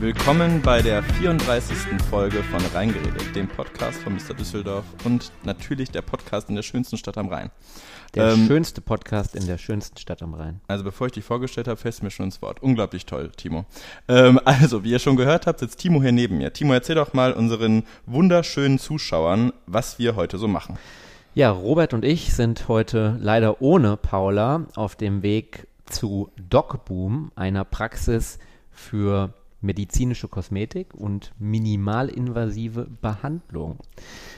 Willkommen 0.00 0.62
bei 0.62 0.80
der 0.80 1.02
34. 1.02 1.76
Folge 2.08 2.42
von 2.44 2.62
Rheingeredet, 2.72 3.36
dem 3.36 3.46
Podcast 3.46 4.00
von 4.00 4.14
Mr. 4.14 4.32
Düsseldorf 4.32 4.86
und 5.04 5.30
natürlich 5.44 5.90
der 5.90 6.00
Podcast 6.00 6.48
in 6.48 6.54
der 6.54 6.62
schönsten 6.62 6.96
Stadt 6.96 7.18
am 7.18 7.28
Rhein. 7.28 7.50
Der 8.14 8.32
ähm, 8.32 8.46
schönste 8.46 8.80
Podcast 8.80 9.36
in 9.36 9.46
der 9.46 9.58
schönsten 9.58 9.98
Stadt 9.98 10.22
am 10.22 10.32
Rhein. 10.32 10.62
Also 10.68 10.84
bevor 10.84 11.08
ich 11.08 11.12
dich 11.12 11.24
vorgestellt 11.24 11.68
habe, 11.68 11.76
fällt 11.76 12.02
mir 12.02 12.10
schon 12.10 12.24
ins 12.24 12.40
Wort. 12.40 12.62
Unglaublich 12.62 13.04
toll, 13.04 13.30
Timo. 13.36 13.66
Ähm, 14.08 14.40
also, 14.46 14.84
wie 14.84 14.90
ihr 14.90 15.00
schon 15.00 15.16
gehört 15.16 15.46
habt, 15.46 15.60
sitzt 15.60 15.80
Timo 15.80 16.00
hier 16.00 16.12
neben 16.12 16.38
mir. 16.38 16.50
Timo, 16.50 16.72
erzähl 16.72 16.94
doch 16.94 17.12
mal 17.12 17.34
unseren 17.34 17.82
wunderschönen 18.06 18.78
Zuschauern, 18.78 19.52
was 19.66 19.98
wir 19.98 20.16
heute 20.16 20.38
so 20.38 20.48
machen. 20.48 20.78
Ja, 21.34 21.50
Robert 21.50 21.92
und 21.92 22.06
ich 22.06 22.32
sind 22.32 22.68
heute 22.68 23.18
leider 23.20 23.60
ohne 23.60 23.98
Paula 23.98 24.64
auf 24.76 24.96
dem 24.96 25.22
Weg 25.22 25.66
zu 25.84 26.30
DocBoom, 26.48 27.32
einer 27.36 27.66
Praxis 27.66 28.38
für 28.70 29.34
medizinische 29.60 30.28
Kosmetik 30.28 30.94
und 30.94 31.32
minimalinvasive 31.38 32.86
Behandlung. 33.00 33.78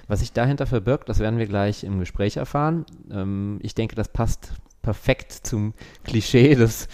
Was 0.08 0.20
sich 0.20 0.32
dahinter 0.32 0.66
verbirgt, 0.66 1.08
das 1.08 1.18
werden 1.18 1.38
wir 1.38 1.46
gleich 1.46 1.84
im 1.84 1.98
Gespräch 1.98 2.36
erfahren. 2.36 2.84
Ähm, 3.10 3.58
ich 3.62 3.74
denke, 3.74 3.94
das 3.94 4.08
passt 4.08 4.52
perfekt 4.82 5.32
zum 5.32 5.74
Klischee 6.04 6.54
des, 6.54 6.88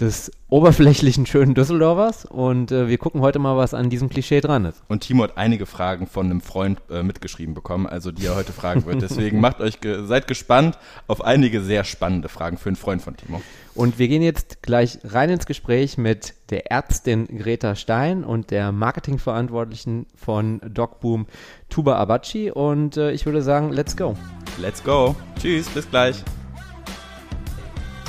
des 0.00 0.32
oberflächlichen 0.48 1.26
schönen 1.26 1.54
Düsseldorfers 1.54 2.24
und 2.24 2.72
äh, 2.72 2.88
wir 2.88 2.96
gucken 2.98 3.20
heute 3.20 3.38
mal, 3.38 3.56
was 3.56 3.74
an 3.74 3.90
diesem 3.90 4.08
Klischee 4.08 4.40
dran 4.40 4.64
ist. 4.64 4.82
Und 4.88 5.00
Timo 5.00 5.24
hat 5.24 5.36
einige 5.36 5.66
Fragen 5.66 6.06
von 6.06 6.26
einem 6.26 6.40
Freund 6.40 6.80
äh, 6.90 7.02
mitgeschrieben 7.02 7.54
bekommen, 7.54 7.86
also 7.86 8.10
die 8.10 8.26
er 8.26 8.34
heute 8.34 8.52
fragen 8.52 8.86
wird. 8.86 9.02
Deswegen 9.02 9.40
macht 9.40 9.60
euch 9.60 9.80
ge 9.80 10.06
seid 10.06 10.26
gespannt 10.26 10.78
auf 11.06 11.22
einige 11.22 11.60
sehr 11.60 11.84
spannende 11.84 12.28
Fragen 12.28 12.56
für 12.56 12.70
einen 12.70 12.76
Freund 12.76 13.02
von 13.02 13.16
Timo. 13.16 13.42
Und 13.74 13.98
wir 13.98 14.08
gehen 14.08 14.22
jetzt 14.22 14.62
gleich 14.62 14.98
rein 15.04 15.30
ins 15.30 15.46
Gespräch 15.46 15.98
mit 15.98 16.34
der 16.50 16.70
Ärztin 16.72 17.26
Greta 17.26 17.76
Stein 17.76 18.24
und 18.24 18.50
der 18.50 18.72
Marketingverantwortlichen 18.72 20.06
von 20.16 20.60
DocBoom, 20.66 21.26
Tuba 21.68 21.96
Abachi. 21.96 22.50
Und 22.50 22.96
äh, 22.96 23.12
ich 23.12 23.26
würde 23.26 23.42
sagen, 23.42 23.70
let's 23.70 23.96
go. 23.96 24.16
Let's 24.60 24.82
go. 24.82 25.14
Tschüss, 25.38 25.68
bis 25.68 25.88
gleich. 25.88 26.24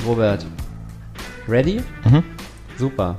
Robert, 0.06 0.46
ready? 1.46 1.82
Mhm. 2.04 2.22
Super. 2.78 3.18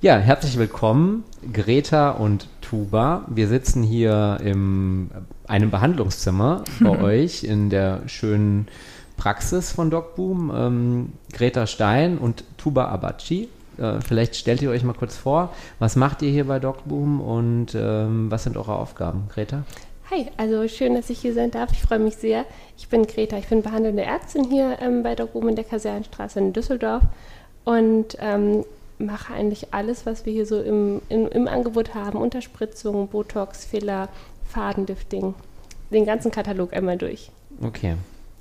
Ja, 0.00 0.16
herzlich 0.16 0.58
willkommen, 0.58 1.22
Greta 1.52 2.10
und 2.10 2.48
Tuba. 2.60 3.24
Wir 3.28 3.46
sitzen 3.46 3.84
hier 3.84 4.38
in 4.42 5.10
einem 5.46 5.70
Behandlungszimmer 5.70 6.64
bei 6.80 7.00
euch 7.02 7.44
in 7.44 7.70
der 7.70 8.00
schönen 8.06 8.66
Praxis 9.16 9.70
von 9.70 9.90
DocBoom. 9.90 10.52
Ähm, 10.52 11.12
Greta 11.32 11.68
Stein 11.68 12.18
und 12.18 12.42
Tuba 12.56 12.86
Abachi. 12.86 13.48
Äh, 13.78 14.00
vielleicht 14.00 14.34
stellt 14.34 14.60
ihr 14.60 14.70
euch 14.70 14.82
mal 14.82 14.94
kurz 14.94 15.16
vor, 15.16 15.54
was 15.78 15.94
macht 15.94 16.22
ihr 16.22 16.30
hier 16.30 16.48
bei 16.48 16.58
DocBoom 16.58 17.20
und 17.20 17.76
ähm, 17.76 18.28
was 18.28 18.42
sind 18.42 18.56
eure 18.56 18.74
Aufgaben, 18.74 19.28
Greta? 19.28 19.62
Hi, 20.12 20.26
also 20.36 20.68
schön, 20.68 20.94
dass 20.94 21.08
ich 21.08 21.20
hier 21.20 21.32
sein 21.32 21.50
darf. 21.50 21.72
Ich 21.72 21.80
freue 21.80 21.98
mich 21.98 22.16
sehr. 22.16 22.44
Ich 22.76 22.88
bin 22.88 23.06
Greta, 23.06 23.38
ich 23.38 23.46
bin 23.48 23.62
behandelnde 23.62 24.02
Ärztin 24.02 24.44
hier 24.44 24.76
ähm, 24.82 25.02
bei 25.02 25.14
Doc 25.14 25.34
in 25.34 25.56
der 25.56 25.64
Kasernenstraße 25.64 26.38
in 26.38 26.52
Düsseldorf 26.52 27.02
und 27.64 28.18
ähm, 28.20 28.66
mache 28.98 29.32
eigentlich 29.32 29.72
alles, 29.72 30.04
was 30.04 30.26
wir 30.26 30.32
hier 30.34 30.44
so 30.44 30.60
im, 30.60 31.00
im, 31.08 31.28
im 31.28 31.48
Angebot 31.48 31.94
haben. 31.94 32.18
Unterspritzung, 32.18 33.08
Botox, 33.08 33.64
Filler, 33.64 34.10
Fadendifting. 34.50 35.34
Den 35.90 36.04
ganzen 36.04 36.30
Katalog 36.30 36.74
einmal 36.74 36.98
durch. 36.98 37.30
Okay. 37.62 37.94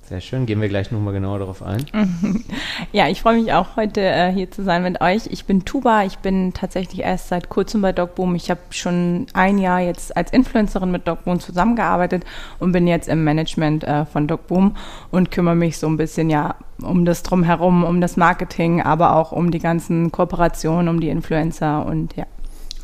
Sehr 0.04 0.20
schön, 0.20 0.46
gehen 0.46 0.60
wir 0.60 0.68
gleich 0.68 0.92
nochmal 0.92 1.14
genauer 1.14 1.40
darauf 1.40 1.64
ein. 1.64 1.86
Ja, 2.92 3.08
ich 3.08 3.22
freue 3.22 3.40
mich 3.40 3.54
auch 3.54 3.78
heute 3.78 4.02
äh, 4.02 4.34
hier 4.34 4.52
zu 4.52 4.64
sein 4.64 4.84
mit 4.84 5.00
euch. 5.00 5.28
Ich 5.28 5.46
bin 5.46 5.64
Tuba, 5.64 6.04
ich 6.04 6.18
bin 6.18 6.52
tatsächlich 6.54 7.02
erst 7.02 7.30
seit 7.30 7.48
kurzem 7.48 7.82
bei 7.82 7.94
DocBoom. 7.94 8.36
Ich 8.36 8.50
habe 8.50 8.60
schon 8.72 9.28
ein 9.34 9.58
Jahr 9.60 9.80
jetzt 9.80 10.18
als 10.18 10.32
Influencerin 10.32 10.92
mit 10.92 11.08
DocBoom 11.08 11.40
zusammengearbeitet 11.40 12.26
und 12.60 12.74
bin 12.74 12.88
jetzt 12.88 13.08
im 13.08 13.24
Management 13.24 13.86
äh, 13.86 14.06
von 14.06 14.28
DocBoom 14.28 14.76
und 15.12 15.32
kümmere 15.32 15.56
mich 15.56 15.78
so 15.78 15.88
ein 15.88 15.96
bisschen 15.96 16.30
ja 16.30 16.56
um 16.82 17.06
das 17.06 17.24
drumherum, 17.24 17.86
um 17.86 18.02
das 18.02 18.18
Marketing, 18.18 18.82
aber 18.82 19.16
auch 19.16 19.32
um 19.32 19.52
die 19.52 19.60
ganzen 19.60 20.12
Kooperationen, 20.12 20.90
um 20.90 21.00
die 21.00 21.10
Influencer 21.10 21.86
und 21.86 22.16
ja. 22.18 22.26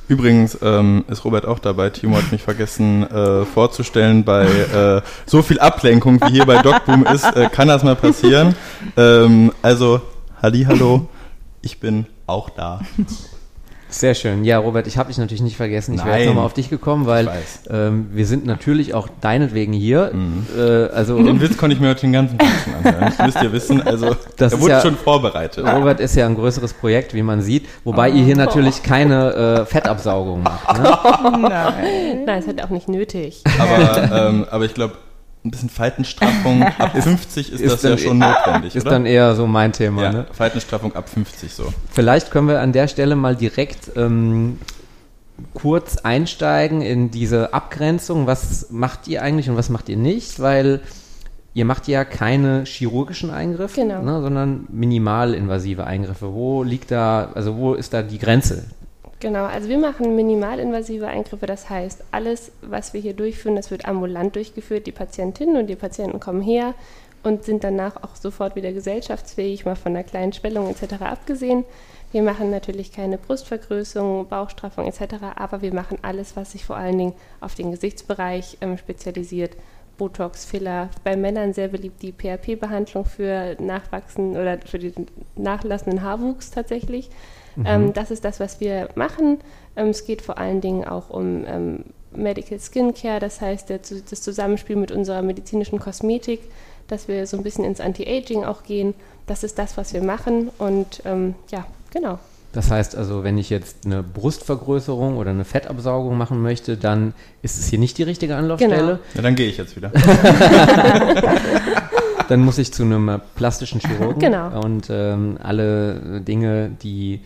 Übrigens 0.07 0.57
ähm, 0.61 1.03
ist 1.09 1.25
Robert 1.25 1.45
auch 1.45 1.59
dabei. 1.59 1.89
Timo 1.89 2.17
hat 2.17 2.31
mich 2.31 2.41
vergessen 2.41 3.03
äh, 3.09 3.45
vorzustellen. 3.45 4.23
Bei 4.23 4.45
äh, 4.45 5.01
so 5.25 5.41
viel 5.41 5.59
Ablenkung 5.59 6.21
wie 6.21 6.31
hier 6.31 6.45
bei 6.45 6.61
DocBoom 6.61 7.05
ist, 7.05 7.25
äh, 7.35 7.49
kann 7.51 7.67
das 7.67 7.83
mal 7.83 7.95
passieren. 7.95 8.55
Ähm, 8.95 9.51
also, 9.61 10.01
hallo, 10.41 11.07
ich 11.61 11.79
bin 11.79 12.05
auch 12.25 12.49
da. 12.49 12.81
Sehr 13.89 14.15
schön. 14.15 14.43
Ja, 14.43 14.57
Robert, 14.59 14.85
ich 14.87 14.97
habe 14.97 15.07
dich 15.07 15.17
natürlich 15.17 15.41
nicht 15.41 15.55
vergessen. 15.55 15.95
Ich 15.95 16.03
wäre 16.03 16.17
jetzt 16.17 16.27
nochmal 16.27 16.45
auf 16.45 16.53
dich 16.53 16.69
gekommen, 16.69 17.05
weil 17.05 17.29
ähm, 17.69 18.07
wir 18.11 18.25
sind 18.25 18.45
natürlich 18.45 18.93
auch 18.93 19.07
deinetwegen 19.21 19.73
hier. 19.73 20.11
Mhm. 20.13 20.45
Äh, 20.57 20.87
also 20.87 21.21
den 21.21 21.39
Witz 21.39 21.57
konnte 21.57 21.75
ich 21.75 21.81
mir 21.81 21.89
heute 21.89 22.01
den 22.01 22.13
ganzen 22.13 22.37
Tag 22.37 22.49
schon 22.63 22.73
anhören. 22.75 23.13
Das 23.17 23.25
müsst 23.25 23.41
ihr 23.41 23.53
wissen. 23.53 23.81
Also, 23.81 24.15
das 24.35 24.53
er 24.53 24.61
wurde 24.61 24.73
ja, 24.73 24.81
schon 24.81 24.97
vorbereitet. 24.97 25.65
Robert 25.65 25.99
ist 25.99 26.15
ja 26.15 26.25
ein 26.25 26.35
größeres 26.35 26.73
Projekt, 26.73 27.13
wie 27.13 27.23
man 27.23 27.41
sieht. 27.41 27.65
Wobei 27.85 28.11
oh. 28.11 28.15
ihr 28.15 28.23
hier 28.23 28.35
natürlich 28.35 28.83
keine 28.83 29.33
äh, 29.33 29.65
Fettabsaugung 29.65 30.43
macht. 30.43 30.77
Ne? 30.77 30.97
Oh, 31.23 31.37
nein. 31.37 32.25
nein, 32.25 32.39
es 32.39 32.47
hat 32.47 32.61
auch 32.63 32.69
nicht 32.69 32.89
nötig. 32.89 33.43
Aber, 33.57 34.29
ähm, 34.29 34.45
aber 34.49 34.65
ich 34.65 34.73
glaube, 34.73 34.95
ein 35.47 35.51
bisschen 35.51 35.69
Faltenstraffung 35.69 36.63
ab 36.77 36.91
50 37.01 37.51
ist, 37.51 37.61
ist 37.61 37.71
das 37.71 37.83
ja 37.83 37.97
schon 37.97 38.19
notwendig, 38.19 38.75
Ist 38.75 38.83
oder? 38.83 38.91
dann 38.91 39.05
eher 39.05 39.35
so 39.35 39.47
mein 39.47 39.73
Thema. 39.73 40.03
Ja, 40.03 40.11
ne? 40.11 40.25
Faltenstraffung 40.31 40.95
ab 40.95 41.09
50 41.09 41.53
so. 41.53 41.73
Vielleicht 41.91 42.31
können 42.31 42.47
wir 42.47 42.61
an 42.61 42.73
der 42.73 42.87
Stelle 42.87 43.15
mal 43.15 43.35
direkt 43.35 43.91
ähm, 43.95 44.59
kurz 45.53 45.97
einsteigen 45.97 46.81
in 46.81 47.11
diese 47.11 47.53
Abgrenzung. 47.53 48.27
Was 48.27 48.67
macht 48.69 49.07
ihr 49.07 49.21
eigentlich 49.21 49.49
und 49.49 49.57
was 49.57 49.69
macht 49.69 49.89
ihr 49.89 49.97
nicht? 49.97 50.39
Weil 50.39 50.81
ihr 51.53 51.65
macht 51.65 51.87
ja 51.87 52.05
keine 52.05 52.65
chirurgischen 52.65 53.31
Eingriffe, 53.31 53.81
genau. 53.81 54.01
ne, 54.03 54.21
sondern 54.21 54.67
minimalinvasive 54.69 55.85
Eingriffe. 55.85 56.33
Wo 56.33 56.63
liegt 56.63 56.91
da, 56.91 57.31
also 57.33 57.55
wo 57.55 57.73
ist 57.73 57.93
da 57.93 58.03
die 58.03 58.19
Grenze? 58.19 58.65
Genau, 59.19 59.45
also 59.45 59.67
wir 59.67 59.79
machen 59.79 60.15
minimalinvasive 60.15 61.07
Eingriffe, 61.07 61.47
das 61.47 61.71
heißt, 61.71 62.03
alles, 62.11 62.51
was 62.61 62.93
wir 62.93 63.01
hier 63.01 63.15
durchführen, 63.15 63.55
das 63.55 63.71
wird 63.71 63.87
ambulant 63.87 64.35
durchgeführt. 64.35 64.85
Die 64.85 64.91
Patientinnen 64.91 65.57
und 65.57 65.67
die 65.67 65.75
Patienten 65.75 66.19
kommen 66.19 66.41
her 66.41 66.75
und 67.23 67.43
sind 67.43 67.63
danach 67.63 68.03
auch 68.03 68.15
sofort 68.15 68.55
wieder 68.55 68.71
gesellschaftsfähig, 68.71 69.65
mal 69.65 69.75
von 69.75 69.95
einer 69.95 70.03
kleinen 70.03 70.33
Schwellung 70.33 70.69
etc. 70.69 71.01
abgesehen. 71.01 71.65
Wir 72.11 72.21
machen 72.21 72.51
natürlich 72.51 72.91
keine 72.91 73.17
Brustvergrößerung, 73.17 74.27
Bauchstraffung 74.27 74.85
etc., 74.85 75.15
aber 75.35 75.63
wir 75.63 75.73
machen 75.73 75.97
alles, 76.03 76.35
was 76.35 76.51
sich 76.51 76.63
vor 76.63 76.77
allen 76.77 76.97
Dingen 76.97 77.13
auf 77.41 77.55
den 77.55 77.71
Gesichtsbereich 77.71 78.57
ähm, 78.61 78.77
spezialisiert. 78.77 79.57
Botox, 79.97 80.45
Filler, 80.45 80.89
bei 81.03 81.17
Männern 81.17 81.53
sehr 81.53 81.69
beliebt 81.69 82.03
die 82.03 82.11
PRP-Behandlung 82.11 83.05
für 83.05 83.57
Nachwachsen 83.59 84.37
oder 84.37 84.59
für 84.59 84.77
den 84.77 85.07
nachlassenden 85.35 86.03
Haarwuchs 86.03 86.51
tatsächlich. 86.51 87.09
Mhm. 87.57 87.65
Ähm, 87.65 87.93
das 87.93 88.11
ist 88.11 88.23
das, 88.23 88.39
was 88.39 88.59
wir 88.59 88.89
machen. 88.95 89.39
Ähm, 89.75 89.87
es 89.89 90.05
geht 90.05 90.21
vor 90.21 90.37
allen 90.37 90.61
Dingen 90.61 90.87
auch 90.87 91.09
um 91.09 91.43
ähm, 91.45 91.83
Medical 92.15 92.59
Skincare, 92.59 93.19
das 93.19 93.41
heißt 93.41 93.69
der, 93.69 93.79
das 93.79 94.21
Zusammenspiel 94.21 94.75
mit 94.75 94.91
unserer 94.91 95.21
medizinischen 95.21 95.79
Kosmetik, 95.79 96.39
dass 96.87 97.07
wir 97.07 97.27
so 97.27 97.37
ein 97.37 97.43
bisschen 97.43 97.65
ins 97.65 97.81
Anti-Aging 97.81 98.43
auch 98.45 98.63
gehen. 98.63 98.93
Das 99.25 99.43
ist 99.43 99.59
das, 99.59 99.75
was 99.75 99.93
wir 99.93 100.01
machen 100.01 100.49
und 100.57 101.01
ähm, 101.05 101.35
ja, 101.51 101.65
genau. 101.91 102.19
Das 102.53 102.71
heißt 102.71 102.95
also, 102.95 103.23
wenn 103.23 103.37
ich 103.37 103.49
jetzt 103.49 103.85
eine 103.85 104.01
Brustvergrößerung 104.01 105.17
oder 105.17 105.31
eine 105.31 105.43
Fettabsaugung 105.43 106.17
machen 106.17 106.41
möchte, 106.41 106.77
dann 106.77 107.13
ist 107.41 107.59
es 107.59 107.67
hier 107.67 107.77
nicht 107.77 107.97
die 107.97 108.03
richtige 108.03 108.35
Anlaufstelle. 108.35 108.77
Genau. 108.77 108.99
Ja, 109.15 109.21
dann 109.21 109.35
gehe 109.35 109.49
ich 109.49 109.57
jetzt 109.57 109.75
wieder. 109.75 109.91
dann 112.29 112.39
muss 112.39 112.57
ich 112.57 112.73
zu 112.73 112.83
einem 112.83 113.21
plastischen 113.35 113.81
Chirurgen. 113.81 114.19
Genau. 114.19 114.61
Und 114.61 114.87
ähm, 114.89 115.37
alle 115.43 116.21
Dinge, 116.21 116.71
die 116.81 117.21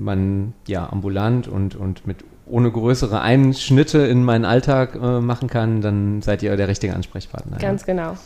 man 0.00 0.54
ja 0.66 0.90
ambulant 0.90 1.48
und, 1.48 1.76
und 1.76 2.06
mit 2.06 2.24
ohne 2.46 2.70
größere 2.70 3.20
Einschnitte 3.20 3.98
in 3.98 4.24
meinen 4.24 4.44
Alltag 4.44 4.96
äh, 4.96 5.20
machen 5.20 5.48
kann, 5.48 5.80
dann 5.80 6.20
seid 6.22 6.42
ihr 6.42 6.56
der 6.56 6.68
richtige 6.68 6.94
Ansprechpartner. 6.94 7.58
Ganz 7.58 7.82
ja. 7.82 7.86
genau. 7.86 8.16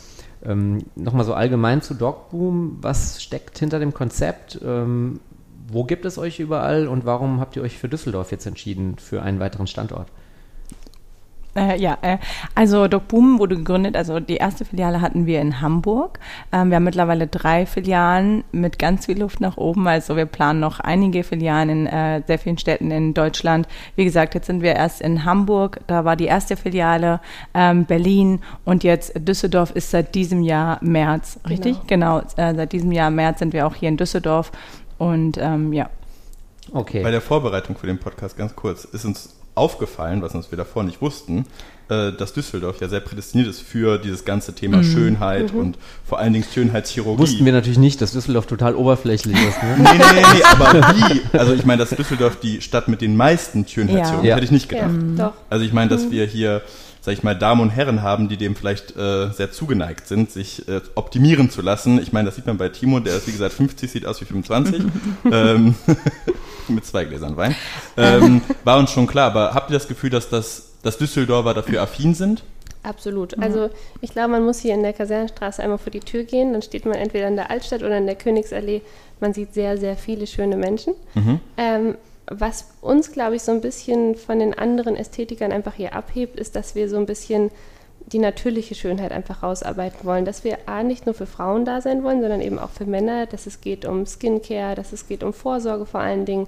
Ähm, 0.43 0.85
Nochmal 0.95 1.25
so 1.25 1.33
allgemein 1.33 1.81
zu 1.81 1.93
Dogboom. 1.93 2.77
Was 2.81 3.21
steckt 3.21 3.57
hinter 3.59 3.79
dem 3.79 3.93
Konzept? 3.93 4.59
Ähm, 4.65 5.19
wo 5.67 5.83
gibt 5.83 6.05
es 6.05 6.17
euch 6.17 6.39
überall 6.39 6.87
und 6.87 7.05
warum 7.05 7.39
habt 7.39 7.55
ihr 7.55 7.61
euch 7.61 7.77
für 7.77 7.89
Düsseldorf 7.89 8.31
jetzt 8.31 8.45
entschieden 8.45 8.97
für 8.97 9.21
einen 9.21 9.39
weiteren 9.39 9.67
Standort? 9.67 10.09
Äh, 11.55 11.79
ja, 11.79 11.97
äh, 12.01 12.17
also 12.53 12.87
Doc 12.87 13.07
Boom 13.07 13.39
wurde 13.39 13.55
gegründet, 13.55 13.95
also 13.95 14.19
die 14.19 14.35
erste 14.35 14.65
Filiale 14.65 14.99
hatten 14.99 15.25
wir 15.25 15.39
in 15.39 15.61
Hamburg. 15.61 16.19
Ähm, 16.51 16.69
wir 16.69 16.75
haben 16.75 16.83
mittlerweile 16.83 17.27
drei 17.27 17.65
Filialen 17.65 18.43
mit 18.51 18.77
ganz 18.77 19.05
viel 19.05 19.19
Luft 19.19 19.39
nach 19.39 19.55
oben. 19.55 19.87
Also 19.87 20.17
wir 20.17 20.25
planen 20.25 20.59
noch 20.59 20.81
einige 20.81 21.23
Filialen 21.23 21.69
in 21.69 21.87
äh, 21.87 22.21
sehr 22.27 22.39
vielen 22.39 22.57
Städten 22.57 22.91
in 22.91 23.13
Deutschland. 23.13 23.67
Wie 23.95 24.03
gesagt, 24.03 24.35
jetzt 24.35 24.47
sind 24.47 24.61
wir 24.61 24.75
erst 24.75 25.01
in 25.01 25.23
Hamburg, 25.23 25.79
da 25.87 26.03
war 26.03 26.17
die 26.17 26.25
erste 26.25 26.57
Filiale, 26.57 27.21
ähm, 27.53 27.85
Berlin 27.85 28.41
und 28.65 28.83
jetzt 28.83 29.13
Düsseldorf 29.15 29.71
ist 29.71 29.91
seit 29.91 30.13
diesem 30.13 30.41
Jahr 30.41 30.77
März, 30.81 31.39
richtig? 31.47 31.77
Genau, 31.87 32.19
genau 32.35 32.49
äh, 32.49 32.53
seit 32.53 32.73
diesem 32.73 32.91
Jahr 32.91 33.09
März 33.09 33.39
sind 33.39 33.53
wir 33.53 33.65
auch 33.65 33.75
hier 33.75 33.89
in 33.89 33.97
Düsseldorf 33.97 34.51
und 34.97 35.37
ähm, 35.37 35.71
ja, 35.71 35.89
Okay. 36.71 37.03
Bei 37.03 37.11
der 37.11 37.21
Vorbereitung 37.21 37.77
für 37.77 37.87
den 37.87 37.99
Podcast 37.99 38.37
ganz 38.37 38.55
kurz 38.55 38.85
ist 38.85 39.05
uns 39.05 39.34
aufgefallen, 39.55 40.21
was 40.21 40.35
uns 40.35 40.51
wir 40.51 40.57
davor 40.57 40.83
nicht 40.83 41.01
wussten, 41.01 41.45
äh, 41.87 42.11
dass 42.11 42.33
Düsseldorf 42.33 42.81
ja 42.81 42.87
sehr 42.89 42.99
prädestiniert 42.99 43.47
ist 43.49 43.61
für 43.61 43.97
dieses 43.97 44.25
ganze 44.25 44.53
Thema 44.53 44.83
Schönheit 44.83 45.53
und 45.53 45.77
vor 46.05 46.19
allen 46.19 46.33
Dingen 46.33 46.45
Schönheitschirurgie. 46.51 47.21
Wussten 47.21 47.45
wir 47.45 47.53
natürlich 47.53 47.77
nicht, 47.77 48.01
dass 48.01 48.11
Düsseldorf 48.11 48.47
total 48.47 48.75
oberflächlich 48.75 49.35
ist. 49.35 49.61
Ne? 49.63 49.75
Nee, 49.77 49.89
nee, 49.97 50.03
nee, 50.13 50.25
nee, 50.33 50.43
aber 50.43 50.73
wie? 50.95 51.37
Also 51.37 51.53
ich 51.53 51.65
meine, 51.65 51.79
dass 51.85 51.91
Düsseldorf 51.91 52.37
die 52.39 52.61
Stadt 52.61 52.87
mit 52.87 53.01
den 53.01 53.15
meisten 53.15 53.67
Schönheitschirurgen, 53.67 54.25
Ja. 54.27 54.35
hätte 54.35 54.45
ich 54.45 54.51
nicht 54.51 54.71
Ja, 54.71 54.87
gedacht. 54.87 55.19
doch. 55.19 55.33
Also 55.49 55.63
ich 55.63 55.73
meine, 55.73 55.89
dass 55.89 56.09
wir 56.11 56.25
hier, 56.25 56.61
sag 57.01 57.13
ich 57.13 57.21
mal, 57.23 57.35
Damen 57.37 57.61
und 57.61 57.69
Herren 57.69 58.01
haben, 58.01 58.29
die 58.29 58.37
dem 58.37 58.55
vielleicht 58.55 58.97
äh, 58.97 59.29
sehr 59.31 59.51
zugeneigt 59.51 60.07
sind, 60.07 60.31
sich 60.31 60.67
äh, 60.67 60.81
optimieren 60.95 61.51
zu 61.51 61.61
lassen. 61.61 62.01
Ich 62.01 62.11
meine, 62.11 62.25
das 62.25 62.35
sieht 62.35 62.47
man 62.47 62.57
bei 62.57 62.69
Timo, 62.69 62.99
der 62.99 63.15
ist 63.17 63.27
wie 63.27 63.31
gesagt 63.31 63.53
50, 63.53 63.91
sieht 63.91 64.05
aus 64.07 64.19
wie 64.21 64.25
25. 64.25 64.81
ähm, 65.31 65.75
mit 66.69 66.85
zwei 66.85 67.05
Gläsern 67.05 67.37
Wein. 67.37 67.55
Ähm, 67.97 68.41
war 68.63 68.77
uns 68.77 68.91
schon 68.91 69.07
klar, 69.07 69.27
aber 69.27 69.53
habt 69.53 69.69
ihr 69.69 69.73
das 69.73 69.87
Gefühl, 69.87 70.09
dass, 70.09 70.29
das, 70.29 70.73
dass 70.83 70.97
Düsseldorfer 70.97 71.53
dafür 71.53 71.81
affin 71.81 72.13
sind? 72.13 72.43
Absolut. 72.83 73.37
Also 73.39 73.71
ich 74.01 74.11
glaube, 74.11 74.29
man 74.29 74.45
muss 74.45 74.59
hier 74.59 74.75
in 74.75 74.83
der 74.83 74.93
Kasernenstraße 74.93 75.63
einmal 75.63 75.79
vor 75.79 75.91
die 75.91 76.01
Tür 76.01 76.23
gehen, 76.23 76.53
dann 76.53 76.61
steht 76.61 76.85
man 76.85 76.95
entweder 76.95 77.27
in 77.27 77.35
der 77.35 77.49
Altstadt 77.49 77.81
oder 77.81 77.97
in 77.97 78.05
der 78.05 78.15
Königsallee. 78.15 78.81
Man 79.19 79.33
sieht 79.33 79.53
sehr, 79.53 79.77
sehr 79.77 79.97
viele 79.97 80.27
schöne 80.27 80.55
Menschen. 80.55 80.93
Ähm, 81.57 81.95
was 82.27 82.67
uns, 82.81 83.11
glaube 83.11 83.35
ich, 83.35 83.43
so 83.43 83.51
ein 83.51 83.61
bisschen 83.61 84.15
von 84.15 84.39
den 84.39 84.53
anderen 84.53 84.95
Ästhetikern 84.95 85.51
einfach 85.51 85.73
hier 85.73 85.93
abhebt, 85.93 86.39
ist, 86.39 86.55
dass 86.55 86.75
wir 86.75 86.89
so 86.89 86.97
ein 86.97 87.05
bisschen 87.05 87.51
die 88.07 88.19
natürliche 88.19 88.75
Schönheit 88.75 89.11
einfach 89.11 89.43
rausarbeiten 89.43 90.05
wollen. 90.05 90.25
Dass 90.25 90.43
wir 90.43 90.57
A, 90.67 90.83
nicht 90.83 91.05
nur 91.05 91.15
für 91.15 91.25
Frauen 91.25 91.65
da 91.65 91.81
sein 91.81 92.03
wollen, 92.03 92.21
sondern 92.21 92.41
eben 92.41 92.59
auch 92.59 92.69
für 92.69 92.85
Männer, 92.85 93.25
dass 93.25 93.47
es 93.47 93.61
geht 93.61 93.85
um 93.85 94.05
Skincare, 94.05 94.75
dass 94.75 94.93
es 94.93 95.07
geht 95.07 95.23
um 95.23 95.33
Vorsorge 95.33 95.85
vor 95.85 96.01
allen 96.01 96.25
Dingen. 96.25 96.47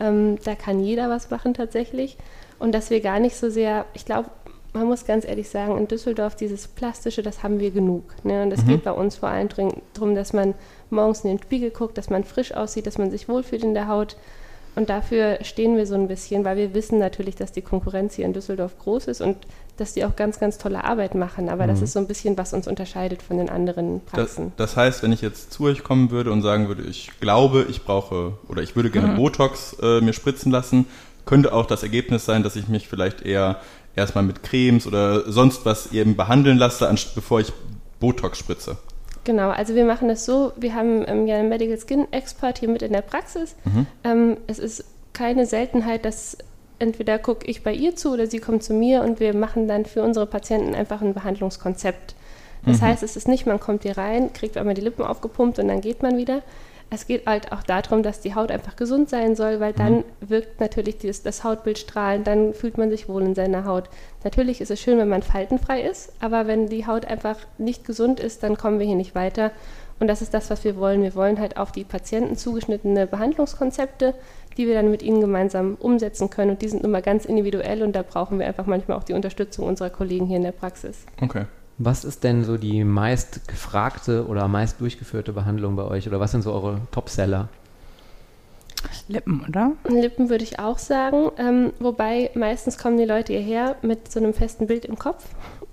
Ähm, 0.00 0.38
da 0.44 0.54
kann 0.54 0.80
jeder 0.80 1.10
was 1.10 1.30
machen 1.30 1.54
tatsächlich. 1.54 2.16
Und 2.58 2.72
dass 2.72 2.90
wir 2.90 3.00
gar 3.00 3.18
nicht 3.18 3.36
so 3.36 3.50
sehr, 3.50 3.86
ich 3.94 4.04
glaube, 4.04 4.30
man 4.72 4.86
muss 4.86 5.04
ganz 5.04 5.26
ehrlich 5.26 5.48
sagen, 5.50 5.76
in 5.76 5.88
Düsseldorf 5.88 6.34
dieses 6.34 6.66
Plastische, 6.66 7.22
das 7.22 7.42
haben 7.42 7.60
wir 7.60 7.70
genug. 7.70 8.04
Ne? 8.24 8.42
Und 8.42 8.52
es 8.52 8.64
geht 8.64 8.84
bei 8.84 8.92
uns 8.92 9.16
vor 9.16 9.28
allem 9.28 9.48
darum, 9.92 10.14
dass 10.14 10.32
man 10.32 10.54
morgens 10.88 11.24
in 11.24 11.30
den 11.30 11.42
Spiegel 11.42 11.70
guckt, 11.70 11.98
dass 11.98 12.08
man 12.08 12.24
frisch 12.24 12.54
aussieht, 12.54 12.86
dass 12.86 12.98
man 12.98 13.10
sich 13.10 13.28
wohlfühlt 13.28 13.64
in 13.64 13.74
der 13.74 13.88
Haut. 13.88 14.16
Und 14.74 14.88
dafür 14.88 15.38
stehen 15.42 15.76
wir 15.76 15.86
so 15.86 15.94
ein 15.94 16.08
bisschen, 16.08 16.44
weil 16.44 16.56
wir 16.56 16.72
wissen 16.74 16.98
natürlich, 16.98 17.34
dass 17.34 17.52
die 17.52 17.60
Konkurrenz 17.60 18.14
hier 18.14 18.24
in 18.24 18.32
Düsseldorf 18.32 18.78
groß 18.78 19.08
ist 19.08 19.20
und 19.20 19.36
dass 19.76 19.94
die 19.94 20.04
auch 20.04 20.16
ganz, 20.16 20.38
ganz 20.38 20.58
tolle 20.58 20.84
Arbeit 20.84 21.14
machen. 21.14 21.48
Aber 21.48 21.66
das 21.66 21.82
ist 21.82 21.92
so 21.92 21.98
ein 21.98 22.06
bisschen, 22.06 22.36
was 22.38 22.52
uns 22.52 22.68
unterscheidet 22.68 23.22
von 23.22 23.36
den 23.38 23.48
anderen 23.50 24.00
Das, 24.06 24.12
Praxen. 24.12 24.52
das 24.56 24.76
heißt, 24.76 25.02
wenn 25.02 25.12
ich 25.12 25.20
jetzt 25.20 25.52
zu 25.52 25.64
euch 25.64 25.82
kommen 25.82 26.10
würde 26.10 26.30
und 26.32 26.42
sagen 26.42 26.68
würde, 26.68 26.82
ich 26.82 27.10
glaube, 27.20 27.66
ich 27.68 27.84
brauche 27.84 28.34
oder 28.48 28.62
ich 28.62 28.76
würde 28.76 28.90
gerne 28.90 29.16
Botox 29.16 29.76
äh, 29.82 30.00
mir 30.00 30.12
spritzen 30.12 30.52
lassen, 30.52 30.86
könnte 31.24 31.52
auch 31.52 31.66
das 31.66 31.82
Ergebnis 31.82 32.24
sein, 32.24 32.42
dass 32.42 32.56
ich 32.56 32.68
mich 32.68 32.88
vielleicht 32.88 33.22
eher 33.22 33.60
erstmal 33.94 34.24
mit 34.24 34.42
Cremes 34.42 34.86
oder 34.86 35.30
sonst 35.30 35.64
was 35.64 35.92
eben 35.92 36.16
behandeln 36.16 36.58
lasse, 36.58 36.92
bevor 37.14 37.40
ich 37.40 37.52
Botox 38.00 38.38
spritze. 38.38 38.76
Genau, 39.24 39.50
also 39.50 39.74
wir 39.74 39.84
machen 39.84 40.08
das 40.08 40.24
so, 40.24 40.52
wir 40.56 40.74
haben 40.74 41.04
ähm, 41.06 41.26
ja 41.26 41.36
einen 41.36 41.48
Medical 41.48 41.78
Skin 41.78 42.06
Expert 42.12 42.58
hier 42.58 42.68
mit 42.68 42.82
in 42.82 42.92
der 42.92 43.02
Praxis. 43.02 43.54
Ähm, 44.02 44.36
es 44.48 44.58
ist 44.58 44.84
keine 45.12 45.46
Seltenheit, 45.46 46.04
dass 46.04 46.38
entweder 46.78 47.18
gucke 47.18 47.46
ich 47.46 47.62
bei 47.62 47.72
ihr 47.72 47.94
zu 47.94 48.12
oder 48.12 48.26
sie 48.26 48.40
kommt 48.40 48.64
zu 48.64 48.74
mir 48.74 49.02
und 49.02 49.20
wir 49.20 49.34
machen 49.34 49.68
dann 49.68 49.86
für 49.86 50.02
unsere 50.02 50.26
Patienten 50.26 50.74
einfach 50.74 51.00
ein 51.00 51.14
Behandlungskonzept. 51.14 52.16
Das 52.64 52.80
heißt, 52.80 53.02
es 53.02 53.16
ist 53.16 53.26
nicht, 53.26 53.44
man 53.46 53.58
kommt 53.58 53.82
hier 53.82 53.98
rein, 53.98 54.32
kriegt 54.32 54.56
einmal 54.56 54.74
die 54.74 54.82
Lippen 54.82 55.04
aufgepumpt 55.04 55.58
und 55.58 55.68
dann 55.68 55.80
geht 55.80 56.02
man 56.02 56.16
wieder. 56.16 56.42
Es 56.94 57.06
geht 57.06 57.26
halt 57.26 57.52
auch 57.52 57.62
darum, 57.62 58.02
dass 58.02 58.20
die 58.20 58.34
Haut 58.34 58.50
einfach 58.50 58.76
gesund 58.76 59.08
sein 59.08 59.34
soll, 59.34 59.60
weil 59.60 59.72
dann 59.72 60.04
wirkt 60.20 60.60
natürlich 60.60 60.98
dieses, 60.98 61.22
das 61.22 61.42
Hautbild 61.42 61.78
strahlend, 61.78 62.26
dann 62.26 62.52
fühlt 62.52 62.76
man 62.76 62.90
sich 62.90 63.08
wohl 63.08 63.22
in 63.22 63.34
seiner 63.34 63.64
Haut. 63.64 63.88
Natürlich 64.24 64.60
ist 64.60 64.70
es 64.70 64.78
schön, 64.78 64.98
wenn 64.98 65.08
man 65.08 65.22
faltenfrei 65.22 65.80
ist, 65.80 66.12
aber 66.20 66.46
wenn 66.46 66.66
die 66.66 66.86
Haut 66.86 67.06
einfach 67.06 67.38
nicht 67.56 67.86
gesund 67.86 68.20
ist, 68.20 68.42
dann 68.42 68.58
kommen 68.58 68.78
wir 68.78 68.84
hier 68.84 68.96
nicht 68.96 69.14
weiter. 69.14 69.52
Und 70.00 70.08
das 70.08 70.20
ist 70.20 70.34
das, 70.34 70.50
was 70.50 70.64
wir 70.64 70.76
wollen. 70.76 71.02
Wir 71.02 71.14
wollen 71.14 71.40
halt 71.40 71.56
auf 71.56 71.72
die 71.72 71.84
Patienten 71.84 72.36
zugeschnittene 72.36 73.06
Behandlungskonzepte, 73.06 74.12
die 74.58 74.66
wir 74.66 74.74
dann 74.74 74.90
mit 74.90 75.02
ihnen 75.02 75.22
gemeinsam 75.22 75.76
umsetzen 75.80 76.28
können. 76.28 76.50
Und 76.50 76.60
die 76.60 76.68
sind 76.68 76.84
immer 76.84 77.00
ganz 77.00 77.24
individuell 77.24 77.82
und 77.82 77.96
da 77.96 78.02
brauchen 78.02 78.38
wir 78.38 78.46
einfach 78.46 78.66
manchmal 78.66 78.98
auch 78.98 79.04
die 79.04 79.14
Unterstützung 79.14 79.66
unserer 79.66 79.88
Kollegen 79.88 80.26
hier 80.26 80.36
in 80.36 80.42
der 80.42 80.52
Praxis. 80.52 81.06
Okay. 81.22 81.46
Was 81.84 82.04
ist 82.04 82.22
denn 82.22 82.44
so 82.44 82.56
die 82.58 82.84
meist 82.84 83.48
gefragte 83.48 84.26
oder 84.28 84.46
meist 84.46 84.80
durchgeführte 84.80 85.32
Behandlung 85.32 85.74
bei 85.74 85.82
euch? 85.82 86.06
Oder 86.06 86.20
was 86.20 86.30
sind 86.30 86.42
so 86.42 86.52
eure 86.52 86.80
Topseller? 86.92 87.48
Lippen, 89.08 89.44
oder? 89.48 89.72
Lippen 89.88 90.30
würde 90.30 90.44
ich 90.44 90.60
auch 90.60 90.78
sagen. 90.78 91.30
Ähm, 91.38 91.72
wobei 91.80 92.30
meistens 92.34 92.78
kommen 92.78 92.98
die 92.98 93.04
Leute 93.04 93.32
hierher 93.32 93.76
mit 93.82 94.12
so 94.12 94.20
einem 94.20 94.32
festen 94.32 94.66
Bild 94.68 94.84
im 94.84 94.96
Kopf. 94.98 95.24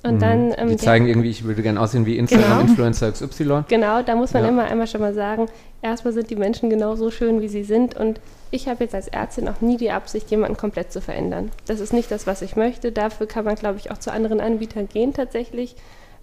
Und 0.01 0.21
dann. 0.21 0.53
Ähm, 0.57 0.67
Die 0.69 0.73
ja, 0.73 0.77
zeigen 0.79 1.07
irgendwie, 1.07 1.29
ich 1.29 1.43
würde 1.43 1.61
gerne 1.61 1.79
aussehen 1.79 2.05
wie 2.07 2.17
Instagram-Influencer 2.17 3.11
XY. 3.11 3.65
Genau, 3.67 4.01
da 4.01 4.15
muss 4.15 4.33
man 4.33 4.43
Ja. 4.43 4.49
immer 4.49 4.63
einmal 4.63 4.87
schon 4.87 5.01
mal 5.01 5.13
sagen, 5.13 5.47
erstmal 5.81 6.13
sind 6.13 6.29
die 6.29 6.35
Menschen 6.37 6.69
genauso 6.69 7.11
schön, 7.11 7.41
wie 7.41 7.49
sie 7.49 7.63
sind. 7.63 7.95
Und 7.95 8.19
ich 8.49 8.67
habe 8.67 8.83
jetzt 8.83 8.95
als 8.95 9.09
Ärztin 9.09 9.47
auch 9.47 9.61
nie 9.61 9.77
die 9.77 9.91
Absicht, 9.91 10.31
jemanden 10.31 10.57
komplett 10.57 10.91
zu 10.91 11.01
verändern. 11.01 11.51
Das 11.67 11.79
ist 11.79 11.93
nicht 11.93 12.09
das, 12.11 12.25
was 12.25 12.41
ich 12.41 12.55
möchte. 12.55 12.91
Dafür 12.91 13.27
kann 13.27 13.45
man, 13.45 13.55
glaube 13.55 13.77
ich, 13.77 13.91
auch 13.91 13.97
zu 13.97 14.11
anderen 14.11 14.39
Anbietern 14.39 14.87
gehen 14.87 15.13
tatsächlich, 15.13 15.75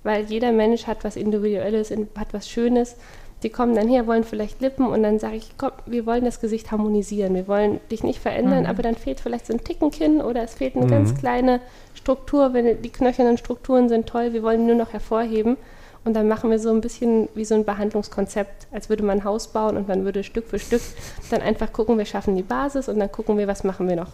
weil 0.06 0.24
jeder 0.24 0.52
Mensch 0.52 0.86
hat 0.86 1.04
was 1.04 1.16
Individuelles, 1.16 1.90
in- 1.90 2.08
hat 2.16 2.32
was 2.32 2.48
Schönes. 2.48 2.96
Die 3.42 3.50
kommen 3.50 3.74
dann 3.74 3.86
her, 3.88 4.06
wollen 4.06 4.24
vielleicht 4.24 4.62
Lippen 4.62 4.86
und 4.86 5.02
dann 5.02 5.18
sage 5.18 5.36
ich, 5.36 5.50
komm, 5.58 5.72
wir 5.84 6.06
wollen 6.06 6.24
das 6.24 6.40
Gesicht 6.40 6.70
harmonisieren. 6.72 7.34
Wir 7.34 7.46
wollen 7.46 7.80
dich 7.90 8.02
nicht 8.02 8.18
verändern, 8.18 8.64
aber 8.70 8.82
dann 8.82 8.94
fehlt 8.94 9.20
vielleicht 9.20 9.46
so 9.46 9.52
ein 9.52 9.62
Tickenkinn 9.62 10.22
oder 10.22 10.42
es 10.42 10.54
fehlt 10.54 10.74
eine 10.74 10.86
ganz 10.86 11.14
kleine 11.20 11.60
Struktur, 11.94 12.54
wenn 12.54 12.80
die 12.80 12.88
knöchernen 12.90 13.36
Strukturen 13.36 13.90
sind 13.90 14.06
toll, 14.06 14.32
wir 14.32 14.42
wollen 14.42 14.64
nur 14.66 14.74
noch 14.76 14.92
hervorheben. 14.94 15.58
Und 16.06 16.14
dann 16.14 16.28
machen 16.28 16.50
wir 16.50 16.60
so 16.60 16.70
ein 16.70 16.80
bisschen 16.80 17.28
wie 17.34 17.44
so 17.44 17.56
ein 17.56 17.64
Behandlungskonzept, 17.64 18.68
als 18.70 18.88
würde 18.88 19.02
man 19.02 19.18
ein 19.18 19.24
Haus 19.24 19.48
bauen 19.48 19.76
und 19.76 19.88
man 19.88 20.04
würde 20.04 20.22
Stück 20.22 20.46
für 20.46 20.60
Stück 20.60 20.80
dann 21.30 21.42
einfach 21.42 21.72
gucken, 21.72 21.98
wir 21.98 22.04
schaffen 22.04 22.36
die 22.36 22.44
Basis 22.44 22.88
und 22.88 23.00
dann 23.00 23.10
gucken 23.10 23.36
wir, 23.38 23.48
was 23.48 23.64
machen 23.64 23.88
wir 23.88 23.96
noch. 23.96 24.12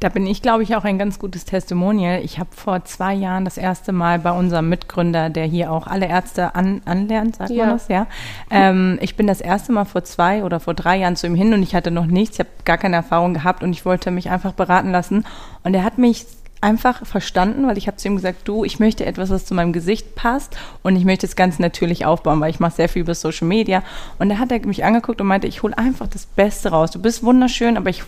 Da 0.00 0.08
bin 0.08 0.26
ich, 0.26 0.40
glaube 0.40 0.62
ich, 0.62 0.76
auch 0.76 0.84
ein 0.84 0.98
ganz 0.98 1.18
gutes 1.18 1.44
Testimonial. 1.44 2.20
Ich 2.24 2.38
habe 2.38 2.48
vor 2.56 2.84
zwei 2.84 3.12
Jahren 3.12 3.44
das 3.44 3.58
erste 3.58 3.92
Mal 3.92 4.18
bei 4.18 4.30
unserem 4.30 4.70
Mitgründer, 4.70 5.28
der 5.28 5.44
hier 5.44 5.72
auch 5.72 5.86
alle 5.86 6.06
Ärzte 6.06 6.54
an, 6.54 6.80
anlernt, 6.86 7.36
sagt 7.36 7.50
Ja. 7.50 7.66
man 7.66 7.74
das, 7.74 7.88
ja. 7.88 8.06
Ähm, 8.50 8.98
ich 9.02 9.16
bin 9.16 9.26
das 9.26 9.42
erste 9.42 9.72
Mal 9.72 9.84
vor 9.84 10.04
zwei 10.04 10.42
oder 10.42 10.58
vor 10.58 10.72
drei 10.72 10.96
Jahren 10.96 11.16
zu 11.16 11.26
ihm 11.26 11.34
hin 11.34 11.52
und 11.52 11.62
ich 11.62 11.74
hatte 11.74 11.90
noch 11.90 12.06
nichts, 12.06 12.36
ich 12.36 12.40
habe 12.40 12.50
gar 12.64 12.78
keine 12.78 12.96
Erfahrung 12.96 13.34
gehabt 13.34 13.62
und 13.62 13.72
ich 13.72 13.84
wollte 13.84 14.10
mich 14.10 14.30
einfach 14.30 14.52
beraten 14.52 14.90
lassen. 14.90 15.26
Und 15.64 15.74
er 15.74 15.84
hat 15.84 15.98
mich 15.98 16.24
einfach 16.60 17.06
verstanden, 17.06 17.66
weil 17.66 17.76
ich 17.78 17.86
habe 17.86 17.96
zu 17.96 18.08
ihm 18.08 18.16
gesagt, 18.16 18.48
du, 18.48 18.64
ich 18.64 18.78
möchte 18.78 19.04
etwas, 19.04 19.30
was 19.30 19.44
zu 19.44 19.54
meinem 19.54 19.72
Gesicht 19.72 20.14
passt 20.14 20.56
und 20.82 20.96
ich 20.96 21.04
möchte 21.04 21.26
es 21.26 21.36
ganz 21.36 21.58
natürlich 21.58 22.06
aufbauen, 22.06 22.40
weil 22.40 22.50
ich 22.50 22.60
mache 22.60 22.74
sehr 22.74 22.88
viel 22.88 23.02
über 23.02 23.14
Social 23.14 23.46
Media. 23.46 23.82
Und 24.18 24.30
da 24.30 24.38
hat 24.38 24.50
er 24.50 24.64
mich 24.66 24.84
angeguckt 24.84 25.20
und 25.20 25.26
meinte, 25.26 25.46
ich 25.46 25.62
hole 25.62 25.76
einfach 25.76 26.06
das 26.06 26.26
Beste 26.26 26.70
raus. 26.70 26.90
Du 26.90 27.00
bist 27.00 27.22
wunderschön, 27.22 27.76
aber 27.76 27.90
ich 27.90 28.02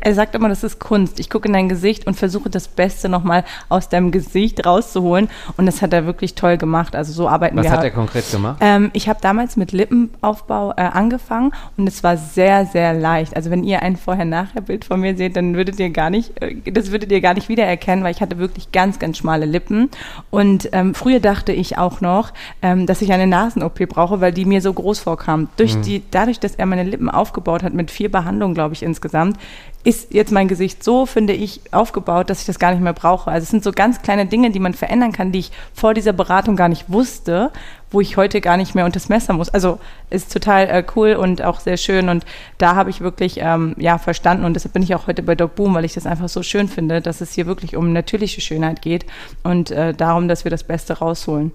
er 0.00 0.14
sagt 0.14 0.34
immer, 0.34 0.48
das 0.48 0.64
ist 0.64 0.78
Kunst. 0.78 1.20
Ich 1.20 1.28
gucke 1.28 1.48
in 1.48 1.52
dein 1.52 1.68
Gesicht 1.68 2.06
und 2.06 2.14
versuche 2.14 2.48
das 2.48 2.68
Beste 2.68 3.08
nochmal 3.08 3.44
aus 3.68 3.88
deinem 3.88 4.10
Gesicht 4.10 4.64
rauszuholen. 4.64 5.28
Und 5.56 5.66
das 5.66 5.82
hat 5.82 5.92
er 5.92 6.06
wirklich 6.06 6.34
toll 6.34 6.56
gemacht. 6.56 6.96
Also 6.96 7.12
so 7.12 7.28
arbeiten 7.28 7.56
Was 7.56 7.64
wir. 7.64 7.72
hat 7.72 7.84
er 7.84 7.90
konkret 7.90 8.30
gemacht? 8.30 8.58
Ähm, 8.60 8.90
ich 8.94 9.08
habe 9.08 9.20
damals 9.20 9.56
mit 9.56 9.72
Lippenaufbau 9.72 10.72
äh, 10.72 10.82
angefangen 10.82 11.52
und 11.76 11.86
es 11.86 12.02
war 12.02 12.16
sehr, 12.16 12.66
sehr 12.66 12.94
leicht. 12.94 13.36
Also 13.36 13.50
wenn 13.50 13.64
ihr 13.64 13.82
ein 13.82 13.96
Vorher-Nachher-Bild 13.96 14.84
von 14.84 15.00
mir 15.00 15.16
seht, 15.16 15.36
dann 15.36 15.54
würdet 15.54 15.78
ihr 15.78 15.90
gar 15.90 16.10
nicht, 16.10 16.40
äh, 16.42 16.56
das 16.70 16.90
würdet 16.90 17.12
ihr 17.12 17.20
gar 17.20 17.34
nicht 17.34 17.48
wiedererkennen, 17.60 18.02
weil 18.02 18.12
ich 18.12 18.22
hatte 18.22 18.38
wirklich 18.38 18.72
ganz, 18.72 18.98
ganz 18.98 19.18
schmale 19.18 19.44
Lippen. 19.44 19.90
Und 20.30 20.70
ähm, 20.72 20.94
früher 20.94 21.20
dachte 21.20 21.52
ich 21.52 21.76
auch 21.76 22.00
noch, 22.00 22.32
ähm, 22.62 22.86
dass 22.86 23.02
ich 23.02 23.12
eine 23.12 23.26
Nasen-OP 23.26 23.86
brauche, 23.88 24.20
weil 24.20 24.32
die 24.32 24.46
mir 24.46 24.62
so 24.62 24.72
groß 24.72 25.00
vorkam. 25.00 25.48
Durch 25.56 25.78
die, 25.80 26.02
dadurch, 26.10 26.40
dass 26.40 26.54
er 26.54 26.66
meine 26.66 26.84
Lippen 26.84 27.10
aufgebaut 27.10 27.62
hat 27.62 27.74
mit 27.74 27.90
vier 27.90 28.10
Behandlungen, 28.10 28.54
glaube 28.54 28.74
ich, 28.74 28.82
insgesamt, 28.82 29.36
ist 29.84 30.12
jetzt 30.12 30.32
mein 30.32 30.48
Gesicht 30.48 30.84
so, 30.84 31.06
finde 31.06 31.32
ich, 31.32 31.60
aufgebaut, 31.70 32.28
dass 32.28 32.40
ich 32.40 32.46
das 32.46 32.58
gar 32.58 32.72
nicht 32.72 32.82
mehr 32.82 32.92
brauche. 32.92 33.30
Also 33.30 33.44
es 33.44 33.50
sind 33.50 33.64
so 33.64 33.72
ganz 33.72 34.02
kleine 34.02 34.26
Dinge, 34.26 34.50
die 34.50 34.58
man 34.58 34.74
verändern 34.74 35.12
kann, 35.12 35.32
die 35.32 35.38
ich 35.40 35.52
vor 35.74 35.94
dieser 35.94 36.12
Beratung 36.12 36.56
gar 36.56 36.68
nicht 36.68 36.90
wusste, 36.90 37.50
wo 37.90 38.00
ich 38.00 38.16
heute 38.16 38.40
gar 38.40 38.56
nicht 38.56 38.74
mehr 38.74 38.84
unter 38.84 38.98
das 38.98 39.08
Messer 39.08 39.32
muss. 39.32 39.48
Also 39.48 39.78
ist 40.10 40.32
total 40.32 40.68
äh, 40.68 40.84
cool 40.96 41.14
und 41.14 41.42
auch 41.42 41.60
sehr 41.60 41.76
schön 41.76 42.08
und 42.08 42.24
da 42.58 42.74
habe 42.74 42.90
ich 42.90 43.00
wirklich 43.00 43.38
ähm, 43.40 43.74
ja 43.78 43.98
verstanden 43.98 44.44
und 44.44 44.54
deshalb 44.54 44.72
bin 44.72 44.82
ich 44.82 44.94
auch 44.94 45.06
heute 45.06 45.22
bei 45.22 45.34
Doc 45.34 45.54
Boom, 45.54 45.74
weil 45.74 45.84
ich 45.84 45.94
das 45.94 46.06
einfach 46.06 46.28
so 46.28 46.42
schön 46.42 46.68
finde, 46.68 47.00
dass 47.00 47.20
es 47.20 47.32
hier 47.32 47.46
wirklich 47.46 47.76
um 47.76 47.92
natürliche 47.92 48.40
Schönheit 48.40 48.82
geht 48.82 49.06
und 49.42 49.70
äh, 49.70 49.94
darum, 49.94 50.28
dass 50.28 50.44
wir 50.44 50.50
das 50.50 50.64
Beste 50.64 50.98
rausholen. 50.98 51.52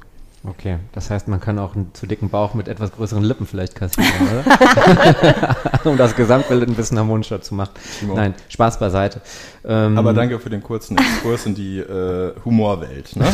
Okay, 0.47 0.77
das 0.91 1.09
heißt, 1.09 1.27
man 1.27 1.39
kann 1.39 1.57
auch 1.57 1.75
einen 1.75 1.93
zu 1.93 2.05
dicken 2.05 2.29
Bauch 2.29 2.53
mit 2.53 2.67
etwas 2.67 2.91
größeren 2.91 3.23
Lippen 3.23 3.45
vielleicht 3.45 3.75
kassieren, 3.75 4.11
oder? 4.45 5.55
um 5.85 5.97
das 5.97 6.15
Gesamtbild 6.15 6.67
ein 6.67 6.75
bisschen 6.75 6.97
harmonischer 6.99 7.41
zu 7.41 7.55
machen. 7.55 7.71
Timo. 7.99 8.15
Nein, 8.15 8.33
Spaß 8.49 8.79
beiseite. 8.79 9.21
Ähm, 9.63 9.97
Aber 9.97 10.13
danke 10.13 10.39
für 10.39 10.49
den 10.49 10.61
kurzen 10.61 10.97
Exkurs 10.97 11.45
in 11.45 11.55
die 11.55 11.79
äh, 11.79 12.33
Humorwelt. 12.43 13.15
Ne? 13.15 13.25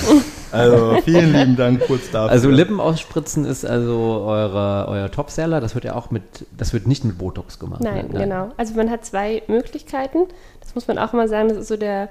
Also 0.51 0.97
vielen 1.03 1.33
lieben 1.33 1.55
Dank 1.55 1.81
kurz 1.87 2.11
dafür. 2.11 2.31
Also 2.31 2.49
Lippen 2.49 2.79
ausspritzen 2.79 3.45
ist 3.45 3.65
also 3.65 4.23
eure, 4.25 4.87
euer 4.87 5.11
Topseller. 5.11 5.59
Das 5.59 5.75
wird 5.75 5.85
ja 5.85 5.95
auch 5.95 6.11
mit, 6.11 6.45
das 6.57 6.73
wird 6.73 6.87
nicht 6.87 7.03
mit 7.03 7.17
Botox 7.17 7.59
gemacht. 7.59 7.81
Nein, 7.81 8.07
ne? 8.11 8.19
genau. 8.19 8.51
Also 8.57 8.73
man 8.75 8.89
hat 8.89 9.05
zwei 9.05 9.43
Möglichkeiten. 9.47 10.27
Das 10.59 10.75
muss 10.75 10.87
man 10.87 10.97
auch 10.97 11.13
immer 11.13 11.27
sagen. 11.27 11.49
Das 11.49 11.57
ist 11.57 11.67
so 11.67 11.77
der, 11.77 12.09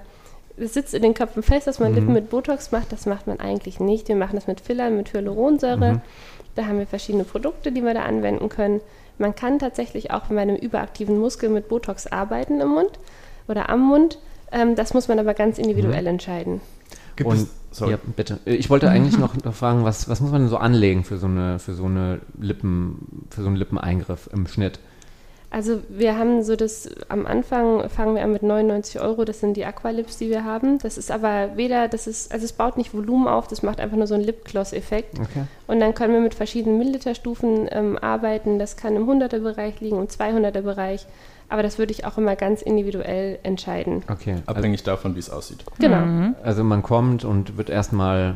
sitzt 0.69 0.95
in 0.95 1.03
den 1.03 1.15
Köpfen 1.15 1.43
fest, 1.43 1.67
dass 1.67 1.79
man 1.79 1.91
Mhm. 1.91 1.95
Lippen 1.99 2.13
mit 2.13 2.31
Botox 2.31 2.73
macht. 2.73 2.93
Das 2.93 3.07
macht 3.07 3.27
man 3.27 3.41
eigentlich 3.41 3.81
nicht. 3.81 4.09
Wir 4.09 4.17
machen 4.17 4.35
das 4.37 4.47
mit 4.47 4.61
Fillern, 4.61 4.97
mit 4.97 5.13
Hyaluronsäure. 5.13 5.95
Mhm. 5.95 6.01
Da 6.57 6.67
haben 6.67 6.79
wir 6.79 6.87
verschiedene 6.87 7.25
Produkte, 7.25 7.73
die 7.73 7.83
wir 7.83 7.95
da 7.95 8.03
anwenden 8.03 8.49
können. 8.49 8.81
Man 9.19 9.35
kann 9.35 9.59
tatsächlich 9.59 10.11
auch 10.11 10.25
bei 10.25 10.41
einem 10.41 10.57
überaktiven 10.57 11.19
Muskel 11.19 11.49
mit 11.51 11.69
Botox 11.69 12.07
arbeiten 12.07 12.61
im 12.61 12.69
Mund 12.69 12.91
oder 13.49 13.69
am 13.69 13.81
Mund. 13.87 14.19
Ähm, 14.53 14.75
das 14.75 14.95
muss 14.95 15.09
man 15.09 15.19
aber 15.19 15.35
ganz 15.35 15.59
individuell 15.59 16.07
entscheiden. 16.07 16.61
Gibt 17.17 17.29
Und, 17.29 17.37
es, 17.37 17.49
sorry. 17.71 17.93
ja, 17.93 17.99
bitte. 18.17 18.39
Ich 18.47 18.71
wollte 18.71 18.89
eigentlich 18.91 19.19
noch, 19.19 19.37
noch 19.45 19.55
fragen, 19.55 19.85
was, 19.85 20.09
was 20.09 20.21
muss 20.21 20.31
man 20.33 20.43
denn 20.43 20.49
so 20.49 20.57
anlegen 20.57 21.05
für 21.05 21.19
so 21.19 21.27
eine, 21.27 21.59
für 21.59 21.75
so 21.75 21.85
eine 21.85 22.21
Lippen, 22.41 23.27
für 23.31 23.43
so 23.43 23.49
einen 23.49 23.57
Lippeneingriff 23.57 24.29
im 24.33 24.47
Schnitt? 24.47 24.81
Also 25.51 25.81
wir 25.89 26.17
haben 26.17 26.45
so 26.45 26.55
das, 26.55 26.89
am 27.09 27.27
Anfang 27.27 27.89
fangen 27.89 28.15
wir 28.15 28.23
an 28.23 28.33
mit 28.33 28.45
99 28.45 29.01
Euro, 29.01 29.25
das 29.25 29.41
sind 29.41 29.57
die 29.57 29.65
Aqualips, 29.65 30.17
die 30.17 30.31
wir 30.31 30.45
haben. 30.45 30.79
Das 30.79 30.97
ist 30.97 31.11
aber 31.11 31.57
weder, 31.57 31.89
das 31.89 32.07
ist, 32.07 32.33
also 32.33 32.45
es 32.45 32.53
baut 32.53 32.77
nicht 32.77 32.95
Volumen 32.95 33.27
auf, 33.27 33.49
das 33.49 33.65
macht 33.65 33.81
einfach 33.81 33.97
nur 33.97 34.07
so 34.07 34.15
einen 34.15 34.23
Lipgloss-Effekt. 34.23 35.19
Okay. 35.19 35.45
Und 35.67 35.81
dann 35.81 35.93
können 35.95 36.15
wir 36.15 36.21
mit 36.21 36.35
verschiedenen 36.35 36.79
Milliliterstufen 36.79 37.69
ähm, 37.73 37.99
arbeiten. 37.99 38.61
Das 38.61 38.77
kann 38.77 38.95
im 38.95 39.09
100er-Bereich 39.09 39.81
liegen, 39.81 39.99
im 39.99 40.07
200er-Bereich. 40.07 41.07
Aber 41.49 41.65
das 41.65 41.79
würde 41.79 41.91
ich 41.91 42.05
auch 42.05 42.17
immer 42.17 42.37
ganz 42.37 42.63
individuell 42.63 43.41
entscheiden. 43.43 44.05
Okay. 44.09 44.37
Also, 44.47 44.59
Abhängig 44.59 44.85
davon, 44.85 45.17
wie 45.17 45.19
es 45.19 45.31
aussieht. 45.31 45.65
Genau. 45.81 46.33
also 46.45 46.63
man 46.63 46.85
kommt 46.85 47.25
und 47.25 47.57
wird 47.57 47.71
erstmal 47.71 48.35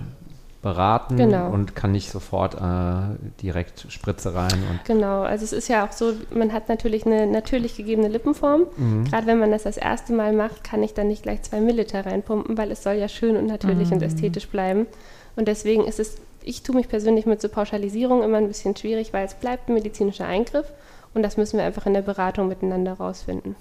beraten 0.65 1.17
Genau. 1.17 1.51
und 1.51 1.77
kann 1.77 1.93
nicht 1.93 2.11
sofort 2.11 2.55
äh, 2.55 3.17
direkt 3.43 3.87
Spritze 3.91 4.35
rein 4.35 4.59
und 4.71 4.85
Genau, 4.85 5.23
also 5.23 5.45
es 5.45 5.53
ist 5.53 5.69
ja 5.69 5.87
auch 5.87 5.93
so, 5.93 6.15
man 6.35 6.53
hat 6.53 6.69
natürlich 6.69 7.07
eine 7.07 7.27
natürlich 7.29 7.77
gegebene 7.77 8.09
Lippenform. 8.09 8.65
Gerade 9.09 9.27
wenn 9.29 9.39
man 9.39 9.53
das 9.53 9.63
das 9.63 9.77
erste 9.77 10.13
Mal 10.13 10.33
macht, 10.33 10.65
kann 10.65 10.83
ich 10.83 10.95
dann 10.95 11.07
nicht 11.09 11.23
gleich 11.23 11.43
zwei 11.43 11.61
Milliliter 11.61 12.05
reinpumpen, 12.05 12.59
weil 12.59 12.71
es 12.73 12.83
soll 12.83 12.95
ja 12.95 13.09
schön 13.09 13.37
und 13.37 13.47
natürlich 13.47 13.93
und 13.93 14.03
ästhetisch 14.03 14.49
bleiben. 14.49 14.87
Und 15.37 15.47
deswegen 15.49 15.85
ist 15.85 16.01
es, 16.01 16.17
ich 16.43 16.63
tue 16.63 16.75
mich 16.75 16.89
persönlich 16.89 17.27
mit 17.27 17.41
so 17.41 17.49
Pauschalisierung 17.49 18.23
immer 18.23 18.39
ein 18.39 18.49
bisschen 18.49 18.75
schwierig, 18.75 19.13
weil 19.13 19.27
es 19.27 19.35
bleibt 19.35 19.69
ein 19.69 19.75
medizinischer 19.75 20.27
Eingriff 20.27 20.67
und 21.13 21.23
das 21.23 21.37
müssen 21.37 21.59
wir 21.59 21.65
einfach 21.65 21.87
in 21.87 21.95
der 21.95 22.03
Beratung 22.03 22.49
miteinander 22.49 22.95
rausfinden. 22.95 23.55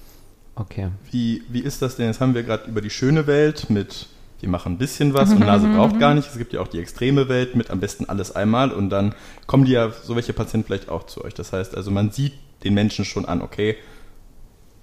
okay. 0.55 0.87
Wie, 1.11 1.43
wie 1.49 1.59
ist 1.61 1.81
das 1.81 1.97
denn? 1.97 2.07
Jetzt 2.07 2.21
haben 2.21 2.33
wir 2.33 2.43
gerade 2.43 2.69
über 2.69 2.79
die 2.81 2.89
schöne 2.89 3.27
Welt 3.27 3.69
mit, 3.69 4.07
wir 4.43 4.49
machen 4.49 4.73
ein 4.73 4.77
bisschen 4.77 5.13
was 5.13 5.31
und 5.31 5.39
Nase 5.39 5.67
braucht 5.75 5.99
gar 5.99 6.13
nicht. 6.13 6.27
Es 6.27 6.37
gibt 6.37 6.51
ja 6.51 6.59
auch 6.59 6.67
die 6.67 6.79
extreme 6.79 7.29
Welt 7.29 7.55
mit 7.55 7.71
am 7.71 7.79
besten 7.79 8.09
alles 8.09 8.35
einmal 8.35 8.73
und 8.73 8.89
dann 8.89 9.15
kommen 9.47 9.63
die 9.63 9.71
ja, 9.71 9.89
so 9.89 10.17
welche 10.17 10.33
Patienten 10.33 10.67
vielleicht 10.67 10.89
auch 10.89 11.05
zu 11.05 11.23
euch. 11.23 11.33
Das 11.33 11.53
heißt 11.53 11.75
also, 11.77 11.91
man 11.91 12.11
sieht 12.11 12.33
den 12.65 12.73
Menschen 12.73 13.05
schon 13.05 13.23
an, 13.23 13.41
okay, 13.41 13.77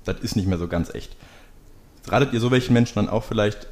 das 0.04 0.18
ist 0.20 0.34
nicht 0.34 0.48
mehr 0.48 0.56
so 0.56 0.66
ganz 0.66 0.94
echt. 0.94 1.14
Ratet 2.08 2.32
ihr 2.32 2.40
so 2.40 2.50
welchen 2.50 2.72
Menschen 2.72 2.94
dann 2.94 3.10
auch 3.10 3.22
vielleicht 3.22 3.66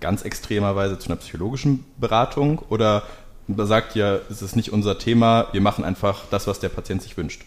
ganz 0.00 0.22
extremerweise 0.22 0.98
zu 0.98 1.08
einer 1.08 1.16
psychologischen 1.16 1.84
Beratung 1.98 2.58
oder 2.68 3.04
sagt 3.56 3.94
ihr, 3.94 4.22
es 4.28 4.42
ist 4.42 4.56
nicht 4.56 4.72
unser 4.72 4.98
Thema, 4.98 5.46
wir 5.52 5.60
machen 5.60 5.84
einfach 5.84 6.24
das, 6.32 6.48
was 6.48 6.58
der 6.58 6.68
Patient 6.68 7.00
sich 7.00 7.16
wünscht? 7.16 7.44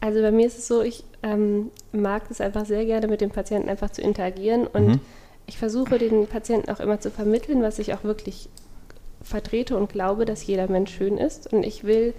Also 0.00 0.22
bei 0.22 0.32
mir 0.32 0.46
ist 0.46 0.58
es 0.58 0.66
so, 0.66 0.80
ich 0.80 1.04
ähm, 1.22 1.70
mag 1.92 2.22
es 2.30 2.40
einfach 2.40 2.64
sehr 2.64 2.86
gerne, 2.86 3.06
mit 3.06 3.20
dem 3.20 3.30
Patienten 3.30 3.68
einfach 3.68 3.90
zu 3.90 4.00
interagieren 4.00 4.66
und 4.66 4.86
Mhm. 4.86 5.00
Ich 5.46 5.58
versuche 5.58 5.98
den 5.98 6.26
Patienten 6.26 6.70
auch 6.70 6.80
immer 6.80 7.00
zu 7.00 7.10
vermitteln, 7.10 7.62
was 7.62 7.78
ich 7.78 7.94
auch 7.94 8.04
wirklich 8.04 8.48
vertrete 9.22 9.76
und 9.76 9.92
glaube, 9.92 10.24
dass 10.24 10.46
jeder 10.46 10.68
Mensch 10.68 10.94
schön 10.94 11.18
ist 11.18 11.52
und 11.52 11.62
ich 11.64 11.84
will, 11.84 12.14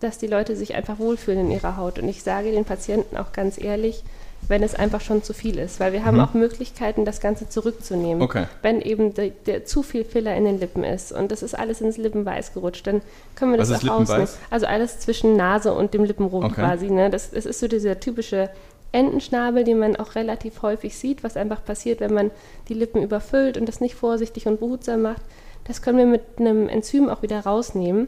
dass 0.00 0.18
die 0.18 0.26
Leute 0.26 0.56
sich 0.56 0.74
einfach 0.74 0.98
wohlfühlen 0.98 1.40
in 1.46 1.50
ihrer 1.50 1.76
Haut 1.76 1.98
und 1.98 2.08
ich 2.08 2.22
sage 2.22 2.52
den 2.52 2.64
Patienten 2.64 3.16
auch 3.16 3.32
ganz 3.32 3.58
ehrlich, 3.62 4.02
wenn 4.48 4.62
es 4.62 4.74
einfach 4.74 5.00
schon 5.00 5.22
zu 5.22 5.32
viel 5.32 5.58
ist, 5.58 5.80
weil 5.80 5.92
wir 5.94 6.04
haben 6.04 6.18
Mhm. 6.18 6.22
auch 6.22 6.34
Möglichkeiten, 6.34 7.04
das 7.06 7.20
Ganze 7.20 7.48
zurückzunehmen. 7.48 8.22
Okay. 8.22 8.44
Wenn 8.62 8.80
eben 8.82 9.14
der, 9.14 9.30
der 9.30 9.64
zu 9.64 9.82
viel 9.82 10.04
Filler 10.04 10.36
in 10.36 10.44
den 10.44 10.60
Lippen 10.60 10.84
ist 10.84 11.10
und 11.10 11.32
das 11.32 11.42
ist 11.42 11.58
alles 11.58 11.80
ins 11.80 11.96
Lippenweiß 11.96 12.52
gerutscht, 12.52 12.86
dann 12.86 13.00
können 13.34 13.52
wir 13.52 13.58
Was 13.58 13.70
das 13.70 13.82
ist 13.82 13.88
auch 13.90 14.00
rausnehmen. 14.00 14.28
Also 14.50 14.66
alles 14.66 15.00
zwischen 15.00 15.36
Nase 15.36 15.72
und 15.72 15.94
dem 15.94 16.04
Lippenrot 16.04 16.44
Okay. 16.44 16.54
quasi. 16.54 16.90
Ne? 16.90 17.08
Das, 17.10 17.30
das 17.30 17.46
ist 17.46 17.58
so 17.60 17.66
dieser 17.66 17.98
typische 17.98 18.50
Entenschnabel, 18.96 19.62
den 19.64 19.78
man 19.78 19.96
auch 19.96 20.14
relativ 20.14 20.62
häufig 20.62 20.96
sieht, 20.96 21.22
was 21.22 21.36
einfach 21.36 21.64
passiert, 21.64 22.00
wenn 22.00 22.14
man 22.14 22.30
die 22.68 22.74
Lippen 22.74 23.02
überfüllt 23.02 23.56
und 23.58 23.66
das 23.68 23.80
nicht 23.80 23.94
vorsichtig 23.94 24.46
und 24.46 24.58
behutsam 24.60 25.02
macht. 25.02 25.22
Das 25.64 25.82
können 25.82 25.98
wir 25.98 26.06
mit 26.06 26.22
einem 26.38 26.68
Enzym 26.68 27.08
auch 27.08 27.22
wieder 27.22 27.40
rausnehmen 27.40 28.06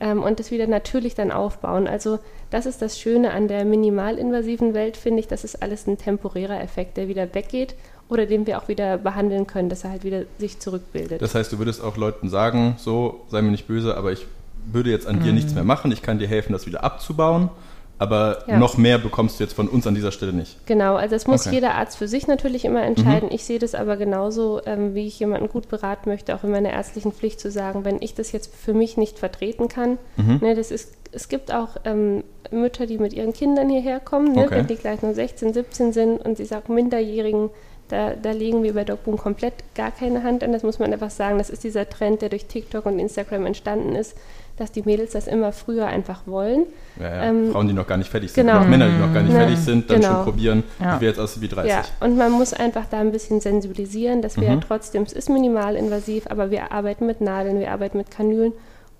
ähm, 0.00 0.22
und 0.22 0.40
das 0.40 0.50
wieder 0.50 0.66
natürlich 0.66 1.14
dann 1.14 1.30
aufbauen. 1.32 1.86
Also 1.86 2.18
das 2.50 2.64
ist 2.64 2.80
das 2.80 2.98
Schöne 2.98 3.30
an 3.32 3.46
der 3.46 3.64
minimalinvasiven 3.66 4.72
Welt, 4.74 4.96
finde 4.96 5.20
ich. 5.20 5.28
Das 5.28 5.44
ist 5.44 5.62
alles 5.62 5.86
ein 5.86 5.98
temporärer 5.98 6.60
Effekt, 6.62 6.96
der 6.96 7.06
wieder 7.08 7.34
weggeht 7.34 7.74
oder 8.08 8.24
den 8.26 8.46
wir 8.46 8.56
auch 8.58 8.68
wieder 8.68 8.96
behandeln 8.98 9.46
können, 9.46 9.68
dass 9.68 9.84
er 9.84 9.90
halt 9.90 10.04
wieder 10.04 10.22
sich 10.38 10.60
zurückbildet. 10.60 11.20
Das 11.20 11.34
heißt, 11.34 11.52
du 11.52 11.58
würdest 11.58 11.82
auch 11.84 11.96
Leuten 11.98 12.28
sagen, 12.30 12.76
so, 12.78 13.20
sei 13.28 13.42
mir 13.42 13.50
nicht 13.50 13.66
böse, 13.66 13.96
aber 13.96 14.12
ich 14.12 14.26
würde 14.72 14.90
jetzt 14.90 15.06
an 15.06 15.20
dir 15.20 15.28
Mhm. 15.28 15.34
nichts 15.34 15.54
mehr 15.54 15.64
machen, 15.64 15.92
ich 15.92 16.00
kann 16.00 16.18
dir 16.18 16.26
helfen, 16.28 16.52
das 16.54 16.66
wieder 16.66 16.84
abzubauen, 16.84 17.50
aber 17.98 18.44
Ja. 18.48 18.58
noch 18.58 18.76
mehr 18.76 18.98
bekommst 18.98 19.38
du 19.38 19.44
jetzt 19.44 19.52
von 19.54 19.68
uns 19.68 19.86
an 19.86 19.94
dieser 19.94 20.10
Stelle 20.12 20.32
nicht. 20.32 20.66
Genau, 20.66 20.96
also 20.96 21.14
das 21.14 21.26
muss 21.26 21.42
Okay. 21.42 21.50
Mhm. 21.50 21.54
jeder 21.54 21.74
Arzt 21.74 21.96
für 21.96 22.08
sich 22.08 22.26
natürlich 22.26 22.64
immer 22.64 22.82
entscheiden. 22.82 23.30
Ich 23.32 23.44
sehe 23.44 23.58
das 23.58 23.74
aber 23.74 23.96
genauso, 23.96 24.60
ähm, 24.66 24.94
wie 24.94 25.06
ich 25.06 25.18
jemanden 25.20 25.48
gut 25.48 25.68
beraten 25.68 26.08
möchte, 26.10 26.34
auch 26.34 26.44
in 26.44 26.50
meiner 26.50 26.70
ärztlichen 26.70 27.12
Pflicht 27.12 27.40
zu 27.40 27.50
sagen, 27.50 27.84
wenn 27.84 28.02
ich 28.02 28.14
das 28.14 28.32
jetzt 28.32 28.54
für 28.54 28.74
mich 28.74 28.96
nicht 28.96 29.18
vertreten 29.18 29.68
kann. 29.68 29.98
Mhm. 30.16 30.38
Ne, 30.42 30.54
das 30.54 30.70
ist, 30.70 30.94
es 31.12 31.28
gibt 31.28 31.52
auch 31.54 31.76
ähm, 31.84 32.24
Mütter, 32.50 32.86
die 32.86 32.98
mit 32.98 33.12
ihren 33.12 33.32
Kindern 33.32 33.68
hierher 33.68 34.00
kommen, 34.00 34.32
ne, 34.32 34.44
Okay. 34.46 34.56
wenn 34.56 34.66
die 34.66 34.76
gleich 34.76 35.00
nur 35.02 35.14
16, 35.14 35.52
17 35.54 35.92
sind 35.92 36.24
und 36.24 36.36
sie 36.36 36.44
sagen, 36.44 36.74
Minderjährigen, 36.74 37.50
da, 37.88 38.14
da 38.14 38.30
legen 38.32 38.62
wir 38.62 38.74
bei 38.74 38.84
DocBoom 38.84 39.18
komplett 39.18 39.54
gar 39.74 39.90
keine 39.90 40.22
Hand 40.22 40.42
an. 40.42 40.52
Das 40.52 40.62
muss 40.62 40.78
man 40.78 40.92
einfach 40.92 41.10
sagen. 41.10 41.38
Das 41.38 41.50
ist 41.50 41.64
dieser 41.64 41.88
Trend, 41.88 42.22
der 42.22 42.28
durch 42.30 42.46
TikTok 42.46 42.86
und 42.86 42.98
Instagram 42.98 43.46
entstanden 43.46 43.94
ist, 43.94 44.16
dass 44.56 44.70
die 44.72 44.82
Mädels 44.82 45.12
das 45.12 45.26
immer 45.26 45.52
früher 45.52 45.86
einfach 45.86 46.26
wollen. 46.26 46.66
Ja, 46.98 47.08
ja. 47.08 47.22
Ähm, 47.24 47.50
Frauen, 47.52 47.66
die 47.66 47.72
noch 47.74 47.86
gar 47.86 47.96
nicht 47.96 48.10
fertig 48.10 48.32
sind, 48.32 48.46
genau. 48.46 48.64
Männer, 48.64 48.88
die 48.88 48.96
noch 48.98 49.12
gar 49.12 49.22
nicht 49.22 49.32
Ne, 49.32 49.38
fertig 49.40 49.58
sind, 49.58 49.90
dann 49.90 50.00
genau. 50.00 50.14
schon 50.14 50.24
probieren, 50.24 50.62
Ja. 50.80 50.94
ich 50.94 51.00
will 51.00 51.08
jetzt 51.08 51.18
aussehen 51.18 51.42
wie 51.42 51.48
30. 51.48 51.70
Ja, 51.72 51.82
und 52.00 52.16
man 52.16 52.30
muss 52.32 52.54
einfach 52.54 52.84
da 52.88 53.00
ein 53.00 53.10
bisschen 53.10 53.40
sensibilisieren, 53.40 54.22
dass 54.22 54.40
wir 54.40 54.48
ja 54.48 54.56
trotzdem, 54.66 55.02
es 55.02 55.12
ist 55.12 55.28
minimalinvasiv, 55.28 56.26
aber 56.30 56.50
wir 56.50 56.70
arbeiten 56.72 57.04
mit 57.06 57.20
Nadeln, 57.20 57.58
wir 57.58 57.72
arbeiten 57.72 57.98
mit 57.98 58.10
Kanülen 58.12 58.52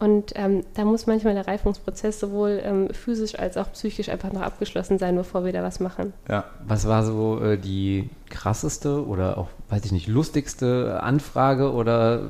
und 0.05 0.33
ähm, 0.35 0.65
da 0.75 0.85
muss 0.85 1.07
manchmal 1.07 1.33
der 1.33 1.47
Reifungsprozess 1.47 2.21
sowohl 2.21 2.61
ähm, 2.63 2.89
physisch 2.93 3.39
als 3.39 3.57
auch 3.57 3.73
psychisch 3.73 4.11
einfach 4.11 4.31
noch 4.35 4.43
abgeschlossen 4.43 4.99
sein, 4.99 5.17
bevor 5.17 5.47
wir 5.47 5.53
da 5.55 5.63
was 5.63 5.81
machen. 5.81 6.13
Ja. 6.29 6.45
Was 6.69 6.87
war 6.87 7.07
so 7.07 7.41
äh, 7.41 7.57
die 7.57 8.11
krasseste 8.29 9.07
oder 9.07 9.39
auch, 9.39 9.49
weiß 9.71 9.83
ich 9.87 9.93
nicht, 9.93 10.07
lustigste 10.07 11.01
Anfrage 11.03 11.73
oder 11.73 12.25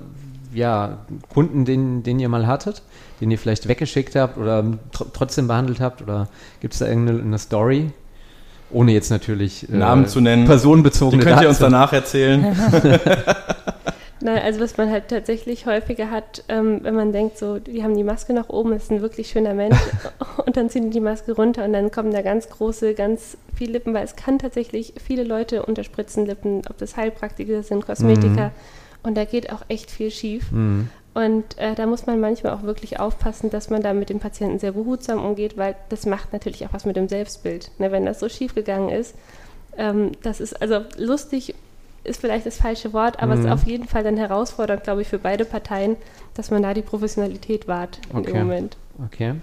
ja, 0.52 0.99
Kunden, 1.28 1.64
den, 1.64 2.04
den 2.04 2.21
ihr 2.21 2.28
mal 2.28 2.47
hattet, 2.47 2.83
den 3.21 3.33
ihr 3.33 3.38
vielleicht 3.38 3.66
weggeschickt 3.66 4.14
habt 4.14 4.38
oder 4.38 4.64
tr 4.93 5.07
trotzdem 5.12 5.49
behandelt 5.49 5.81
habt? 5.81 6.00
Oder 6.00 6.28
gibt 6.61 6.75
es 6.75 6.78
da 6.78 6.87
irgendeine 6.87 7.23
eine 7.23 7.38
Story? 7.38 7.90
Ohne 8.71 8.93
jetzt 8.93 9.11
natürlich 9.11 9.69
äh, 9.69 9.76
Namen 9.76 10.07
zu 10.07 10.21
nennen. 10.21 10.43
Die 10.43 10.49
personenbezogene 10.49 11.25
könnt 11.25 11.43
ihr 11.43 11.49
uns 11.49 11.59
Daten. 11.59 11.73
danach 11.73 11.93
erzählen. 11.93 12.54
Nein, 14.25 14.40
also 14.43 14.61
was 14.61 14.78
man 14.78 14.90
halt 14.90 15.09
tatsächlich 15.09 15.66
häufiger 15.66 16.11
hat, 16.11 16.45
ähm, 16.49 16.78
wenn 16.83 16.95
man 16.95 17.12
denkt, 17.12 17.37
so, 17.37 17.59
die 17.59 17.85
haben 17.85 17.95
die 17.95 18.04
Maske 18.04 18.33
nach 18.33 18.49
oben, 18.49 18.73
ist 18.73 18.90
ein 18.90 19.02
wirklich 19.02 19.28
schöner 19.28 19.52
Mensch 19.52 19.76
und 20.47 20.57
dann 20.57 20.71
ziehen 20.71 20.85
die 20.85 20.90
die 20.90 21.00
Maske 21.00 21.33
runter 21.33 21.62
und 21.62 21.75
dann 21.75 21.90
kommen 21.90 22.11
da 22.11 22.23
ganz 22.23 22.49
große, 22.49 22.95
ganz 22.95 23.37
viel 23.54 23.71
Lippen, 23.71 23.93
weil 23.93 24.02
es 24.02 24.16
kann 24.16 24.38
tatsächlich 24.38 24.95
viele 24.97 25.25
Leute 25.25 25.66
unterspritzen 25.66 26.25
Lippen, 26.25 26.62
ob 26.71 26.78
das 26.78 26.97
Heilpraktiker 26.97 27.62
sind, 27.62 27.85
Kosmetiker 27.85 28.50
und 29.02 29.14
da 29.14 29.26
geht 29.26 29.52
auch 29.52 29.61
echt 29.69 29.90
viel 29.90 30.11
schief. 30.11 30.50
Mhm. 30.50 30.88
Und 31.12 31.59
äh, 31.59 31.75
da 31.75 31.85
muss 31.85 32.07
man 32.07 32.19
manchmal 32.19 32.54
auch 32.54 32.62
wirklich 32.62 32.99
aufpassen, 32.99 33.50
dass 33.50 33.69
man 33.69 33.83
da 33.83 33.93
mit 33.93 34.09
dem 34.09 34.21
Patienten 34.21 34.59
sehr 34.59 34.73
behutsam 34.73 35.23
umgeht, 35.23 35.59
weil 35.59 35.76
das 35.90 36.07
macht 36.07 36.33
natürlich 36.33 36.64
auch 36.64 36.73
was 36.73 36.87
mit 36.87 36.97
dem 36.97 37.11
Selbstbild. 37.11 37.71
Ne, 37.78 37.93
wenn 37.93 38.07
das 38.07 38.21
so 38.21 38.31
schief 38.31 38.54
gegangen 38.54 38.88
ist, 38.88 39.14
ähm, 39.76 40.12
das 40.23 40.40
ist 40.40 40.62
also 40.62 40.81
lustig 40.97 41.54
ist 42.05 42.21
vielleicht 42.21 42.47
das 42.47 42.59
falsche 42.59 42.93
Wort, 42.93 43.21
aber 43.23 43.35
es 43.35 43.41
ist 43.41 43.51
auf 43.51 43.65
jeden 43.65 43.87
Fall 43.87 44.05
dann 44.05 44.17
herausfordernd, 44.17 44.85
glaube 44.85 45.03
ich, 45.03 45.09
für 45.09 45.19
beide 45.19 45.45
Parteien, 45.45 45.97
dass 46.35 46.51
man 46.51 46.63
da 46.63 46.75
die 46.75 46.83
Professionalität 46.83 47.67
wahrt 47.67 48.01
Okay. 48.13 48.33
dem 48.33 48.37
Moment. 48.47 48.77
Okay. 49.05 49.35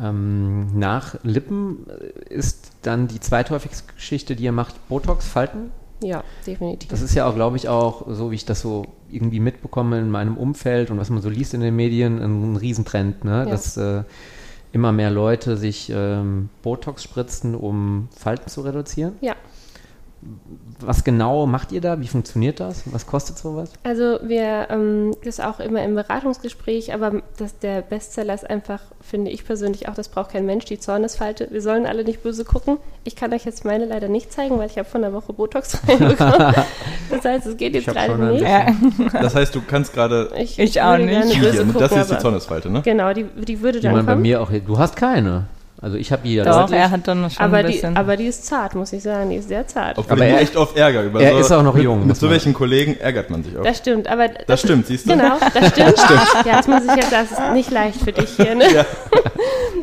Ähm, 0.00 0.78
nach 0.78 1.16
Lippen 1.22 1.86
ist 2.28 2.72
dann 2.82 3.08
die 3.08 3.20
zweithäufigste 3.20 3.92
Geschichte, 3.94 4.34
die 4.36 4.44
ihr 4.44 4.52
macht, 4.52 4.88
Botox, 4.88 5.26
Falten? 5.28 5.70
Ja, 6.02 6.24
definitiv. 6.46 6.88
Das 6.88 7.02
ist 7.02 7.14
ja 7.14 7.26
auch, 7.28 7.34
glaube 7.34 7.56
ich, 7.56 7.68
auch, 7.68 8.06
so 8.08 8.30
wie 8.30 8.34
ich 8.34 8.44
das 8.44 8.60
so 8.60 8.86
irgendwie 9.10 9.38
mitbekomme 9.38 9.98
in 10.00 10.10
meinem 10.10 10.36
Umfeld 10.36 10.90
und 10.90 10.98
was 10.98 11.10
man 11.10 11.22
so 11.22 11.28
liest 11.28 11.54
in 11.54 11.60
den 11.60 11.76
Medien, 11.76 12.20
ein, 12.20 12.52
ein 12.52 12.56
Riesentrend, 12.56 13.24
ne? 13.24 13.44
Ja. 13.44 13.44
dass 13.44 13.76
äh, 13.76 14.02
immer 14.72 14.90
mehr 14.90 15.10
Leute 15.10 15.56
sich 15.56 15.92
ähm, 15.94 16.48
Botox 16.62 17.02
spritzen, 17.04 17.54
um 17.54 18.08
Falten 18.16 18.48
zu 18.48 18.62
reduzieren. 18.62 19.12
Ja. 19.20 19.36
Was 20.86 21.04
genau 21.04 21.46
macht 21.46 21.72
ihr 21.72 21.80
da? 21.80 22.00
Wie 22.00 22.08
funktioniert 22.08 22.60
das? 22.60 22.82
Was 22.92 23.06
kostet 23.06 23.38
sowas? 23.38 23.70
Also 23.82 24.18
wir, 24.22 24.68
ähm, 24.70 25.12
das 25.24 25.38
ist 25.38 25.44
auch 25.44 25.60
immer 25.60 25.82
im 25.84 25.94
Beratungsgespräch, 25.94 26.92
aber 26.94 27.22
das, 27.38 27.58
der 27.58 27.82
Bestseller 27.82 28.34
ist 28.34 28.48
einfach, 28.48 28.80
finde 29.00 29.30
ich 29.30 29.44
persönlich 29.44 29.88
auch, 29.88 29.94
das 29.94 30.08
braucht 30.08 30.32
kein 30.32 30.46
Mensch, 30.46 30.64
die 30.64 30.78
Zornesfalte. 30.78 31.48
Wir 31.50 31.62
sollen 31.62 31.86
alle 31.86 32.04
nicht 32.04 32.22
böse 32.22 32.44
gucken. 32.44 32.78
Ich 33.04 33.16
kann 33.16 33.32
euch 33.32 33.44
jetzt 33.44 33.64
meine 33.64 33.84
leider 33.86 34.08
nicht 34.08 34.32
zeigen, 34.32 34.58
weil 34.58 34.66
ich 34.66 34.78
habe 34.78 34.88
vor 34.88 35.00
einer 35.00 35.12
Woche 35.12 35.32
Botox 35.32 35.78
reinbekommen. 35.88 36.54
das 37.10 37.24
heißt, 37.24 37.46
es 37.46 37.56
geht 37.56 37.74
Ich 37.76 37.86
jetzt 37.86 37.96
ein 37.96 38.28
nicht. 38.32 38.42
Ja. 38.42 38.66
Das 39.20 39.34
heißt, 39.34 39.54
du 39.54 39.60
kannst 39.66 39.92
gerade 39.92 40.30
Ich, 40.38 40.58
Ich 40.58 40.80
auch 40.82 40.96
nicht. 40.96 41.08
gerne 41.08 41.34
böse 41.34 41.64
gucken, 41.66 41.80
das 41.80 41.92
ist 41.96 42.10
die 42.10 42.18
Zornesfalte, 42.18 42.70
ne? 42.70 42.82
Genau, 42.82 43.12
die, 43.12 43.24
die 43.24 43.60
würde 43.60 43.80
dann 43.80 43.92
man 43.94 44.06
bei 44.06 44.12
kommen. 44.12 44.22
mir 44.22 44.40
auch. 44.40 44.50
Du 44.66 44.78
hast 44.78 44.96
keine. 44.96 45.44
Also 45.82 45.96
ich 45.96 46.12
habe 46.12 46.22
die 46.22 46.34
ja 46.36 46.44
Doch, 46.44 46.70
er 46.72 46.90
hat 46.92 47.08
dann 47.08 47.28
schon 47.28 47.44
aber, 47.44 47.56
ein 47.58 47.66
die, 47.66 47.72
bisschen. 47.72 47.96
aber 47.96 48.16
die 48.16 48.26
ist 48.26 48.46
zart, 48.46 48.76
muss 48.76 48.92
ich 48.92 49.02
sagen. 49.02 49.30
Die 49.30 49.36
ist 49.36 49.48
sehr 49.48 49.66
zart. 49.66 49.98
Obwohl 49.98 50.12
Aber 50.12 50.22
ich 50.24 50.30
mich 50.30 50.36
er- 50.36 50.42
echt 50.42 50.56
oft 50.56 50.76
ärgere. 50.76 51.02
Über 51.06 51.20
er 51.20 51.32
so, 51.32 51.38
ist 51.40 51.50
auch 51.52 51.62
noch 51.64 51.74
mit, 51.74 51.82
jung, 51.82 52.06
Mit 52.06 52.16
so 52.16 52.30
welchen 52.30 52.54
Kollegen 52.54 52.96
ärgert 53.00 53.30
man 53.30 53.42
sich 53.42 53.56
auch. 53.58 53.64
Das 53.64 53.78
stimmt, 53.78 54.06
aber 54.06 54.28
Das 54.28 54.60
stimmt, 54.60 54.86
siehst 54.86 55.06
du? 55.06 55.10
Genau, 55.10 55.36
das 55.40 55.68
stimmt. 55.72 55.98
Ja, 56.46 56.56
das 56.58 56.68
muss 56.68 56.82
ich 56.84 56.94
jetzt, 56.94 57.12
das 57.12 57.32
ist 57.32 57.52
nicht 57.52 57.70
leicht 57.72 58.00
für 58.00 58.12
dich 58.12 58.30
hier. 58.30 58.54
Ne? 58.54 58.64
Ja. 58.74 58.84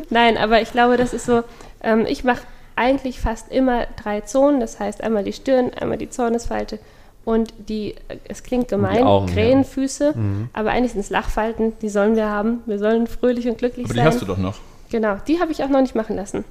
Nein, 0.08 0.36
aber 0.38 0.60
ich 0.62 0.72
glaube, 0.72 0.96
das 0.96 1.12
ist 1.12 1.26
so, 1.26 1.42
ähm, 1.82 2.06
ich 2.08 2.24
mache 2.24 2.40
eigentlich 2.76 3.20
fast 3.20 3.52
immer 3.52 3.86
drei 4.02 4.22
Zonen, 4.22 4.58
das 4.60 4.80
heißt 4.80 5.02
einmal 5.04 5.22
die 5.22 5.32
Stirn, 5.34 5.70
einmal 5.78 5.98
die 5.98 6.08
Zornesfalte 6.10 6.78
und 7.24 7.52
die, 7.68 7.94
äh, 8.08 8.16
es 8.26 8.42
klingt 8.42 8.68
gemein, 8.68 9.04
Augen, 9.04 9.28
ja. 9.28 9.34
Krähenfüße, 9.34 10.14
aber 10.54 10.70
eigentlich 10.70 10.92
sind 10.92 11.02
es 11.02 11.10
Lachfalten, 11.10 11.74
die 11.82 11.88
sollen 11.90 12.16
wir 12.16 12.28
haben. 12.30 12.60
Wir 12.66 12.78
sollen 12.78 13.06
fröhlich 13.06 13.46
und 13.48 13.58
glücklich 13.58 13.84
Aber 13.84 13.92
die 13.94 13.98
sein. 14.00 14.06
hast 14.08 14.20
du 14.22 14.24
doch 14.26 14.38
noch. 14.38 14.54
Genau, 14.90 15.16
die 15.26 15.40
habe 15.40 15.52
ich 15.52 15.62
auch 15.62 15.68
noch 15.68 15.80
nicht 15.80 15.94
machen 15.94 16.16
lassen. 16.16 16.44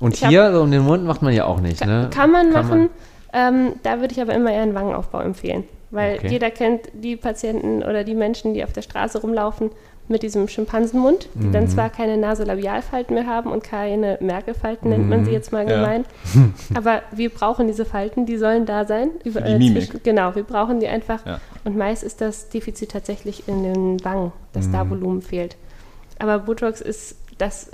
Und 0.00 0.14
Ich 0.14 0.22
hab- 0.22 0.30
hier 0.30 0.52
so 0.52 0.62
um 0.62 0.70
den 0.70 0.82
Mund 0.82 1.04
macht 1.04 1.22
man 1.22 1.32
ja 1.32 1.44
auch 1.46 1.60
nicht, 1.60 1.84
ne? 1.84 2.10
Kann 2.12 2.30
man 2.30 2.52
machen, 2.52 2.90
ähm, 3.32 3.74
da 3.82 4.00
würde 4.00 4.12
ich 4.12 4.20
aber 4.20 4.34
immer 4.34 4.52
eher 4.52 4.62
einen 4.62 4.74
Wangenaufbau 4.74 5.20
empfehlen. 5.20 5.64
Weil 5.90 6.16
Okay. 6.18 6.28
jeder 6.28 6.50
kennt 6.50 6.88
die 6.92 7.14
Patienten 7.16 7.82
oder 7.84 8.02
die 8.02 8.14
Menschen, 8.14 8.52
die 8.54 8.64
auf 8.64 8.72
der 8.72 8.82
Straße 8.82 9.20
rumlaufen 9.20 9.70
mit 10.08 10.22
diesem 10.24 10.48
Schimpansenmund, 10.48 11.28
die 11.34 11.46
Mhm. 11.46 11.52
dann 11.52 11.68
zwar 11.68 11.88
keine 11.88 12.16
Nasolabialfalten 12.18 13.14
mehr 13.14 13.26
haben 13.26 13.50
und 13.52 13.62
keine 13.62 14.18
Merkelfalten, 14.20 14.90
nennt 14.90 15.08
man 15.08 15.24
sie 15.24 15.30
jetzt 15.30 15.52
mal 15.52 15.66
Ja. 15.68 15.76
gemein. 15.76 16.04
aber 16.74 17.02
wir 17.12 17.30
brauchen 17.30 17.68
diese 17.68 17.84
Falten, 17.84 18.26
die 18.26 18.36
sollen 18.36 18.66
da 18.66 18.84
sein. 18.84 19.10
Über, 19.22 19.40
die 19.40 19.52
Mimik. 19.56 19.84
zwischen- 19.86 20.02
genau, 20.02 20.34
wir 20.34 20.42
brauchen 20.42 20.80
die 20.80 20.88
einfach. 20.88 21.24
Ja. 21.24 21.38
Und 21.64 21.76
meist 21.78 22.02
ist 22.02 22.20
das 22.20 22.48
Defizit 22.48 22.90
tatsächlich 22.90 23.48
in 23.48 23.62
den 23.62 24.04
Wangen, 24.04 24.32
dass 24.52 24.66
Mhm. 24.66 24.72
da 24.72 24.90
Volumen 24.90 25.22
fehlt. 25.22 25.56
Aber 26.18 26.40
Botox 26.40 26.80
ist 26.80 27.16
das 27.38 27.70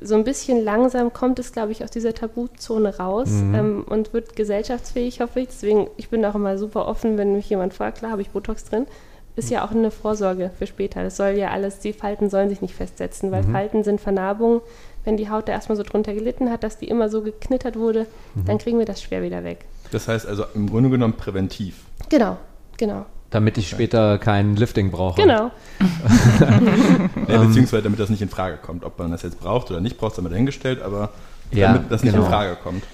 so 0.00 0.14
ein 0.14 0.22
bisschen 0.24 0.62
langsam 0.62 1.12
kommt 1.12 1.38
es, 1.40 1.52
glaube 1.52 1.72
ich, 1.72 1.82
aus 1.82 1.90
dieser 1.90 2.14
Tabuzone 2.14 2.98
raus 2.98 3.30
Mhm. 3.30 3.54
ähm, 3.54 3.84
und 3.88 4.12
wird 4.12 4.36
gesellschaftsfähig, 4.36 5.20
hoffe 5.20 5.40
ich. 5.40 5.48
Deswegen, 5.48 5.88
ich 5.96 6.08
bin 6.08 6.24
auch 6.24 6.34
immer 6.36 6.56
super 6.58 6.86
offen, 6.86 7.18
wenn 7.18 7.32
mich 7.34 7.48
jemand 7.50 7.74
fragt, 7.74 7.98
klar, 7.98 8.12
habe 8.12 8.22
ich 8.22 8.30
Botox 8.30 8.64
drin. 8.64 8.86
Ist 9.34 9.50
ja 9.50 9.64
auch 9.64 9.70
eine 9.70 9.90
Vorsorge 9.92 10.50
für 10.58 10.66
später. 10.66 11.02
Das 11.04 11.16
soll 11.16 11.30
ja 11.30 11.50
alles, 11.50 11.78
die 11.78 11.92
Falten 11.92 12.28
sollen 12.28 12.48
sich 12.48 12.60
nicht 12.60 12.74
festsetzen, 12.74 13.30
weil 13.32 13.44
Mhm. 13.44 13.52
Falten 13.52 13.84
sind 13.84 14.00
Vernarbungen. 14.00 14.60
Wenn 15.04 15.16
die 15.16 15.30
Haut 15.30 15.48
da 15.48 15.52
erstmal 15.52 15.76
so 15.76 15.84
drunter 15.84 16.12
gelitten 16.12 16.50
hat, 16.50 16.62
dass 16.64 16.78
die 16.78 16.88
immer 16.88 17.08
so 17.08 17.22
geknittert 17.22 17.76
wurde, 17.76 18.06
Mhm. 18.34 18.44
dann 18.46 18.58
kriegen 18.58 18.78
wir 18.78 18.86
das 18.86 19.00
schwer 19.02 19.22
wieder 19.22 19.42
weg. 19.44 19.64
Das 19.90 20.06
heißt 20.06 20.26
also 20.26 20.44
im 20.54 20.68
Grunde 20.68 20.90
genommen 20.90 21.14
präventiv. 21.14 21.84
Genau, 22.08 22.36
genau, 22.76 23.06
Damit 23.30 23.58
ich 23.58 23.68
später 23.68 24.18
kein 24.18 24.56
Lifting 24.56 24.90
brauche. 24.90 25.20
genau. 25.20 25.50
Ja, 27.28 27.42
beziehungsweise 27.42 27.82
damit 27.82 28.00
das 28.00 28.08
nicht 28.08 28.22
in 28.22 28.28
Frage 28.28 28.56
kommt. 28.56 28.84
Ob 28.84 28.98
man 28.98 29.10
das 29.10 29.22
jetzt 29.22 29.38
braucht 29.40 29.70
oder 29.70 29.80
nicht 29.80 29.98
braucht, 29.98 30.14
sei 30.14 30.22
mal 30.22 30.28
dahingestellt, 30.30 30.80
aber 30.82 31.10
Ja, 31.50 31.74
damit 31.74 31.90
das 31.92 32.02
nicht 32.02 32.12
genau. 32.12 32.24
in 32.24 32.30
Frage 32.30 32.56
kommt. 32.62 32.84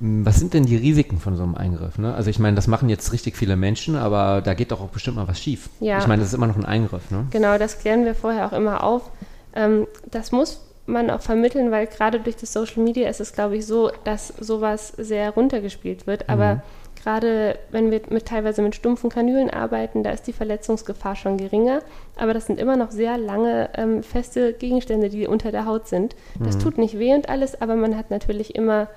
Was 0.00 0.38
sind 0.38 0.54
denn 0.54 0.64
die 0.64 0.76
Risiken 0.76 1.18
von 1.18 1.36
so 1.36 1.42
einem 1.42 1.54
Eingriff? 1.56 1.98
Ne? 1.98 2.14
Also 2.14 2.30
ich 2.30 2.38
meine, 2.38 2.54
das 2.54 2.68
machen 2.68 2.88
jetzt 2.88 3.12
richtig 3.12 3.36
viele 3.36 3.56
Menschen, 3.56 3.96
aber 3.96 4.40
da 4.42 4.54
geht 4.54 4.70
doch 4.70 4.80
auch 4.80 4.88
bestimmt 4.90 5.16
mal 5.16 5.26
was 5.26 5.40
schief. 5.40 5.68
Ja. 5.80 5.98
Ich 5.98 6.06
meine, 6.06 6.20
das 6.22 6.28
ist 6.28 6.34
immer 6.34 6.46
noch 6.46 6.56
ein 6.56 6.64
Eingriff. 6.64 7.10
Ne? 7.10 7.26
Genau, 7.30 7.58
das 7.58 7.80
klären 7.80 8.04
wir 8.04 8.14
vorher 8.14 8.46
auch 8.46 8.52
immer 8.52 8.84
auf. 8.84 9.10
Ähm, 9.54 9.86
das 10.10 10.30
muss 10.30 10.60
man 10.86 11.10
auch 11.10 11.20
vermitteln, 11.20 11.70
weil 11.72 11.86
gerade 11.88 12.20
durch 12.20 12.36
das 12.36 12.52
Social 12.52 12.82
Media 12.84 13.08
ist 13.10 13.20
es, 13.20 13.32
glaube 13.32 13.56
ich, 13.56 13.66
so, 13.66 13.90
dass 14.04 14.28
sowas 14.40 14.92
sehr 14.96 15.30
runtergespielt 15.30 16.06
wird. 16.06 16.28
Aber 16.30 16.62
gerade 17.02 17.58
wenn 17.70 17.90
wir 17.90 18.00
mit, 18.10 18.26
teilweise 18.26 18.62
mit 18.62 18.74
stumpfen 18.74 19.10
Kanülen 19.10 19.50
arbeiten, 19.50 20.02
da 20.02 20.10
ist 20.10 20.26
die 20.26 20.32
Verletzungsgefahr 20.32 21.16
schon 21.16 21.36
geringer. 21.36 21.80
Aber 22.16 22.34
das 22.34 22.46
sind 22.46 22.58
immer 22.58 22.76
noch 22.76 22.90
sehr 22.90 23.18
lange 23.18 23.70
ähm, 23.76 24.02
feste 24.02 24.52
Gegenstände, 24.52 25.08
die 25.08 25.26
unter 25.26 25.52
der 25.52 25.66
Haut 25.66 25.88
sind. 25.88 26.16
Das 26.38 26.58
tut 26.58 26.78
nicht 26.78 26.98
weh 26.98 27.14
und 27.14 27.28
alles, 27.28 27.60
aber 27.60 27.76
man 27.76 27.96
hat 27.96 28.10
natürlich 28.10 28.54
immer 28.54 28.88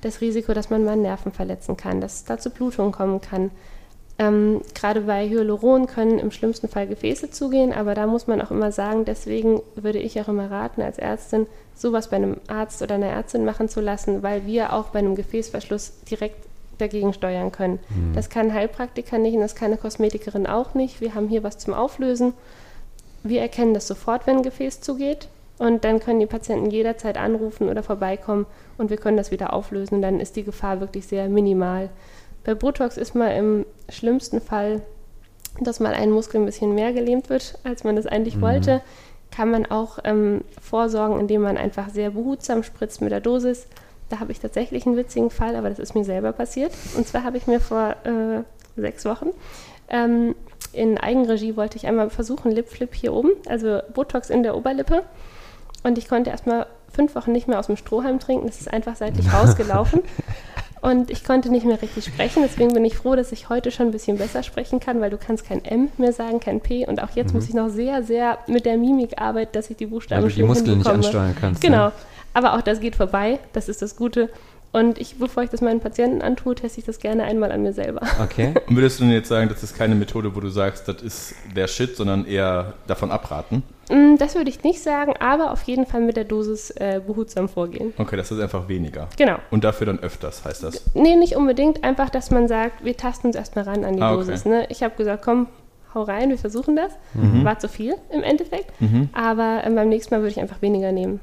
das 0.00 0.20
Risiko, 0.20 0.54
dass 0.54 0.70
man 0.70 0.84
mal 0.84 0.96
Nerven 0.96 1.32
verletzen 1.32 1.76
kann, 1.76 2.00
dass 2.00 2.14
es 2.14 2.24
da 2.24 2.38
zu 2.38 2.50
Blutungen 2.50 2.92
kommen 2.92 3.20
kann. 3.20 3.50
Ähm, 4.18 4.60
Gerade 4.74 5.02
bei 5.02 5.28
Hyaluron 5.28 5.86
können 5.86 6.18
im 6.18 6.30
schlimmsten 6.30 6.68
Fall 6.68 6.86
Gefäße 6.86 7.30
zugehen, 7.30 7.72
aber 7.72 7.94
da 7.94 8.06
muss 8.06 8.26
man 8.26 8.42
auch 8.42 8.50
immer 8.50 8.70
sagen, 8.70 9.06
deswegen 9.06 9.62
würde 9.76 9.98
ich 9.98 10.20
auch 10.20 10.28
immer 10.28 10.50
raten, 10.50 10.82
als 10.82 10.98
Ärztin 10.98 11.46
sowas 11.74 12.08
bei 12.08 12.16
einem 12.16 12.36
Arzt 12.46 12.82
oder 12.82 12.96
einer 12.96 13.06
Ärztin 13.06 13.46
machen 13.46 13.70
zu 13.70 13.80
lassen, 13.80 14.22
weil 14.22 14.44
wir 14.44 14.74
auch 14.74 14.90
bei 14.90 14.98
einem 14.98 15.14
Gefäßverschluss 15.14 16.04
direkt 16.10 16.49
dagegen 16.80 17.12
steuern 17.12 17.52
können. 17.52 17.78
Das 18.14 18.30
kann 18.30 18.46
ein 18.46 18.54
Heilpraktiker 18.54 19.18
nicht 19.18 19.34
und 19.34 19.40
das 19.40 19.54
kann 19.54 19.66
eine 19.66 19.76
Kosmetikerin 19.76 20.46
auch 20.46 20.74
nicht. 20.74 21.00
Wir 21.00 21.14
haben 21.14 21.28
hier 21.28 21.42
was 21.42 21.58
zum 21.58 21.74
Auflösen. 21.74 22.34
Wir 23.22 23.40
erkennen 23.40 23.74
das 23.74 23.86
sofort, 23.86 24.26
wenn 24.26 24.38
ein 24.38 24.42
Gefäß 24.42 24.80
zugeht. 24.80 25.28
Und 25.58 25.84
dann 25.84 26.00
können 26.00 26.20
die 26.20 26.26
Patienten 26.26 26.70
jederzeit 26.70 27.18
anrufen 27.18 27.68
oder 27.68 27.82
vorbeikommen 27.82 28.46
und 28.78 28.88
wir 28.88 28.96
können 28.96 29.18
das 29.18 29.30
wieder 29.30 29.52
auflösen. 29.52 29.96
Und 29.96 30.02
dann 30.02 30.18
ist 30.18 30.36
die 30.36 30.42
Gefahr 30.42 30.80
wirklich 30.80 31.06
sehr 31.06 31.28
minimal. 31.28 31.90
Bei 32.44 32.54
Botox 32.54 32.96
ist 32.96 33.14
mal 33.14 33.28
im 33.36 33.66
schlimmsten 33.90 34.40
Fall, 34.40 34.80
dass 35.60 35.78
mal 35.78 35.92
ein 35.92 36.10
Muskel 36.10 36.40
ein 36.40 36.46
bisschen 36.46 36.74
mehr 36.74 36.94
gelähmt 36.94 37.28
wird, 37.28 37.58
als 37.62 37.84
man 37.84 37.96
das 37.96 38.06
eigentlich 38.06 38.40
wollte. 38.40 38.80
Kann 39.30 39.50
man 39.50 39.66
auch 39.66 39.98
ähm, 40.04 40.40
vorsorgen, 40.60 41.20
indem 41.20 41.42
man 41.42 41.58
einfach 41.58 41.90
sehr 41.90 42.10
behutsam 42.10 42.62
spritzt 42.62 43.02
mit 43.02 43.12
der 43.12 43.20
Dosis. 43.20 43.66
Da 44.10 44.20
habe 44.20 44.32
ich 44.32 44.40
tatsächlich 44.40 44.86
einen 44.86 44.96
witzigen 44.96 45.30
Fall, 45.30 45.56
aber 45.56 45.70
das 45.70 45.78
ist 45.78 45.94
mir 45.94 46.04
selber 46.04 46.32
passiert. 46.32 46.72
Und 46.96 47.06
zwar 47.06 47.24
habe 47.24 47.38
ich 47.38 47.46
mir 47.46 47.60
vor 47.60 47.96
äh, 48.04 48.42
sechs 48.76 49.04
Wochen 49.04 49.30
ähm, 49.90 50.36
in 50.72 50.98
Eigenregie 50.98 51.56
wollte 51.56 51.76
ich 51.76 51.86
einmal 51.86 52.10
versuchen, 52.10 52.52
Lipflip 52.52 52.94
hier 52.94 53.12
oben, 53.12 53.30
also 53.48 53.80
Botox 53.92 54.30
in 54.30 54.44
der 54.44 54.56
Oberlippe. 54.56 55.02
Und 55.82 55.98
ich 55.98 56.08
konnte 56.08 56.30
erstmal 56.30 56.66
fünf 56.92 57.14
Wochen 57.16 57.32
nicht 57.32 57.48
mehr 57.48 57.58
aus 57.58 57.66
dem 57.66 57.76
Strohhalm 57.76 58.20
trinken. 58.20 58.46
Das 58.46 58.60
ist 58.60 58.72
einfach 58.72 58.94
seitlich 58.94 59.32
rausgelaufen. 59.32 60.02
Und 60.82 61.10
ich 61.10 61.24
konnte 61.24 61.50
nicht 61.50 61.66
mehr 61.66 61.80
richtig 61.80 62.06
sprechen. 62.06 62.42
Deswegen 62.42 62.72
bin 62.72 62.84
ich 62.84 62.96
froh, 62.96 63.14
dass 63.14 63.32
ich 63.32 63.48
heute 63.50 63.70
schon 63.70 63.88
ein 63.88 63.92
bisschen 63.92 64.16
besser 64.16 64.42
sprechen 64.42 64.80
kann, 64.80 65.00
weil 65.00 65.10
du 65.10 65.18
kannst 65.18 65.46
kein 65.46 65.62
M 65.64 65.88
mehr 65.98 66.12
sagen, 66.12 66.40
kein 66.40 66.60
P. 66.60 66.86
Und 66.86 67.02
auch 67.02 67.10
jetzt 67.14 67.34
muss 67.34 67.48
ich 67.48 67.54
noch 67.54 67.68
sehr, 67.68 68.02
sehr 68.02 68.38
mit 68.46 68.64
der 68.64 68.78
Mimik 68.78 69.20
arbeiten, 69.20 69.52
dass 69.52 69.68
ich 69.68 69.76
die 69.76 69.86
Buchstaben 69.86 70.22
Weil 70.22 70.30
du 70.30 70.36
die 70.36 70.42
Muskeln 70.42 70.78
nicht 70.78 70.86
ansteuern 70.86 71.36
kannst. 71.38 71.60
Genau. 71.60 71.86
Ne? 71.86 71.92
Aber 72.32 72.54
auch 72.54 72.62
das 72.62 72.80
geht 72.80 72.96
vorbei. 72.96 73.38
Das 73.52 73.68
ist 73.68 73.82
das 73.82 73.96
Gute. 73.96 74.30
Und 74.72 75.00
ich, 75.00 75.16
bevor 75.18 75.42
ich 75.42 75.50
das 75.50 75.60
meinen 75.62 75.80
Patienten 75.80 76.22
antue, 76.22 76.54
teste 76.54 76.78
ich 76.78 76.86
das 76.86 77.00
gerne 77.00 77.24
einmal 77.24 77.50
an 77.50 77.62
mir 77.62 77.72
selber. 77.72 78.02
Okay. 78.22 78.54
Und 78.68 78.76
würdest 78.76 79.00
du 79.00 79.04
denn 79.04 79.12
jetzt 79.12 79.28
sagen, 79.28 79.48
das 79.48 79.64
ist 79.64 79.76
keine 79.76 79.96
Methode, 79.96 80.36
wo 80.36 80.40
du 80.40 80.48
sagst, 80.48 80.86
das 80.86 81.02
ist 81.02 81.34
der 81.56 81.66
Shit, 81.66 81.96
sondern 81.96 82.24
eher 82.24 82.74
davon 82.86 83.10
abraten? 83.10 83.64
Mm, 83.90 84.14
Das 84.18 84.36
würde 84.36 84.48
ich 84.48 84.62
nicht 84.62 84.80
sagen, 84.80 85.14
aber 85.18 85.50
auf 85.50 85.62
jeden 85.64 85.86
Fall 85.86 86.00
mit 86.02 86.16
der 86.16 86.22
Dosis 86.22 86.70
äh, 86.76 87.00
behutsam 87.04 87.48
vorgehen. 87.48 87.92
Okay, 87.98 88.16
das 88.16 88.30
ist 88.30 88.38
einfach 88.40 88.68
weniger. 88.68 89.08
Genau. 89.18 89.36
Und 89.50 89.64
dafür 89.64 89.86
dann 89.88 89.98
öfters, 89.98 90.44
heißt 90.44 90.62
das. 90.62 90.84
Nee, 90.94 91.16
nicht 91.16 91.34
unbedingt. 91.34 91.82
Einfach, 91.82 92.08
dass 92.08 92.30
man 92.30 92.46
sagt, 92.46 92.84
wir 92.84 92.96
tasten 92.96 93.26
uns 93.26 93.34
erstmal 93.36 93.64
ran 93.64 93.84
an 93.84 93.96
die 93.96 94.02
Ah, 94.02 94.12
okay. 94.14 94.18
Dosis. 94.26 94.44
Ne? 94.44 94.66
Ich 94.68 94.84
habe 94.84 94.94
gesagt, 94.94 95.24
komm, 95.24 95.48
hau 95.94 96.02
rein, 96.04 96.30
wir 96.30 96.38
versuchen 96.38 96.76
das. 96.76 96.92
Mhm. 97.14 97.44
War 97.44 97.58
zu 97.58 97.68
viel 97.68 97.96
im 98.12 98.22
Endeffekt. 98.22 98.70
Aber 99.12 99.62
ähm, 99.64 99.74
beim 99.74 99.88
nächsten 99.88 100.14
Mal 100.14 100.20
würde 100.20 100.30
ich 100.30 100.38
einfach 100.40 100.62
weniger 100.62 100.92
nehmen. 100.92 101.18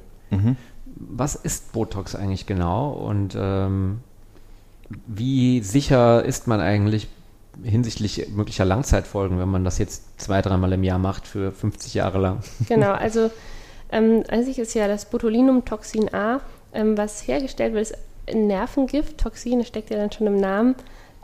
Was 1.00 1.36
ist 1.36 1.72
Botox 1.74 2.16
eigentlich 2.16 2.46
genau 2.46 2.92
und 2.92 3.36
ähm, 3.38 4.00
wie 5.06 5.62
sicher 5.62 6.24
ist 6.24 6.48
man 6.48 6.60
eigentlich 6.62 7.08
hinsichtlich 7.64 8.30
möglicher 8.30 8.66
Langzeitfolgen, 8.66 9.40
wenn 9.40 9.50
man 9.50 9.64
das 9.64 9.80
jetzt 9.80 10.20
zwei, 10.20 10.42
dreimal 10.42 10.74
im 10.74 10.84
Jahr 10.84 11.00
macht 11.00 11.28
für 11.28 11.52
50 11.52 11.94
Jahre 11.94 12.20
lang? 12.20 12.40
Genau, 12.68 12.92
also 12.94 13.30
ähm, 13.92 14.24
an 14.30 14.44
sich 14.44 14.60
ist 14.60 14.74
ja 14.74 14.88
das 14.88 15.10
Botulinumtoxin 15.10 16.14
A, 16.14 16.42
ähm, 16.74 16.98
was 16.98 17.28
hergestellt 17.28 17.74
wird, 17.74 17.84
ist 17.84 17.98
ein 18.30 18.48
Nervengift. 18.48 19.18
Toxin, 19.18 19.60
das 19.60 19.68
steckt 19.68 19.90
ja 19.90 19.98
dann 19.98 20.12
schon 20.12 20.28
im 20.28 20.38
Namen. 20.38 20.76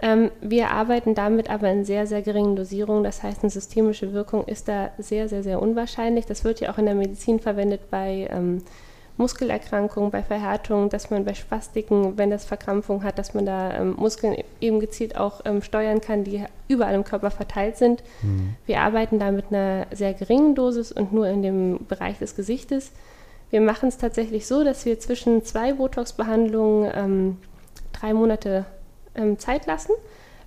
Ähm, 0.02 0.32
wir 0.42 0.72
arbeiten 0.72 1.16
damit 1.16 1.50
aber 1.50 1.70
in 1.70 1.86
sehr, 1.86 2.08
sehr 2.08 2.22
geringen 2.22 2.56
Dosierungen. 2.56 3.04
Das 3.04 3.24
heißt, 3.24 3.44
eine 3.44 3.50
systemische 3.50 4.14
Wirkung 4.14 4.46
ist 4.46 4.68
da 4.68 4.92
sehr, 4.98 5.30
sehr, 5.30 5.44
sehr 5.44 5.62
unwahrscheinlich. 5.62 6.26
Das 6.26 6.44
wird 6.44 6.60
ja 6.60 6.72
auch 6.72 6.78
in 6.78 6.86
der 6.86 6.96
Medizin 6.96 7.40
verwendet 7.40 7.90
bei 7.90 8.28
ähm, 8.32 8.64
Muskelerkrankungen, 9.18 10.10
bei 10.10 10.24
Verhärtungen, 10.24 10.90
dass 10.90 11.12
man 11.12 11.24
bei 11.24 11.36
Spastiken, 11.36 12.18
wenn 12.18 12.32
das 12.32 12.46
Verkrampfung 12.46 13.04
hat, 13.04 13.20
dass 13.20 13.34
man 13.34 13.46
da 13.46 13.74
ähm, 13.74 13.96
Muskeln 13.96 14.36
eben 14.60 14.80
gezielt 14.80 15.18
auch 15.18 15.42
ähm, 15.46 15.62
steuern 15.62 16.02
kann, 16.02 16.24
die 16.24 16.44
überall 16.68 16.96
im 16.96 17.04
Körper 17.04 17.30
verteilt 17.30 17.78
sind. 17.78 18.04
Mhm. 18.24 18.56
Wir 18.66 18.82
arbeiten 18.82 19.20
da 19.20 19.32
mit 19.32 19.46
einer 19.52 19.86
sehr 19.92 20.14
geringen 20.14 20.56
Dosis 20.56 20.92
und 20.92 21.14
nur 21.14 21.28
in 21.28 21.44
dem 21.44 21.86
Bereich 21.88 22.18
des 22.18 22.36
Gesichtes. 22.36 22.92
Wir 23.52 23.62
machen 23.62 23.90
es 23.90 23.98
tatsächlich 23.98 24.48
so, 24.48 24.64
dass 24.64 24.84
wir 24.86 25.00
zwischen 25.00 25.44
zwei 25.46 25.74
Botox-Behandlungen 25.74 26.92
ähm, 26.96 27.38
drei 27.92 28.16
Monate 28.16 28.66
ähm, 29.14 29.38
Zeit 29.38 29.68
lassen, 29.68 29.92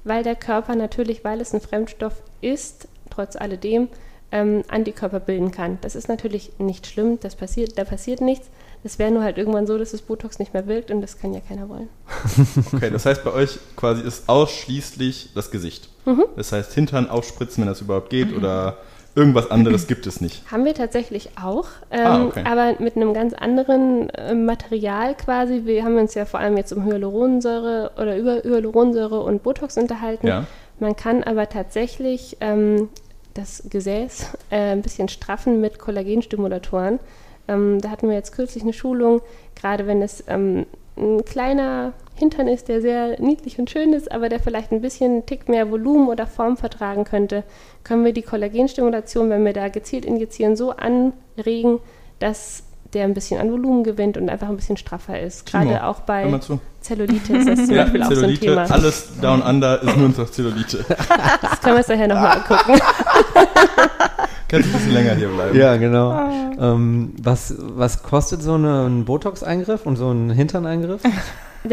weil 0.02 0.24
der 0.24 0.34
Körper 0.34 0.74
natürlich, 0.74 1.22
weil 1.22 1.40
es 1.40 1.54
ein 1.54 1.60
Fremdstoff 1.60 2.20
ist, 2.40 2.88
trotz 3.10 3.36
alledem, 3.36 3.88
ähm, 4.32 4.64
Antikörper 4.68 5.20
bilden 5.20 5.52
kann. 5.52 5.78
Das 5.82 5.94
ist 5.94 6.08
natürlich 6.08 6.58
nicht 6.58 6.86
schlimm, 6.86 7.20
das 7.20 7.36
passiert, 7.36 7.78
da 7.78 7.84
passiert 7.84 8.20
nichts. 8.20 8.48
Es 8.84 8.98
wäre 8.98 9.10
nur 9.10 9.22
halt 9.22 9.38
irgendwann 9.38 9.66
so, 9.66 9.78
dass 9.78 9.90
das 9.90 10.02
Botox 10.02 10.38
nicht 10.38 10.54
mehr 10.54 10.66
wirkt 10.66 10.90
und 10.90 11.00
das 11.00 11.18
kann 11.18 11.34
ja 11.34 11.40
keiner 11.40 11.68
wollen. 11.68 11.88
Okay, 12.72 12.90
das 12.90 13.06
heißt 13.06 13.24
bei 13.24 13.32
euch 13.32 13.58
quasi 13.76 14.02
ist 14.02 14.28
ausschließlich 14.28 15.30
das 15.34 15.50
Gesicht. 15.50 15.88
Mhm. 16.04 16.24
Das 16.36 16.52
heißt 16.52 16.72
Hintern 16.72 17.08
aufspritzen, 17.10 17.62
wenn 17.62 17.68
das 17.68 17.80
überhaupt 17.80 18.10
geht 18.10 18.30
mhm. 18.30 18.38
oder 18.38 18.78
irgendwas 19.16 19.50
anderes 19.50 19.86
gibt 19.86 20.06
es 20.06 20.20
nicht. 20.20 20.42
Haben 20.52 20.64
wir 20.64 20.74
tatsächlich 20.74 21.30
auch, 21.42 21.66
ähm, 21.90 22.06
ah, 22.06 22.24
okay. 22.24 22.44
aber 22.46 22.74
mit 22.78 22.96
einem 22.96 23.14
ganz 23.14 23.32
anderen 23.32 24.10
äh, 24.10 24.34
Material 24.34 25.14
quasi. 25.14 25.62
Wir 25.64 25.84
haben 25.84 25.96
uns 25.96 26.14
ja 26.14 26.26
vor 26.26 26.38
allem 26.38 26.56
jetzt 26.56 26.72
um 26.72 26.84
Hyaluronsäure 26.84 27.92
oder 27.96 28.16
über 28.16 28.42
Hyaluronsäure 28.42 29.20
und 29.20 29.42
Botox 29.42 29.78
unterhalten. 29.78 30.26
Ja. 30.26 30.44
Man 30.78 30.94
kann 30.94 31.24
aber 31.24 31.48
tatsächlich 31.48 32.36
ähm, 32.40 32.90
das 33.32 33.64
Gesäß 33.70 34.34
äh, 34.50 34.72
ein 34.72 34.82
bisschen 34.82 35.08
straffen 35.08 35.60
mit 35.60 35.78
Kollagenstimulatoren. 35.78 37.00
Ähm, 37.48 37.80
da 37.80 37.90
hatten 37.90 38.08
wir 38.08 38.16
jetzt 38.16 38.32
kürzlich 38.32 38.62
eine 38.62 38.72
Schulung, 38.72 39.20
gerade 39.54 39.86
wenn 39.86 40.02
es 40.02 40.24
ähm, 40.28 40.66
ein 40.96 41.24
kleiner 41.24 41.92
Hintern 42.14 42.48
ist, 42.48 42.68
der 42.68 42.80
sehr 42.80 43.20
niedlich 43.20 43.58
und 43.58 43.68
schön 43.68 43.92
ist, 43.92 44.10
aber 44.10 44.28
der 44.28 44.40
vielleicht 44.40 44.72
ein 44.72 44.80
bisschen 44.80 45.12
einen 45.12 45.26
Tick 45.26 45.48
mehr 45.48 45.70
Volumen 45.70 46.08
oder 46.08 46.26
Form 46.26 46.56
vertragen 46.56 47.04
könnte, 47.04 47.44
können 47.84 48.04
wir 48.04 48.12
die 48.12 48.22
Kollagenstimulation, 48.22 49.28
wenn 49.28 49.44
wir 49.44 49.52
da 49.52 49.68
gezielt 49.68 50.06
injizieren, 50.06 50.56
so 50.56 50.70
anregen, 50.70 51.80
dass 52.18 52.62
der 52.94 53.04
ein 53.04 53.12
bisschen 53.12 53.38
an 53.38 53.52
Volumen 53.52 53.84
gewinnt 53.84 54.16
und 54.16 54.30
einfach 54.30 54.48
ein 54.48 54.56
bisschen 54.56 54.78
straffer 54.78 55.20
ist. 55.20 55.44
Gerade 55.44 55.84
auch 55.84 56.00
bei 56.00 56.40
Zellulite 56.80 57.36
ist 57.36 57.48
das 57.48 57.66
zum 57.66 57.74
ja, 57.74 57.82
Beispiel 57.82 58.02
auch 58.02 58.12
so 58.12 58.24
ein 58.24 58.34
Thema. 58.34 58.70
Alles 58.70 59.08
Down 59.20 59.42
Under 59.42 59.82
ist 59.82 59.96
nur 59.96 60.08
noch 60.08 60.30
Zellulite. 60.30 60.84
Das 61.42 61.60
können 61.60 61.74
wir 61.74 61.78
uns 61.78 61.86
daher 61.86 62.08
nochmal 62.08 62.38
angucken. 62.38 62.80
Kannst 64.48 64.68
du 64.68 64.70
ein 64.70 64.72
bisschen 64.74 64.92
länger 64.92 65.14
hier 65.14 65.28
bleiben. 65.28 65.56
Ja, 65.56 65.76
genau. 65.76 66.10
Ah. 66.10 66.28
Ähm, 66.58 67.14
was, 67.20 67.54
was 67.58 68.02
kostet 68.02 68.42
so 68.42 68.56
ein 68.56 69.04
Botox-Eingriff 69.04 69.86
und 69.86 69.96
so 69.96 70.10
ein 70.10 70.30
Hintern-Eingriff? 70.30 71.02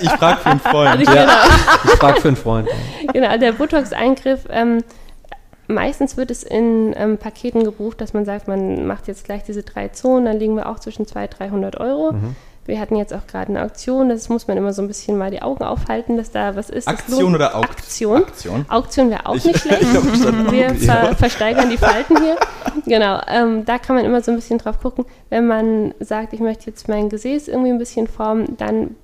ich 0.00 0.10
frage 0.10 0.40
für 0.40 0.50
einen 0.50 0.60
Freund. 0.60 1.02
Ja, 1.02 1.22
genau. 1.22 1.32
Ich 1.84 1.90
frage 1.92 2.20
für 2.20 2.28
einen 2.28 2.36
Freund. 2.36 2.68
Genau, 3.12 3.38
der 3.38 3.52
Botox-Eingriff 3.52 4.40
ähm, 4.50 4.82
Meistens 5.70 6.16
wird 6.16 6.30
es 6.30 6.42
in 6.44 6.94
ähm, 6.96 7.18
Paketen 7.18 7.62
gebucht, 7.62 8.00
dass 8.00 8.14
man 8.14 8.24
sagt, 8.24 8.48
man 8.48 8.86
macht 8.86 9.06
jetzt 9.06 9.24
gleich 9.24 9.42
diese 9.42 9.62
drei 9.62 9.88
Zonen, 9.88 10.24
dann 10.24 10.38
liegen 10.38 10.56
wir 10.56 10.66
auch 10.66 10.78
zwischen 10.78 11.06
200 11.06 11.38
300 11.38 11.76
Euro. 11.78 12.12
Mhm. 12.12 12.36
Wir 12.68 12.78
hatten 12.80 12.96
jetzt 12.96 13.14
auch 13.14 13.26
gerade 13.26 13.48
eine 13.48 13.64
Auktion, 13.64 14.10
das 14.10 14.28
muss 14.28 14.46
man 14.46 14.56
immer 14.56 14.72
so 14.72 14.82
ein 14.82 14.88
bisschen 14.88 15.16
mal 15.16 15.30
die 15.30 15.42
Augen 15.42 15.64
aufhalten, 15.64 16.16
dass 16.16 16.30
da 16.30 16.54
was 16.54 16.70
ist. 16.70 16.86
Aktion 16.86 17.34
oder 17.34 17.56
Auk 17.56 17.64
Aktion? 17.64 18.22
Aktion, 18.22 18.66
Auktion 18.68 19.10
wäre 19.10 19.26
auch 19.26 19.34
ich, 19.34 19.44
nicht 19.46 19.58
schlecht. 19.62 19.82
wir 20.50 20.74
ver 20.74 21.16
versteigern 21.16 21.70
die 21.70 21.78
Falten 21.78 22.16
hier. 22.22 22.36
Genau, 22.86 23.20
ähm, 23.26 23.64
da 23.64 23.78
kann 23.78 23.96
man 23.96 24.04
immer 24.04 24.22
so 24.22 24.30
ein 24.30 24.36
bisschen 24.36 24.58
drauf 24.58 24.80
gucken. 24.80 25.04
Wenn 25.30 25.46
man 25.46 25.94
sagt, 26.00 26.32
ich 26.32 26.40
möchte 26.40 26.70
jetzt 26.70 26.88
mein 26.88 27.08
Gesäß 27.08 27.48
irgendwie 27.48 27.70
ein 27.70 27.78
bisschen 27.78 28.06
formen, 28.06 28.56
dann 28.56 28.94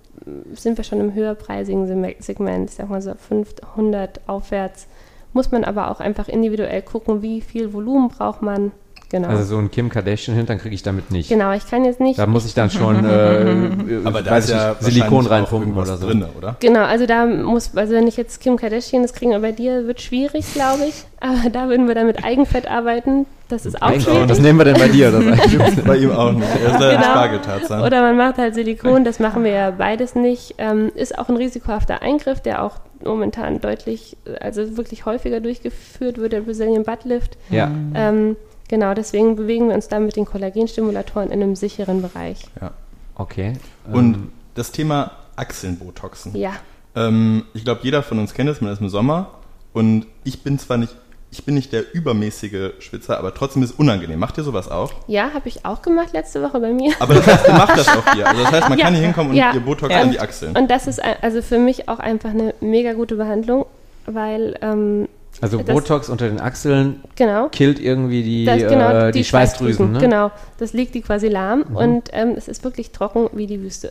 sind 0.54 0.76
wir 0.76 0.84
schon 0.84 1.00
im 1.00 1.12
höherpreisigen 1.12 1.86
Segment, 2.20 2.70
ich 2.70 2.76
sag 2.76 2.88
mal 2.88 3.02
so 3.02 3.14
500 3.14 4.20
aufwärts 4.26 4.86
muss 5.34 5.50
man 5.50 5.64
aber 5.64 5.90
auch 5.90 6.00
einfach 6.00 6.28
individuell 6.28 6.80
gucken, 6.80 7.20
wie 7.20 7.40
viel 7.40 7.72
Volumen 7.74 8.08
braucht 8.08 8.40
man. 8.40 8.72
Genau. 9.10 9.28
Also 9.28 9.44
so 9.44 9.58
ein 9.58 9.70
Kim 9.70 9.90
Kardashian 9.90 10.36
Hintern 10.36 10.58
kriege 10.58 10.74
ich 10.74 10.82
damit 10.82 11.10
nicht. 11.10 11.28
Genau, 11.28 11.52
ich 11.52 11.66
kann 11.68 11.84
jetzt 11.84 12.00
nicht. 12.00 12.18
Da 12.18 12.26
muss 12.26 12.46
ich 12.46 12.54
dann 12.54 12.70
schon 12.70 13.04
äh, 13.04 13.74
aber 14.04 14.22
da 14.22 14.38
ist 14.38 14.50
ja 14.50 14.74
Silikon 14.80 15.26
reinpumpen 15.26 15.76
oder 15.76 15.96
so. 15.96 16.06
Drin, 16.06 16.24
oder? 16.36 16.56
Genau, 16.60 16.82
also 16.82 17.06
da 17.06 17.26
muss, 17.26 17.76
also 17.76 17.94
wenn 17.94 18.06
ich 18.06 18.16
jetzt 18.16 18.40
Kim 18.40 18.56
Kardashian 18.56 19.02
das 19.02 19.12
kriege, 19.12 19.38
bei 19.38 19.52
dir 19.52 19.86
wird 19.86 20.00
schwierig, 20.00 20.52
glaube 20.54 20.84
ich. 20.88 21.04
Aber 21.20 21.48
da 21.50 21.68
würden 21.68 21.86
wir 21.86 21.94
dann 21.94 22.06
mit 22.06 22.24
Eigenfett 22.24 22.68
arbeiten. 22.68 23.26
Das 23.48 23.66
ist 23.66 23.80
auch 23.80 23.88
Eigenfett. 23.88 24.12
schwierig. 24.12 24.28
Das 24.28 24.40
nehmen 24.40 24.58
wir 24.58 24.64
denn 24.64 24.78
bei 24.78 24.88
dir? 24.88 25.10
Das 25.10 25.76
bei 25.84 25.96
ihm 25.96 26.10
auch 26.10 26.32
nicht. 26.32 26.48
Er 26.62 26.72
ist 26.72 26.78
genau. 26.78 27.02
Spargeltarzan. 27.02 27.82
Oder 27.82 28.02
man 28.02 28.16
macht 28.16 28.38
halt 28.38 28.54
Silikon, 28.54 29.04
das 29.04 29.20
machen 29.20 29.44
wir 29.44 29.52
ja 29.52 29.70
beides 29.70 30.14
nicht. 30.14 30.54
Ähm, 30.58 30.90
ist 30.94 31.18
auch 31.18 31.28
ein 31.28 31.36
risikohafter 31.36 32.02
Eingriff, 32.02 32.40
der 32.40 32.62
auch 32.62 32.80
momentan 33.04 33.60
deutlich, 33.60 34.16
also 34.40 34.76
wirklich 34.76 35.06
häufiger 35.06 35.40
durchgeführt 35.40 36.18
wird, 36.18 36.32
der 36.32 36.40
Brazilian 36.40 36.84
Butt 36.84 37.04
Lift. 37.04 37.36
Ja. 37.50 37.70
Ähm, 37.94 38.36
genau, 38.74 38.92
deswegen 38.92 39.36
bewegen 39.36 39.68
wir 39.68 39.76
uns 39.76 39.86
da 39.86 40.00
mit 40.00 40.16
den 40.16 40.24
Kollagenstimulatoren 40.24 41.30
in 41.30 41.40
einem 41.40 41.54
sicheren 41.54 42.02
Bereich. 42.02 42.40
Ja. 42.60 42.72
Okay. 43.14 43.52
Und 43.92 44.14
ähm. 44.14 44.32
das 44.54 44.72
Thema 44.72 45.12
Achselnbotoxen. 45.36 46.34
Ja. 46.34 46.54
Ähm, 46.96 47.44
ich 47.54 47.64
glaube, 47.64 47.82
jeder 47.84 48.02
von 48.02 48.18
uns 48.18 48.34
kennt 48.34 48.50
es, 48.50 48.60
man 48.60 48.72
ist 48.72 48.80
im 48.80 48.88
Sommer 48.88 49.30
und 49.72 50.06
ich 50.24 50.42
bin 50.42 50.58
zwar 50.58 50.76
nicht 50.76 50.96
ich 51.30 51.44
bin 51.44 51.56
nicht 51.56 51.72
der 51.72 51.92
übermäßige 51.92 52.74
Schwitzer, 52.78 53.18
aber 53.18 53.34
trotzdem 53.34 53.64
ist 53.64 53.70
es 53.70 53.76
unangenehm. 53.76 54.20
Macht 54.20 54.38
ihr 54.38 54.44
sowas 54.44 54.70
auch? 54.70 54.92
Ja, 55.08 55.32
habe 55.34 55.48
ich 55.48 55.64
auch 55.64 55.82
gemacht 55.82 56.12
letzte 56.12 56.40
Woche 56.40 56.60
bei 56.60 56.72
mir. 56.72 56.92
Aber 57.00 57.14
das 57.14 57.26
heißt, 57.26 57.48
ihr 57.48 57.54
macht 57.54 57.76
das 57.76 57.88
auch 57.88 58.14
hier. 58.14 58.28
Also 58.28 58.44
das 58.44 58.52
heißt, 58.52 58.68
man 58.68 58.78
ja. 58.78 58.84
kann 58.84 58.94
hier 58.94 59.02
hinkommen 59.02 59.30
und 59.30 59.36
ja. 59.36 59.52
ihr 59.52 59.58
Botox 59.58 59.92
ja. 59.92 60.00
an 60.00 60.12
die 60.12 60.20
Achseln. 60.20 60.56
Und 60.56 60.70
das 60.70 60.86
ist 60.86 61.02
also 61.02 61.42
für 61.42 61.58
mich 61.58 61.88
auch 61.88 61.98
einfach 61.98 62.30
eine 62.30 62.54
mega 62.60 62.92
gute 62.92 63.16
Behandlung, 63.16 63.66
weil 64.06 64.56
ähm, 64.62 65.08
also 65.40 65.58
Botox 65.62 66.08
unter 66.08 66.28
den 66.28 66.40
Achseln 66.40 67.02
genau, 67.16 67.48
killt 67.48 67.80
irgendwie 67.80 68.22
die, 68.22 68.44
das, 68.44 68.58
genau, 68.58 68.90
äh, 68.90 69.12
die, 69.12 69.18
die 69.18 69.24
Schweißdrüsen. 69.24 69.88
Schweißdrüsen 69.88 69.92
ne? 69.92 69.98
Genau, 69.98 70.30
das 70.58 70.72
liegt 70.72 70.94
die 70.94 71.02
quasi 71.02 71.28
lahm 71.28 71.64
mhm. 71.68 71.76
und 71.76 72.10
ähm, 72.12 72.34
es 72.36 72.48
ist 72.48 72.64
wirklich 72.64 72.92
trocken 72.92 73.28
wie 73.32 73.46
die 73.46 73.60
Wüste. 73.60 73.90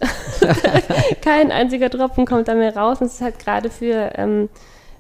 Kein 1.21 1.51
einziger 1.51 1.89
Tropfen 1.89 2.25
kommt 2.25 2.47
da 2.47 2.56
mehr 2.56 2.75
raus 2.75 3.01
und 3.01 3.08
es 3.08 3.15
ist 3.15 3.21
halt 3.21 3.39
gerade 3.39 3.69
für 3.69 4.12
ähm, 4.15 4.49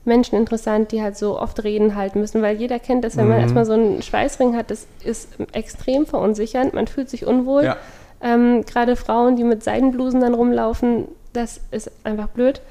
Menschen 0.05 0.37
interessant, 0.37 0.91
die 0.91 1.01
halt 1.01 1.17
so 1.17 1.39
oft 1.39 1.63
Reden 1.63 1.95
halten 1.95 2.19
müssen, 2.19 2.41
weil 2.41 2.57
jeder 2.57 2.79
kennt 2.79 3.05
das, 3.05 3.15
wenn 3.15 3.27
man 3.27 3.37
mhm. 3.37 3.43
erstmal 3.43 3.65
so 3.65 3.73
einen 3.73 4.01
Schweißring 4.01 4.55
hat, 4.55 4.69
das 4.69 4.87
ist 5.03 5.29
extrem 5.53 6.05
verunsichernd, 6.05 6.73
man 6.73 6.87
fühlt 6.87 7.09
sich 7.09 7.25
unwohl. 7.25 7.63
Ja. 7.63 7.77
Ähm, 8.21 8.63
Gerade 8.65 8.95
Frauen, 8.95 9.35
die 9.35 9.43
mit 9.43 9.63
Seidenblusen 9.63 10.21
dann 10.21 10.33
rumlaufen, 10.33 11.07
das 11.31 11.61
ist 11.71 11.91
einfach 12.03 12.27
blöd. 12.27 12.61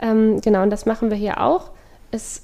Ähm, 0.00 0.40
genau, 0.40 0.62
und 0.62 0.70
das 0.70 0.86
machen 0.86 1.10
wir 1.10 1.16
hier 1.16 1.40
auch. 1.40 1.70
Es 2.10 2.42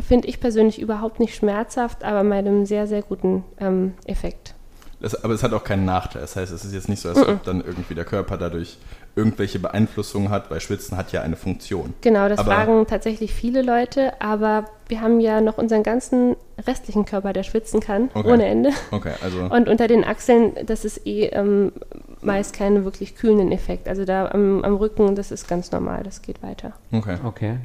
finde 0.00 0.28
ich 0.28 0.40
persönlich 0.40 0.80
überhaupt 0.80 1.20
nicht 1.20 1.34
schmerzhaft, 1.34 2.04
aber 2.04 2.22
mit 2.22 2.38
einem 2.38 2.66
sehr, 2.66 2.86
sehr 2.86 3.02
guten 3.02 3.44
ähm, 3.58 3.94
Effekt. 4.06 4.54
Das, 5.02 5.24
aber 5.24 5.34
es 5.34 5.42
hat 5.42 5.52
auch 5.52 5.64
keinen 5.64 5.84
Nachteil. 5.84 6.22
Das 6.22 6.36
heißt, 6.36 6.52
es 6.52 6.64
ist 6.64 6.72
jetzt 6.72 6.88
nicht 6.88 7.00
so, 7.00 7.08
als 7.08 7.18
ob 7.18 7.42
dann 7.42 7.60
irgendwie 7.60 7.94
der 7.94 8.04
Körper 8.04 8.36
dadurch 8.36 8.78
irgendwelche 9.16 9.58
Beeinflussungen 9.58 10.30
hat, 10.30 10.48
weil 10.50 10.60
Schwitzen 10.60 10.96
hat 10.96 11.10
ja 11.10 11.22
eine 11.22 11.34
Funktion. 11.34 11.92
Genau, 12.02 12.28
das 12.28 12.38
aber 12.38 12.52
fragen 12.52 12.86
tatsächlich 12.86 13.34
viele 13.34 13.62
Leute, 13.62 14.12
aber 14.22 14.66
wir 14.88 15.00
haben 15.00 15.18
ja 15.18 15.40
noch 15.40 15.58
unseren 15.58 15.82
ganzen 15.82 16.36
restlichen 16.66 17.04
Körper, 17.04 17.32
der 17.32 17.42
schwitzen 17.42 17.80
kann, 17.80 18.10
okay. 18.14 18.30
ohne 18.30 18.46
Ende. 18.46 18.70
Okay, 18.92 19.12
also 19.22 19.40
Und 19.40 19.68
unter 19.68 19.88
den 19.88 20.04
Achseln, 20.04 20.52
das 20.66 20.84
ist 20.84 21.04
eh 21.04 21.26
ähm, 21.26 21.72
meist 22.20 22.54
keinen 22.54 22.84
wirklich 22.84 23.16
kühlenden 23.16 23.50
Effekt. 23.50 23.88
Also 23.88 24.04
da 24.04 24.28
am, 24.28 24.62
am, 24.62 24.76
Rücken, 24.76 25.16
das 25.16 25.32
ist 25.32 25.48
ganz 25.48 25.72
normal, 25.72 26.04
das 26.04 26.22
geht 26.22 26.42
weiter. 26.42 26.74
Okay. 26.92 27.16
Okay. 27.24 27.58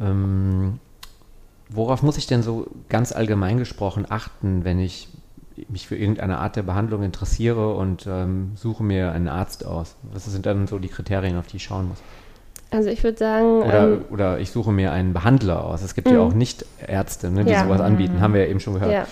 Ähm, 0.00 0.80
worauf 1.70 2.02
muss 2.02 2.16
ich 2.16 2.26
denn 2.26 2.42
so 2.42 2.66
ganz 2.88 3.12
allgemein 3.12 3.58
gesprochen 3.58 4.06
achten, 4.08 4.64
wenn 4.64 4.78
ich 4.78 5.08
mich 5.68 5.86
für 5.86 5.96
irgendeine 5.96 6.38
Art 6.38 6.56
der 6.56 6.62
Behandlung 6.62 7.02
interessiere 7.02 7.74
und 7.74 8.06
ähm, 8.06 8.52
suche 8.54 8.82
mir 8.82 9.12
einen 9.12 9.28
Arzt 9.28 9.64
aus? 9.64 9.96
Was 10.12 10.24
sind 10.24 10.46
dann 10.46 10.66
so 10.66 10.78
die 10.78 10.88
Kriterien, 10.88 11.36
auf 11.36 11.46
die 11.46 11.56
ich 11.56 11.64
schauen 11.64 11.88
muss? 11.88 11.98
Also 12.70 12.88
ich 12.88 13.02
würde 13.02 13.18
sagen. 13.18 13.62
Oder, 13.62 13.84
ähm, 13.84 14.04
oder 14.10 14.38
ich 14.38 14.50
suche 14.50 14.72
mir 14.72 14.92
einen 14.92 15.12
Behandler 15.12 15.64
aus. 15.64 15.82
Es 15.82 15.94
gibt 15.94 16.08
ja 16.08 16.14
mhm. 16.14 16.20
auch 16.20 16.34
Nicht-Ärzte, 16.34 17.30
ne, 17.30 17.44
die 17.44 17.52
ja. 17.52 17.64
sowas 17.64 17.80
anbieten. 17.80 18.20
Haben 18.20 18.34
wir 18.34 18.44
ja 18.44 18.48
eben 18.48 18.60
schon 18.60 18.74
gehört. 18.74 18.92
Ja. 18.92 19.06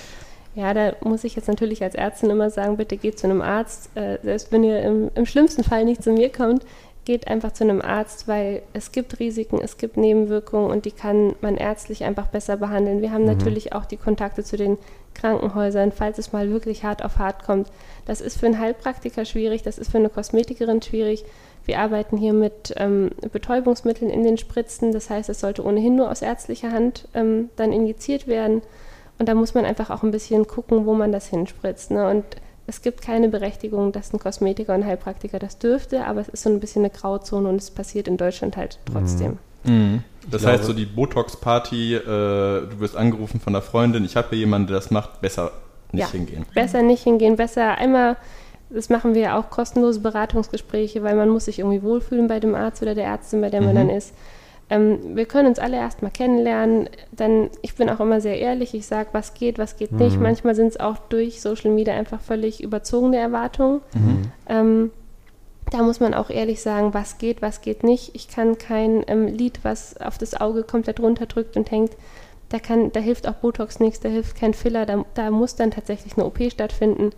ja. 0.54 0.74
da 0.74 0.92
muss 1.02 1.24
ich 1.24 1.34
jetzt 1.34 1.48
natürlich 1.48 1.82
als 1.82 1.94
Ärztin 1.94 2.30
immer 2.30 2.50
sagen, 2.50 2.76
bitte 2.76 2.96
geht 2.96 3.18
zu 3.18 3.26
einem 3.26 3.42
Arzt. 3.42 3.90
Äh, 3.96 4.18
selbst 4.22 4.52
wenn 4.52 4.62
ihr 4.62 4.80
im, 4.82 5.10
im 5.14 5.26
schlimmsten 5.26 5.64
Fall 5.64 5.84
nicht 5.84 6.02
zu 6.02 6.12
mir 6.12 6.30
kommt, 6.30 6.64
geht 7.08 7.26
einfach 7.26 7.52
zu 7.52 7.64
einem 7.64 7.80
Arzt, 7.80 8.28
weil 8.28 8.60
es 8.74 8.92
gibt 8.92 9.18
Risiken, 9.18 9.60
es 9.62 9.78
gibt 9.78 9.96
Nebenwirkungen 9.96 10.70
und 10.70 10.84
die 10.84 10.90
kann 10.90 11.34
man 11.40 11.56
ärztlich 11.56 12.04
einfach 12.04 12.26
besser 12.26 12.58
behandeln. 12.58 13.00
Wir 13.00 13.12
haben 13.12 13.22
mhm. 13.22 13.28
natürlich 13.28 13.72
auch 13.72 13.86
die 13.86 13.96
Kontakte 13.96 14.44
zu 14.44 14.58
den 14.58 14.76
Krankenhäusern, 15.14 15.90
falls 15.90 16.18
es 16.18 16.34
mal 16.34 16.50
wirklich 16.50 16.84
hart 16.84 17.02
auf 17.02 17.16
hart 17.16 17.44
kommt. 17.44 17.70
Das 18.04 18.20
ist 18.20 18.38
für 18.38 18.44
einen 18.44 18.58
Heilpraktiker 18.58 19.24
schwierig, 19.24 19.62
das 19.62 19.78
ist 19.78 19.90
für 19.90 19.96
eine 19.96 20.10
Kosmetikerin 20.10 20.82
schwierig. 20.82 21.24
Wir 21.64 21.78
arbeiten 21.78 22.18
hier 22.18 22.34
mit 22.34 22.74
ähm, 22.76 23.08
Betäubungsmitteln 23.32 24.10
in 24.10 24.22
den 24.22 24.36
Spritzen, 24.36 24.92
das 24.92 25.08
heißt, 25.08 25.30
es 25.30 25.40
sollte 25.40 25.64
ohnehin 25.64 25.96
nur 25.96 26.10
aus 26.10 26.20
ärztlicher 26.20 26.72
Hand 26.72 27.08
ähm, 27.14 27.48
dann 27.56 27.72
injiziert 27.72 28.26
werden. 28.26 28.60
Und 29.18 29.30
da 29.30 29.34
muss 29.34 29.54
man 29.54 29.64
einfach 29.64 29.88
auch 29.88 30.02
ein 30.02 30.10
bisschen 30.10 30.46
gucken, 30.46 30.84
wo 30.84 30.92
man 30.92 31.10
das 31.10 31.28
hinspritzt. 31.28 31.90
Ne? 31.90 32.06
Und 32.06 32.24
es 32.68 32.82
gibt 32.82 33.02
keine 33.02 33.28
Berechtigung, 33.28 33.90
dass 33.92 34.12
ein 34.12 34.18
Kosmetiker 34.20 34.74
und 34.74 34.84
Heilpraktiker 34.84 35.38
das 35.38 35.58
dürfte, 35.58 36.04
aber 36.06 36.20
es 36.20 36.28
ist 36.28 36.42
so 36.44 36.50
ein 36.50 36.60
bisschen 36.60 36.82
eine 36.84 36.90
Grauzone 36.90 37.48
und 37.48 37.56
es 37.56 37.70
passiert 37.70 38.06
in 38.06 38.16
Deutschland 38.16 38.56
halt 38.56 38.78
trotzdem. 38.84 39.38
Mhm. 39.64 40.04
Das 40.30 40.42
glaube- 40.42 40.58
heißt, 40.58 40.64
so 40.64 40.72
die 40.74 40.84
Botox-Party, 40.84 41.94
äh, 41.94 42.02
du 42.04 42.70
wirst 42.80 42.96
angerufen 42.96 43.40
von 43.40 43.54
der 43.54 43.62
Freundin, 43.62 44.04
ich 44.04 44.16
habe 44.16 44.28
hier 44.30 44.38
jemanden, 44.40 44.68
der 44.68 44.76
das 44.76 44.90
macht, 44.90 45.20
besser 45.20 45.50
nicht 45.92 46.02
Ja. 46.02 46.10
hingehen. 46.12 46.44
Besser 46.54 46.82
nicht 46.82 47.02
hingehen, 47.02 47.36
besser 47.36 47.76
einmal, 47.78 48.16
das 48.70 48.90
machen 48.90 49.14
wir 49.14 49.22
ja 49.22 49.38
auch 49.38 49.48
kostenlose 49.48 50.00
Beratungsgespräche, 50.00 51.02
weil 51.02 51.16
man 51.16 51.30
muss 51.30 51.46
sich 51.46 51.58
irgendwie 51.60 51.82
wohlfühlen 51.82 52.28
bei 52.28 52.38
dem 52.38 52.54
Arzt 52.54 52.82
oder 52.82 52.94
der 52.94 53.06
Ärztin, 53.06 53.40
bei 53.40 53.48
der 53.48 53.62
man 53.62 53.70
Mhm. 53.72 53.76
dann 53.78 53.90
ist. 53.90 54.12
Ähm, 54.70 55.16
wir 55.16 55.24
können 55.24 55.48
uns 55.48 55.58
alle 55.58 55.76
erstmal 55.76 56.10
kennenlernen. 56.10 56.88
Dann, 57.12 57.50
ich 57.62 57.74
bin 57.74 57.88
auch 57.88 58.00
immer 58.00 58.20
sehr 58.20 58.38
ehrlich, 58.38 58.74
ich 58.74 58.86
sage, 58.86 59.10
was 59.12 59.34
geht, 59.34 59.58
was 59.58 59.76
geht 59.76 59.92
nicht. 59.92 60.16
Mhm. 60.16 60.22
Manchmal 60.22 60.54
sind 60.54 60.68
es 60.68 60.80
auch 60.80 60.98
durch 61.08 61.40
Social 61.40 61.70
Media 61.70 61.94
einfach 61.94 62.20
völlig 62.20 62.62
überzogene 62.62 63.16
Erwartungen. 63.16 63.80
Ähm, 64.48 64.90
da 65.70 65.82
muss 65.82 66.00
man 66.00 66.14
auch 66.14 66.30
ehrlich 66.30 66.62
sagen, 66.62 66.94
was 66.94 67.18
geht, 67.18 67.42
was 67.42 67.60
geht 67.60 67.82
nicht. 67.82 68.14
Ich 68.14 68.28
kann 68.28 68.58
kein 68.58 69.04
ähm, 69.06 69.26
Lied, 69.26 69.60
was 69.62 70.00
auf 70.00 70.18
das 70.18 70.38
Auge 70.40 70.62
komplett 70.62 71.00
runterdrückt 71.00 71.56
und 71.56 71.70
hängt, 71.70 71.92
da, 72.48 72.58
kann, 72.58 72.92
da 72.92 73.00
hilft 73.00 73.28
auch 73.28 73.34
Botox 73.34 73.78
nichts, 73.78 74.00
da 74.00 74.08
hilft 74.08 74.36
kein 74.36 74.54
Filler, 74.54 74.86
da, 74.86 75.04
da 75.14 75.30
muss 75.30 75.56
dann 75.56 75.70
tatsächlich 75.70 76.16
eine 76.16 76.24
OP 76.24 76.38
stattfinden, 76.50 77.10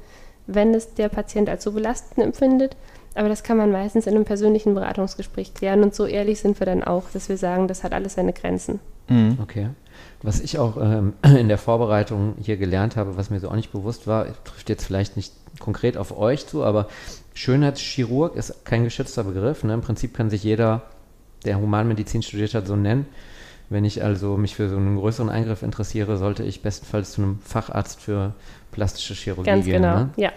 wenn 0.46 0.74
es 0.74 0.94
der 0.94 1.08
Patient 1.08 1.48
als 1.48 1.62
so 1.62 1.72
belastend 1.72 2.24
empfindet. 2.24 2.76
Aber 3.14 3.28
das 3.28 3.42
kann 3.42 3.56
man 3.56 3.72
meistens 3.72 4.06
in 4.06 4.14
einem 4.14 4.24
persönlichen 4.24 4.74
Beratungsgespräch 4.74 5.54
klären 5.54 5.82
und 5.82 5.94
so 5.94 6.06
ehrlich 6.06 6.40
sind 6.40 6.60
wir 6.60 6.66
dann 6.66 6.84
auch, 6.84 7.10
dass 7.12 7.28
wir 7.28 7.36
sagen, 7.36 7.66
das 7.66 7.82
hat 7.82 7.92
alles 7.92 8.14
seine 8.14 8.32
Grenzen. 8.32 8.78
Mhm. 9.08 9.38
Okay. 9.42 9.68
Was 10.22 10.40
ich 10.40 10.58
auch 10.58 10.76
ähm, 10.80 11.14
in 11.24 11.48
der 11.48 11.58
Vorbereitung 11.58 12.34
hier 12.40 12.56
gelernt 12.56 12.96
habe, 12.96 13.16
was 13.16 13.30
mir 13.30 13.40
so 13.40 13.48
auch 13.48 13.56
nicht 13.56 13.72
bewusst 13.72 14.06
war, 14.06 14.26
trifft 14.44 14.68
jetzt 14.68 14.84
vielleicht 14.84 15.16
nicht 15.16 15.32
konkret 15.58 15.96
auf 15.96 16.16
euch 16.16 16.46
zu, 16.46 16.64
aber 16.64 16.88
Schönheitschirurg 17.34 18.36
ist 18.36 18.64
kein 18.64 18.84
geschützter 18.84 19.24
Begriff. 19.24 19.64
Ne? 19.64 19.74
Im 19.74 19.80
Prinzip 19.80 20.14
kann 20.14 20.30
sich 20.30 20.44
jeder, 20.44 20.82
der 21.44 21.58
Humanmedizin 21.58 22.22
studiert 22.22 22.54
hat, 22.54 22.66
so 22.66 22.76
nennen. 22.76 23.06
Wenn 23.70 23.84
ich 23.84 24.02
also 24.02 24.36
mich 24.36 24.56
für 24.56 24.68
so 24.68 24.76
einen 24.76 24.96
größeren 24.96 25.28
Eingriff 25.28 25.62
interessiere, 25.62 26.16
sollte 26.16 26.42
ich 26.42 26.60
bestenfalls 26.60 27.12
zu 27.12 27.22
einem 27.22 27.38
Facharzt 27.40 28.00
für 28.00 28.34
plastische 28.72 29.14
Chirurgie 29.14 29.48
Ganz 29.48 29.64
gehen. 29.64 29.82
genau. 29.82 29.94
Ne? 29.96 30.10
Ja. 30.16 30.30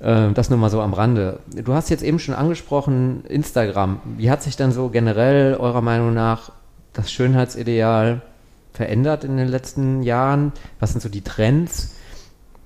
Äh, 0.00 0.32
das 0.32 0.48
nur 0.48 0.58
mal 0.58 0.70
so 0.70 0.80
am 0.80 0.94
Rande. 0.94 1.40
Du 1.54 1.74
hast 1.74 1.90
jetzt 1.90 2.02
eben 2.02 2.18
schon 2.18 2.34
angesprochen, 2.34 3.22
Instagram. 3.28 4.00
Wie 4.16 4.30
hat 4.30 4.42
sich 4.42 4.56
dann 4.56 4.72
so 4.72 4.88
generell 4.88 5.56
eurer 5.56 5.82
Meinung 5.82 6.14
nach 6.14 6.52
das 6.94 7.12
Schönheitsideal 7.12 8.22
verändert 8.72 9.24
in 9.24 9.36
den 9.36 9.48
letzten 9.48 10.02
Jahren? 10.02 10.52
Was 10.80 10.92
sind 10.92 11.02
so 11.02 11.10
die 11.10 11.22
Trends? 11.22 11.94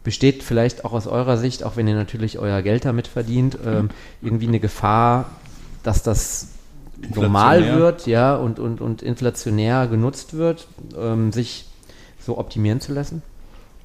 Besteht 0.04 0.44
vielleicht 0.44 0.84
auch 0.84 0.92
aus 0.92 1.08
eurer 1.08 1.36
Sicht, 1.38 1.64
auch 1.64 1.76
wenn 1.76 1.88
ihr 1.88 1.96
natürlich 1.96 2.38
euer 2.38 2.62
Geld 2.62 2.84
damit 2.84 3.08
verdient, 3.08 3.58
ähm, 3.66 3.90
irgendwie 4.22 4.46
eine 4.46 4.60
Gefahr, 4.60 5.30
dass 5.82 6.04
das 6.04 6.50
normal 7.14 7.76
wird, 7.76 8.06
ja, 8.06 8.36
und, 8.36 8.58
und, 8.58 8.80
und 8.80 9.02
inflationär 9.02 9.86
genutzt 9.86 10.34
wird, 10.34 10.68
ähm, 10.98 11.32
sich 11.32 11.66
so 12.18 12.38
optimieren 12.38 12.80
zu 12.80 12.92
lassen? 12.92 13.22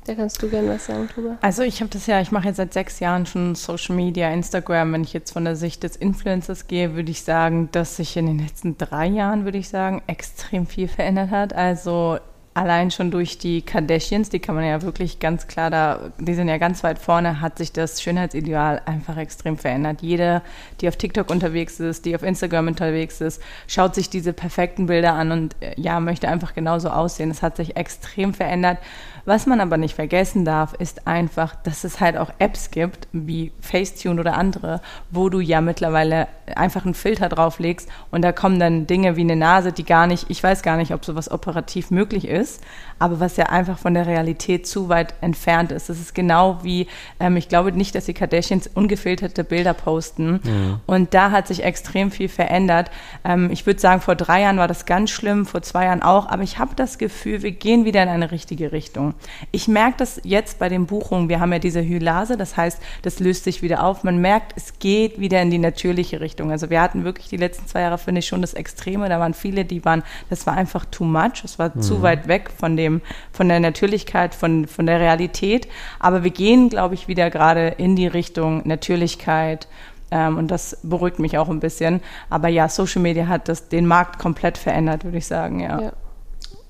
Da 0.06 0.15
kannst 0.15 0.41
du 0.41 0.49
gerne 0.49 0.69
was 0.69 0.86
sagen 0.86 1.08
drüber. 1.13 1.38
Also 1.41 1.63
ich 1.63 1.80
habe 1.80 1.89
das 1.89 2.08
ja, 2.08 2.19
ich 2.19 2.32
mache 2.32 2.47
jetzt 2.47 2.58
seit 2.58 2.73
sechs 2.73 2.99
Jahren 2.99 3.26
schon 3.26 3.56
Social 3.56 3.95
Media, 3.95 4.30
Instagram. 4.32 4.91
Wenn 4.91 5.04
ich 5.04 5.13
jetzt 5.13 5.32
von 5.32 5.45
der 5.45 5.56
Sicht 5.56 5.84
des 5.84 5.95
Influencers 5.95 6.67
gehe, 6.67 6.93
würde 6.95 7.10
ich 7.10 7.23
sagen, 7.23 7.69
dass 7.71 7.95
sich 7.95 8.17
in 8.17 8.26
den 8.26 8.39
letzten 8.39 8.78
drei 8.78 9.08
Jahren, 9.08 9.45
würde 9.45 9.60
ich 9.60 9.69
sagen, 9.69 10.02
extrem 10.08 10.67
viel 10.67 10.89
verändert 10.89 11.32
hat. 11.32 11.54
Also 11.54 12.17
allein 12.54 12.92
schon 12.92 13.12
durch 13.12 13.38
die 13.38 13.62
Kardashians, 13.62 14.30
die 14.30 14.39
kann 14.39 14.56
man 14.56 14.63
ja 14.66 14.82
wirklich 14.82 15.20
ganz 15.20 15.48
klar 15.48 15.70
da, 15.70 16.12
die 16.20 16.34
sind 16.34 16.48
ja 16.48 16.58
ganz 16.58 16.84
weit 16.84 17.00
vorne, 17.00 17.42
hat 17.42 17.58
sich 17.58 17.72
das 17.72 18.02
Schönheitsideal 18.02 18.82
einfach 18.86 19.18
extrem 19.18 19.58
verändert. 19.58 20.02
Jeder, 20.02 20.44
die 20.80 20.88
auf 20.88 20.96
TikTok 20.96 21.30
unterwegs 21.30 21.80
ist, 21.80 22.06
die 22.06 22.16
auf 22.16 22.24
Instagram 22.24 22.68
unterwegs 22.68 23.22
ist, 23.22 23.42
schaut 23.68 23.96
sich 23.96 24.10
diese 24.10 24.34
perfekten 24.34 24.86
Bilder 24.86 25.13
an 25.13 25.32
und 25.32 25.56
äh, 25.62 25.74
ja, 25.78 26.00
möchte 26.00 26.28
einfach 26.28 26.54
genauso 26.54 26.89
aussehen. 26.89 27.32
Es 27.32 27.42
hat 27.42 27.58
sich 27.58 27.76
extrem 27.76 28.34
verändert. 28.34 28.78
Was 29.26 29.46
man 29.46 29.62
aber 29.62 29.78
nicht 29.78 29.96
vergessen 29.96 30.44
darf, 30.44 30.74
ist 30.74 31.08
einfach, 31.08 31.56
dass 31.56 31.86
es 31.86 32.02
halt 32.02 32.18
auch 32.18 32.30
Apps 32.40 32.72
gibt, 32.72 33.08
wie 33.14 33.54
Facetune 33.62 34.20
oder 34.20 34.36
andere, 34.36 34.82
wo 35.12 35.30
du 35.30 35.40
ja 35.40 35.62
mittlerweile 35.62 36.28
einfach 36.56 36.84
einen 36.84 36.94
Filter 36.94 37.30
drauflegst 37.30 37.88
und 38.12 38.22
da 38.22 38.34
kommen 38.34 38.60
dann 38.60 38.86
Dinge 38.86 39.16
wie 39.16 39.22
eine 39.22 39.38
Nase, 39.38 39.72
die 39.72 39.86
gar 39.86 40.08
nicht, 40.08 40.26
ich 40.30 40.44
weiß 40.44 40.62
gar 40.62 40.76
nicht, 40.76 40.94
ob 40.94 41.06
sowas 41.06 41.32
operativ 41.32 41.90
möglich 41.90 42.28
ist, 42.28 42.62
aber 43.00 43.22
was 43.22 43.38
ja 43.38 43.46
einfach 43.46 43.78
von 43.78 43.94
der 43.94 44.08
Realität 44.08 44.68
zu 44.68 44.90
weit 44.90 45.14
entfernt 45.22 45.72
ist. 45.72 45.88
Das 45.88 46.00
ist 46.00 46.14
genau 46.14 46.60
wie, 46.64 46.88
ähm, 47.22 47.38
ich 47.38 47.48
glaube 47.48 47.72
nicht, 47.72 47.96
dass 47.96 48.06
die 48.06 48.14
Kardashians 48.14 48.68
ungefilterte 48.74 49.46
Bilder 49.46 49.74
posten 49.74 50.42
und 50.86 51.14
da 51.14 51.32
hat 51.32 51.48
sich 51.48 51.64
extrem 51.64 52.12
viel 52.12 52.28
verändert. 52.28 52.92
Ähm, 53.24 53.50
ich 53.52 53.66
würde 53.66 53.80
sagen, 53.80 54.02
vor 54.02 54.16
drei 54.16 54.42
Jahren 54.42 54.58
war 54.58 54.68
das 54.68 54.86
ganz 54.86 55.12
schlimm, 55.12 55.46
vor 55.46 55.62
zwei 55.62 55.86
Jahren 55.86 56.04
auch, 56.04 56.28
aber 56.28 56.44
ich 56.44 56.60
habe 56.60 56.76
das 56.76 56.98
Gefühl, 56.98 57.42
wir 57.42 57.52
gehen 57.52 57.86
wieder 57.86 58.04
in 58.04 58.10
eine 58.10 58.32
richtige 58.32 58.74
Richtung. 58.74 59.12
Ich 59.52 59.67
merke 59.67 59.95
das 59.97 60.19
jetzt 60.23 60.60
bei 60.60 60.69
den 60.69 60.86
Buchungen. 60.86 61.30
Wir 61.30 61.39
haben 61.39 61.52
ja 61.52 61.60
diese 61.60 61.82
Hylase, 61.82 62.38
das 62.38 62.58
heißt, 62.58 62.82
das 63.02 63.19
löst 63.19 63.43
sich 63.43 63.62
wieder 63.62 63.84
auf. 63.84 64.04
Man 64.04 64.19
merkt, 64.19 64.54
es 64.56 64.80
geht 64.80 65.19
wieder 65.19 65.41
in 65.41 65.52
die 65.52 65.58
natürliche 65.58 66.21
Richtung. 66.21 66.52
Also 66.52 66.69
wir 66.69 66.82
hatten 66.82 67.04
wirklich 67.04 67.30
die 67.30 67.38
letzten 67.38 67.67
zwei 67.67 67.82
Jahre, 67.82 67.97
finde 67.97 68.19
ich, 68.19 68.28
schon 68.28 68.41
das 68.41 68.54
Extreme. 68.54 69.10
Da 69.10 69.19
waren 69.19 69.34
viele, 69.34 69.65
die 69.65 69.84
waren, 69.86 70.04
das 70.30 70.45
war 70.47 70.56
einfach 70.56 70.86
too 70.86 71.06
much. 71.06 71.43
Es 71.43 71.60
war 71.60 71.80
zu 71.80 72.02
weit 72.02 72.28
weg 72.28 72.49
von 72.56 72.78
dem, 72.78 73.02
von 73.32 73.49
der 73.49 73.60
Natürlichkeit, 73.60 74.36
von, 74.36 74.67
von 74.67 74.86
der 74.86 74.99
Realität. 74.99 75.67
Aber 75.99 76.23
wir 76.23 76.32
gehen, 76.32 76.69
glaube 76.69 76.95
ich, 76.95 77.08
wieder 77.08 77.30
gerade 77.30 77.67
in 77.67 77.95
die 77.95 78.08
Richtung 78.08 78.67
Natürlichkeit. 78.67 79.67
Ähm, 80.12 80.38
und 80.38 80.49
das 80.49 80.78
beruhigt 80.84 81.19
mich 81.19 81.38
auch 81.38 81.49
ein 81.49 81.60
bisschen. 81.60 82.02
Aber 82.30 82.47
ja, 82.47 82.69
Social 82.69 83.02
Media 83.02 83.28
hat 83.28 83.49
das, 83.49 83.69
den 83.69 83.86
Markt 83.88 84.19
komplett 84.19 84.58
verändert, 84.58 85.04
würde 85.04 85.17
ich 85.17 85.26
sagen, 85.26 85.60
ja. 85.60 85.82
Ja. 85.82 85.91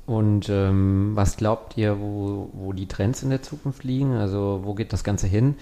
Und 0.06 0.50
ähm, 0.50 1.12
was 1.14 1.38
glaubt 1.38 1.78
ihr, 1.78 2.00
wo, 2.00 2.50
wo 2.54 2.74
die 2.74 2.88
Trends 2.88 3.24
in 3.24 3.30
der 3.30 3.42
Zukunft 3.42 3.84
liegen? 3.84 4.16
Also 4.16 4.62
wo 4.64 4.74
geht 4.74 4.92
das 4.92 5.04
Ganze 5.04 5.28
hin? 5.28 5.56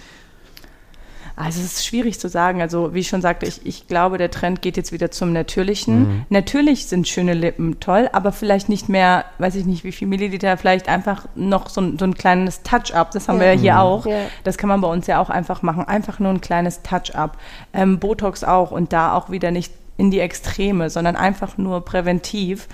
Also 1.36 1.62
es 1.62 1.78
ist 1.78 1.86
schwierig 1.86 2.20
zu 2.20 2.28
sagen. 2.28 2.60
Also 2.62 2.94
wie 2.94 3.00
ich 3.00 3.08
schon 3.08 3.22
sagte, 3.22 3.46
ich, 3.46 3.66
ich 3.66 3.88
glaube, 3.88 4.18
der 4.18 4.32
Trend 4.32 4.62
geht 4.62 4.78
jetzt 4.78 4.92
wieder 4.92 5.12
zum 5.12 5.32
Natürlichen. 5.32 6.26
Natürlich 6.30 6.88
sind 6.88 7.08
schöne 7.08 7.34
Lippen 7.34 7.80
toll, 7.80 8.10
aber 8.12 8.32
vielleicht 8.32 8.68
nicht 8.68 8.90
mehr, 8.90 9.26
weiß 9.38 9.56
ich 9.56 9.66
nicht, 9.66 9.84
wie 9.84 9.92
viel 9.92 10.08
Milliliter, 10.08 10.58
vielleicht 10.58 10.90
einfach 10.90 11.26
noch 11.36 11.70
so 11.70 11.80
ein, 11.82 11.98
so 11.98 12.06
ein 12.06 12.16
kleines 12.16 12.64
Touch-up. 12.64 13.12
Das 13.12 13.28
haben 13.28 13.38
Ja. 13.38 13.42
wir 13.44 13.54
ja 13.54 13.60
hier 13.60 13.80
auch. 13.80 14.06
Ja. 14.06 14.18
Das 14.44 14.58
kann 14.58 14.68
man 14.68 14.82
bei 14.82 14.88
uns 14.90 15.08
ja 15.08 15.22
auch 15.22 15.30
einfach 15.30 15.62
machen. 15.62 15.86
Einfach 15.86 16.20
nur 16.20 16.32
ein 16.32 16.42
kleines 16.42 16.82
Touch-up. 16.82 17.38
Ähm, 17.74 18.00
Botox 18.00 18.44
auch 18.44 18.72
und 18.72 18.92
da 18.92 19.14
auch 19.16 19.30
wieder 19.30 19.52
nicht 19.52 19.72
in 20.02 20.10
die 20.10 20.20
Extreme, 20.20 20.90
sondern 20.90 21.16
einfach 21.16 21.60
nur 21.60 21.86
präventiv. 21.86 22.68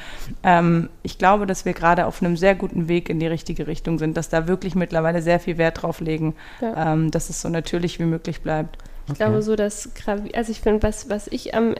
Ähm, 0.43 0.87
ich 1.03 1.17
glaube, 1.17 1.45
dass 1.45 1.65
wir 1.65 1.73
gerade 1.73 2.05
auf 2.05 2.23
einem 2.23 2.37
sehr 2.37 2.55
guten 2.55 2.87
Weg 2.87 3.09
in 3.09 3.19
die 3.19 3.27
richtige 3.27 3.67
Richtung 3.67 3.99
sind, 3.99 4.15
dass 4.15 4.29
da 4.29 4.47
wirklich 4.47 4.75
mittlerweile 4.75 5.21
sehr 5.21 5.41
viel 5.41 5.57
Wert 5.57 5.81
drauf 5.81 5.99
legen, 5.99 6.35
Ja. 6.61 6.93
ähm, 6.93 7.11
dass 7.11 7.29
es 7.29 7.41
so 7.41 7.49
natürlich 7.49 7.99
wie 7.99 8.05
möglich 8.05 8.39
bleibt. 8.41 8.77
Ich 9.09 9.15
glaube 9.15 9.41
so, 9.41 9.57
dass 9.57 9.89
also 10.33 10.51
ich 10.51 10.61
finde, 10.61 10.83
was, 10.83 11.09
was 11.09 11.27
ich 11.27 11.53
am, 11.53 11.75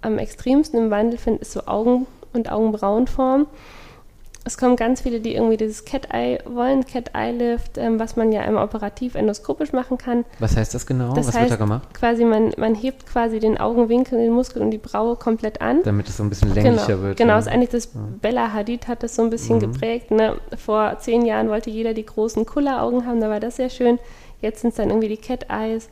am 0.00 0.16
extremsten 0.16 0.78
im 0.84 0.90
Wandel 0.90 1.18
finde, 1.18 1.42
ist 1.42 1.52
so 1.52 1.66
Augen- 1.66 2.06
und 2.32 2.50
Augenbrauenform. 2.50 3.46
Es 4.42 4.56
kommen 4.56 4.74
ganz 4.76 5.02
viele, 5.02 5.20
die 5.20 5.34
irgendwie 5.34 5.58
dieses 5.58 5.84
Cat-Eye 5.84 6.38
wollen, 6.46 6.86
Cat-Eye-Lift, 6.86 7.76
ähm, 7.76 8.00
was 8.00 8.16
man 8.16 8.32
ja 8.32 8.40
einmal 8.40 8.64
operativ 8.64 9.14
endoskopisch 9.14 9.72
machen 9.74 9.98
kann. 9.98 10.24
Was 10.38 10.56
heißt 10.56 10.72
das 10.74 10.86
genau? 10.86 11.12
Das 11.12 11.26
was 11.28 11.34
heißt, 11.34 11.50
wird 11.50 11.60
da 11.60 11.64
gemacht? 11.64 11.92
quasi 11.92 12.24
man, 12.24 12.52
man 12.56 12.74
hebt 12.74 13.06
quasi 13.06 13.38
den 13.38 13.58
Augenwinkel, 13.58 14.18
den 14.18 14.32
Muskel 14.32 14.62
und 14.62 14.70
die 14.70 14.78
Braue 14.78 15.16
komplett 15.16 15.60
an. 15.60 15.82
Damit 15.84 16.08
es 16.08 16.16
so 16.16 16.22
ein 16.22 16.30
bisschen 16.30 16.54
länglicher 16.54 16.86
genau, 16.86 17.02
wird. 17.02 17.18
Genau, 17.18 17.32
ja. 17.34 17.38
ist 17.38 17.48
eigentlich 17.48 17.68
das 17.68 17.90
Bella 18.22 18.52
Hadid 18.54 18.88
hat 18.88 19.02
das 19.02 19.14
so 19.14 19.22
ein 19.22 19.28
bisschen 19.30 19.56
Mhm. 19.56 19.72
geprägt. 19.72 20.10
Ne? 20.10 20.36
Vor 20.56 20.96
zehn 21.00 21.26
Jahren 21.26 21.50
wollte 21.50 21.68
jeder 21.68 21.92
die 21.92 22.06
großen 22.06 22.46
Kulleraugen 22.46 23.06
haben, 23.06 23.20
da 23.20 23.28
war 23.28 23.40
das 23.40 23.56
sehr 23.56 23.68
schön. 23.70 23.98
Jetzt 24.40 24.62
sind 24.62 24.70
es 24.70 24.76
dann 24.76 24.88
irgendwie 24.88 25.08
die 25.08 25.18
Cat 25.18 25.46
Eyes. 25.50 25.90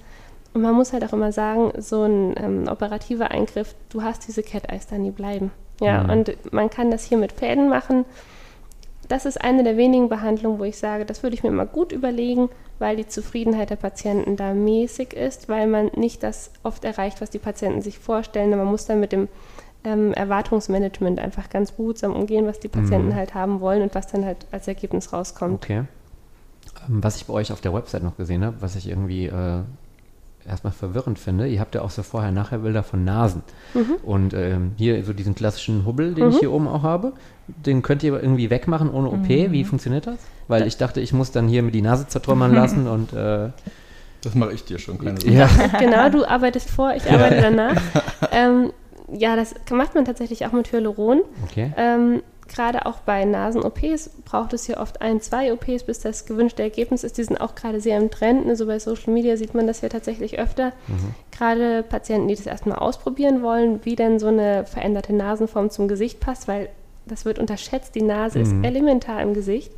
Und 0.55 0.63
man 0.63 0.75
muss 0.75 0.95
halt 0.95 1.05
auch 1.05 1.13
immer 1.13 1.33
sagen, 1.33 1.73
so 1.79 2.05
ein 2.05 2.35
ähm, 2.43 2.65
operativer 2.67 3.31
Eingriff, 3.31 3.75
du 3.91 4.03
hast 4.03 4.27
diese 4.27 4.43
Cat 4.43 4.71
Eyes 4.73 4.87
dann, 4.87 5.05
die 5.05 5.11
bleiben. 5.11 5.51
Ja, 5.83 6.03
Mhm. 6.05 6.11
und 6.11 6.53
man 6.53 6.71
kann 6.71 6.91
das 6.91 7.05
hier 7.05 7.19
mit 7.19 7.33
Fäden 7.33 7.69
machen. 7.69 8.07
Das 9.09 9.25
ist 9.25 9.41
eine 9.43 9.65
der 9.65 9.77
wenigen 9.79 10.09
Behandlungen, 10.11 10.59
wo 10.59 10.65
ich 10.65 10.77
sage, 10.77 11.05
das 11.07 11.23
würde 11.23 11.35
ich 11.35 11.43
mir 11.43 11.51
mal 11.51 11.67
gut 11.67 11.93
überlegen, 11.93 12.51
weil 12.79 12.97
die 12.97 13.07
Zufriedenheit 13.09 13.71
der 13.71 13.77
Patienten 13.77 14.37
da 14.37 14.53
mäßig 14.53 15.15
ist, 15.15 15.49
weil 15.49 15.67
man 15.67 15.91
nicht 15.97 16.23
das 16.23 16.51
oft 16.63 16.85
erreicht, 16.85 17.21
was 17.21 17.31
die 17.31 17.39
Patienten 17.39 17.81
sich 17.81 17.99
vorstellen. 17.99 18.51
Man 18.51 18.67
muss 18.67 18.85
dann 18.85 19.01
mit 19.01 19.13
dem 19.13 19.29
ähm, 19.85 20.13
Erwartungsmanagement 20.13 21.21
einfach 21.21 21.49
ganz 21.49 21.73
behutsam 21.73 22.15
umgehen, 22.15 22.47
was 22.47 22.61
die 22.61 22.69
Patienten 22.69 23.09
Mhm. 23.09 23.15
halt 23.15 23.35
haben 23.35 23.61
wollen 23.61 23.83
und 23.83 23.95
was 23.95 24.09
dann 24.09 24.25
halt 24.25 24.47
als 24.51 24.69
Ergebnis 24.69 25.13
rauskommt. 25.13 25.55
Okay. 25.55 25.85
Ähm, 26.89 27.03
Was 27.03 27.17
ich 27.17 27.27
bei 27.27 27.33
euch 27.33 27.51
auf 27.53 27.61
der 27.63 27.73
Website 27.73 28.03
noch 28.03 28.17
gesehen 28.17 28.45
habe, 28.45 28.57
was 28.61 28.77
ich 28.77 28.89
irgendwie 28.89 29.27
äh, 29.27 29.63
erstmal 30.49 30.73
verwirrend 30.73 31.19
finde, 31.19 31.47
ihr 31.47 31.61
habt 31.61 31.75
ja 31.75 31.83
auch 31.83 31.91
so 31.91 32.03
Vorher-Nachher-Bilder 32.03 32.83
von 32.83 33.05
Nasen. 33.05 33.43
Mhm. 33.75 33.95
Und 34.03 34.35
ähm, 34.35 34.73
hier 34.77 35.05
so 35.05 35.13
diesen 35.13 35.35
klassischen 35.35 35.87
Hubbel, 35.87 36.15
den 36.15 36.31
ich 36.31 36.39
hier 36.39 36.53
oben 36.53 36.69
auch 36.69 36.83
habe, 36.83 37.13
den 37.47 37.83
könnt 37.83 38.03
ihr 38.03 38.21
irgendwie 38.21 38.51
wegmachen 38.51 38.91
ohne 38.91 39.09
OP. 39.09 39.29
Mhm. 39.29 39.53
Wie 39.53 39.65
funktioniert 39.65 40.07
das? 40.07 40.19
Weil 40.49 40.67
ich 40.67 40.77
dachte, 40.77 41.01
ich 41.01 41.13
muss 41.13 41.31
dann 41.31 41.49
hier 41.49 41.63
mir 41.63 41.71
die 41.71 41.83
Nase 41.83 42.07
zertrümmern 42.07 42.55
lassen 42.55 42.87
und 42.89 43.13
äh, 43.13 43.51
Das 44.23 44.35
mache 44.35 44.53
ich 44.53 44.65
dir 44.65 44.79
schon, 44.79 44.99
keine 44.99 45.21
Sorge. 45.21 45.37
Ja. 45.37 45.49
Genau, 45.79 46.09
du 46.09 46.25
arbeitest 46.25 46.71
vor, 46.71 46.95
ich 46.95 47.11
arbeite 47.11 47.41
danach. 47.41 47.81
ähm, 48.33 48.73
ja, 49.13 49.37
das 49.37 49.55
macht 49.71 49.95
man 49.95 50.05
tatsächlich 50.05 50.47
auch 50.47 50.53
mit 50.53 50.71
Hyaluron. 50.73 51.21
Okay. 51.45 51.73
Ähm, 51.77 52.23
gerade 52.49 52.87
auch 52.87 53.01
bei 53.01 53.25
Nasen-OPs 53.25 54.11
braucht 54.25 54.53
es 54.53 54.67
hier 54.67 54.79
oft 54.79 55.01
ein, 55.01 55.21
zwei 55.21 55.53
OPs, 55.53 55.85
bis 55.85 56.01
das 56.01 56.27
gewünschte 56.27 56.63
Ergebnis 56.63 57.05
ist. 57.05 57.19
Die 57.19 57.25
sind 57.25 57.41
auch 57.41 57.55
gerade 57.55 57.81
sehr 57.81 57.99
im 57.99 58.11
Trend. 58.11 58.57
So 58.57 58.67
bei 58.67 58.79
Social 58.79 59.13
Media 59.13 59.37
sieht 59.37 59.55
man 59.55 59.67
das 59.67 59.81
ja 59.81 59.89
tatsächlich 59.89 60.39
öfter. 60.39 60.73
Mhm. 60.89 61.15
Gerade 61.31 61.83
Patienten, 61.83 62.29
die 62.29 62.35
das 62.35 62.47
erstmal 62.47 62.79
ausprobieren 62.79 63.43
wollen, 63.43 63.85
wie 63.85 63.97
denn 63.97 64.19
so 64.19 64.29
eine 64.29 64.65
veränderte 64.67 65.13
Nasenform 65.13 65.71
zum 65.71 65.89
Gesicht 65.89 66.21
passt, 66.21 66.49
weil 66.49 66.69
das 67.07 67.25
wird 67.25 67.39
unterschätzt. 67.39 67.95
Die 67.95 68.03
Nase 68.03 68.39
mhm. 68.39 68.45
ist 68.45 68.67
elementar 68.67 69.23
im 69.23 69.35
Gesicht. 69.35 69.73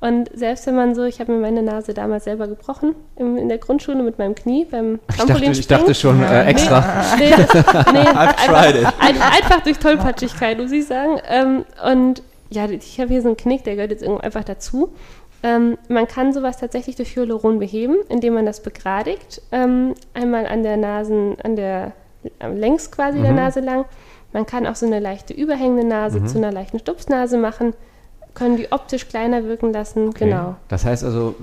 Und 0.00 0.30
selbst 0.34 0.66
wenn 0.66 0.76
man 0.76 0.94
so, 0.94 1.04
ich 1.04 1.20
habe 1.20 1.30
mir 1.32 1.38
meine 1.38 1.62
Nase 1.62 1.92
damals 1.92 2.24
selber 2.24 2.48
gebrochen 2.48 2.94
im, 3.16 3.36
in 3.36 3.50
der 3.50 3.58
Grundschule 3.58 4.02
mit 4.02 4.18
meinem 4.18 4.34
Knie 4.34 4.64
beim 4.64 4.98
Trampolin. 5.14 5.52
Ich 5.52 5.66
dachte, 5.66 5.92
ich 5.92 5.92
dachte 5.92 5.94
schon 5.94 6.22
äh, 6.22 6.44
extra. 6.46 7.04
Nee, 7.18 7.34
nee, 7.36 7.36
nee 7.92 8.08
einfach, 8.08 8.64
einfach, 8.98 9.60
durch 9.62 9.78
Tollpatschigkeit, 9.78 10.58
muss 10.58 10.72
ich 10.72 10.86
sagen. 10.86 11.20
Ähm, 11.28 11.64
und 11.84 12.22
ja, 12.48 12.68
ich 12.70 12.98
habe 12.98 13.10
hier 13.10 13.20
so 13.20 13.28
einen 13.28 13.36
Knick, 13.36 13.64
der 13.64 13.74
gehört 13.74 13.90
jetzt 13.90 14.02
irgendwie 14.02 14.24
einfach 14.24 14.44
dazu. 14.44 14.94
Ähm, 15.42 15.76
man 15.88 16.08
kann 16.08 16.32
sowas 16.32 16.56
tatsächlich 16.56 16.96
durch 16.96 17.14
Hyaluron 17.14 17.58
beheben, 17.58 17.96
indem 18.08 18.34
man 18.34 18.46
das 18.46 18.62
begradigt. 18.62 19.42
Ähm, 19.52 19.94
einmal 20.14 20.46
an 20.46 20.62
der 20.62 20.78
Nasen, 20.78 21.36
an 21.42 21.56
der 21.56 21.92
längs 22.40 22.90
quasi 22.90 23.18
mhm. 23.18 23.22
der 23.24 23.32
Nase 23.32 23.60
lang. 23.60 23.84
Man 24.32 24.46
kann 24.46 24.66
auch 24.66 24.76
so 24.76 24.86
eine 24.86 24.98
leichte 24.98 25.34
überhängende 25.34 25.86
Nase 25.86 26.20
mhm. 26.20 26.26
zu 26.26 26.38
einer 26.38 26.52
leichten 26.52 26.78
Stupsnase 26.78 27.36
machen 27.36 27.74
können 28.34 28.56
die 28.56 28.70
optisch 28.72 29.08
kleiner 29.08 29.44
wirken 29.44 29.72
lassen. 29.72 30.08
Okay. 30.08 30.26
Genau. 30.26 30.56
Das 30.68 30.84
heißt 30.84 31.04
also, 31.04 31.34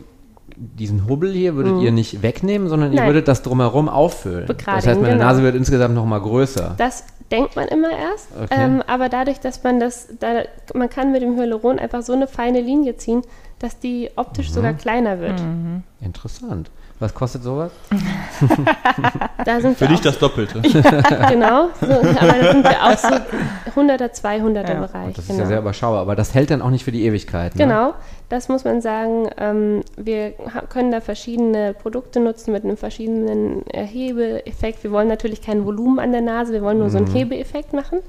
diesen 0.56 1.08
Hubbel 1.08 1.34
hier 1.34 1.56
würdet 1.56 1.76
mhm. 1.76 1.82
ihr 1.82 1.92
nicht 1.92 2.22
wegnehmen, 2.22 2.68
sondern 2.70 2.92
Nein. 2.92 3.04
ihr 3.04 3.06
würdet 3.06 3.28
das 3.28 3.42
drumherum 3.42 3.90
auffüllen. 3.90 4.48
Begradigen, 4.48 4.76
das 4.76 4.88
heißt, 4.88 5.02
meine 5.02 5.14
genau. 5.14 5.26
Nase 5.26 5.44
wird 5.44 5.56
insgesamt 5.56 5.94
noch 5.94 6.06
mal 6.06 6.20
größer. 6.20 6.76
Das 6.78 7.04
denkt 7.30 7.56
man 7.56 7.68
immer 7.68 7.92
erst, 7.92 8.30
okay. 8.42 8.56
ähm, 8.58 8.84
aber 8.88 9.10
dadurch, 9.10 9.40
dass 9.40 9.64
man 9.64 9.80
das, 9.80 10.08
da, 10.20 10.44
man 10.74 10.90
kann 10.90 11.12
mit 11.12 11.22
dem 11.22 11.38
Hyaluron 11.38 11.78
einfach 11.78 12.02
so 12.02 12.14
eine 12.14 12.28
feine 12.28 12.62
Linie 12.62 12.96
ziehen, 12.98 13.22
dass 13.60 13.80
die 13.80 14.10
optisch 14.16 14.50
mhm. 14.50 14.54
sogar 14.54 14.74
kleiner 14.74 15.20
wird. 15.20 15.40
Mhm. 15.42 15.84
Interessant. 16.02 16.72
Was 17.00 17.14
kostet 17.14 17.44
sowas? 17.44 17.72
Für 19.76 19.88
dich 19.88 20.02
das 20.02 20.18
Doppelte. 20.18 20.62
genau, 21.30 21.70
so, 21.80 21.88
aber 21.88 22.34
da 22.34 22.52
sind 22.52 22.64
wir 22.64 22.84
auch 22.84 22.98
so 22.98 23.80
100er, 23.80 24.12
200er 24.12 24.68
ja. 24.68 24.80
Bereich. 24.80 25.16
das 25.16 25.28
genau. 25.28 25.38
ist 25.38 25.40
ja 25.40 25.46
sehr 25.46 25.60
überschaubar, 25.60 26.02
aber 26.02 26.16
das 26.16 26.34
hält 26.34 26.50
dann 26.50 26.62
auch 26.64 26.72
nicht 26.72 26.84
für 26.84 26.92
die 26.92 27.06
Ewigkeit. 27.06 27.56
Ne? 27.56 27.64
Genau, 27.64 27.94
das 28.30 28.50
muss 28.50 28.64
man 28.64 28.82
sagen. 28.82 29.30
Ähm, 29.38 29.84
wir 29.96 30.34
können 30.70 30.92
da 30.92 31.00
verschiedene 31.00 31.76
Produkte 31.76 32.20
nutzen 32.20 32.52
mit 32.52 32.64
einem 32.64 32.78
verschiedenen 32.78 33.64
Hebeeffekt. 33.72 34.84
Wir 34.84 34.92
wollen 34.92 35.08
natürlich 35.08 35.44
kein 35.44 35.66
Volumen 35.66 36.00
an 36.00 36.12
der 36.12 36.22
Nase, 36.22 36.52
wir 36.52 36.64
wollen 36.64 36.80
nur 36.80 36.88
mhm. 36.88 36.92
so 36.92 36.98
einen 36.98 37.10
mhm. 37.10 37.14
Hebeeffekt 37.14 37.74
machen, 37.74 38.00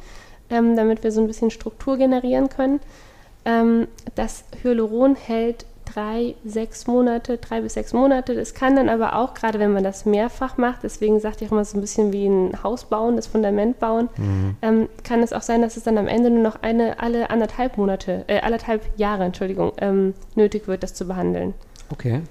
ähm, 0.48 0.76
damit 0.76 1.04
wir 1.04 1.12
so 1.12 1.20
ein 1.20 1.26
bisschen 1.26 1.50
Struktur 1.50 1.98
generieren 1.98 2.48
können. 2.48 2.80
Ähm, 3.44 3.86
das 4.14 4.44
Hyaluron 4.62 5.14
hält 5.14 5.64
drei, 5.94 6.34
sechs 6.44 6.86
Monate, 6.86 7.38
drei 7.38 7.60
bis 7.60 7.74
sechs 7.74 7.92
Monate. 7.92 8.34
Das 8.34 8.54
kann 8.54 8.76
dann 8.76 8.88
aber 8.88 9.16
auch, 9.16 9.34
gerade 9.34 9.58
wenn 9.58 9.72
man 9.72 9.84
das 9.84 10.04
mehrfach 10.04 10.56
macht, 10.56 10.82
deswegen 10.82 11.20
sagt 11.20 11.42
ich 11.42 11.48
auch 11.48 11.52
immer 11.52 11.64
so 11.64 11.78
ein 11.78 11.80
bisschen 11.80 12.12
wie 12.12 12.26
ein 12.26 12.62
Haus 12.62 12.84
bauen, 12.84 13.16
das 13.16 13.26
Fundament 13.26 13.78
bauen, 13.78 14.08
mhm. 14.16 14.56
ähm, 14.62 14.88
kann 15.04 15.22
es 15.22 15.32
auch 15.32 15.42
sein, 15.42 15.62
dass 15.62 15.76
es 15.76 15.84
dann 15.84 15.98
am 15.98 16.08
Ende 16.08 16.30
nur 16.30 16.42
noch 16.42 16.62
eine, 16.62 17.00
alle 17.00 17.30
anderthalb 17.30 17.76
Monate, 17.78 18.24
äh, 18.26 18.40
anderthalb 18.40 18.82
Jahre, 18.96 19.24
Entschuldigung, 19.24 19.72
ähm, 19.78 20.14
nötig 20.34 20.68
wird, 20.68 20.82
das 20.82 20.94
zu 20.94 21.06
behandeln. 21.06 21.54
Okay. 21.90 22.22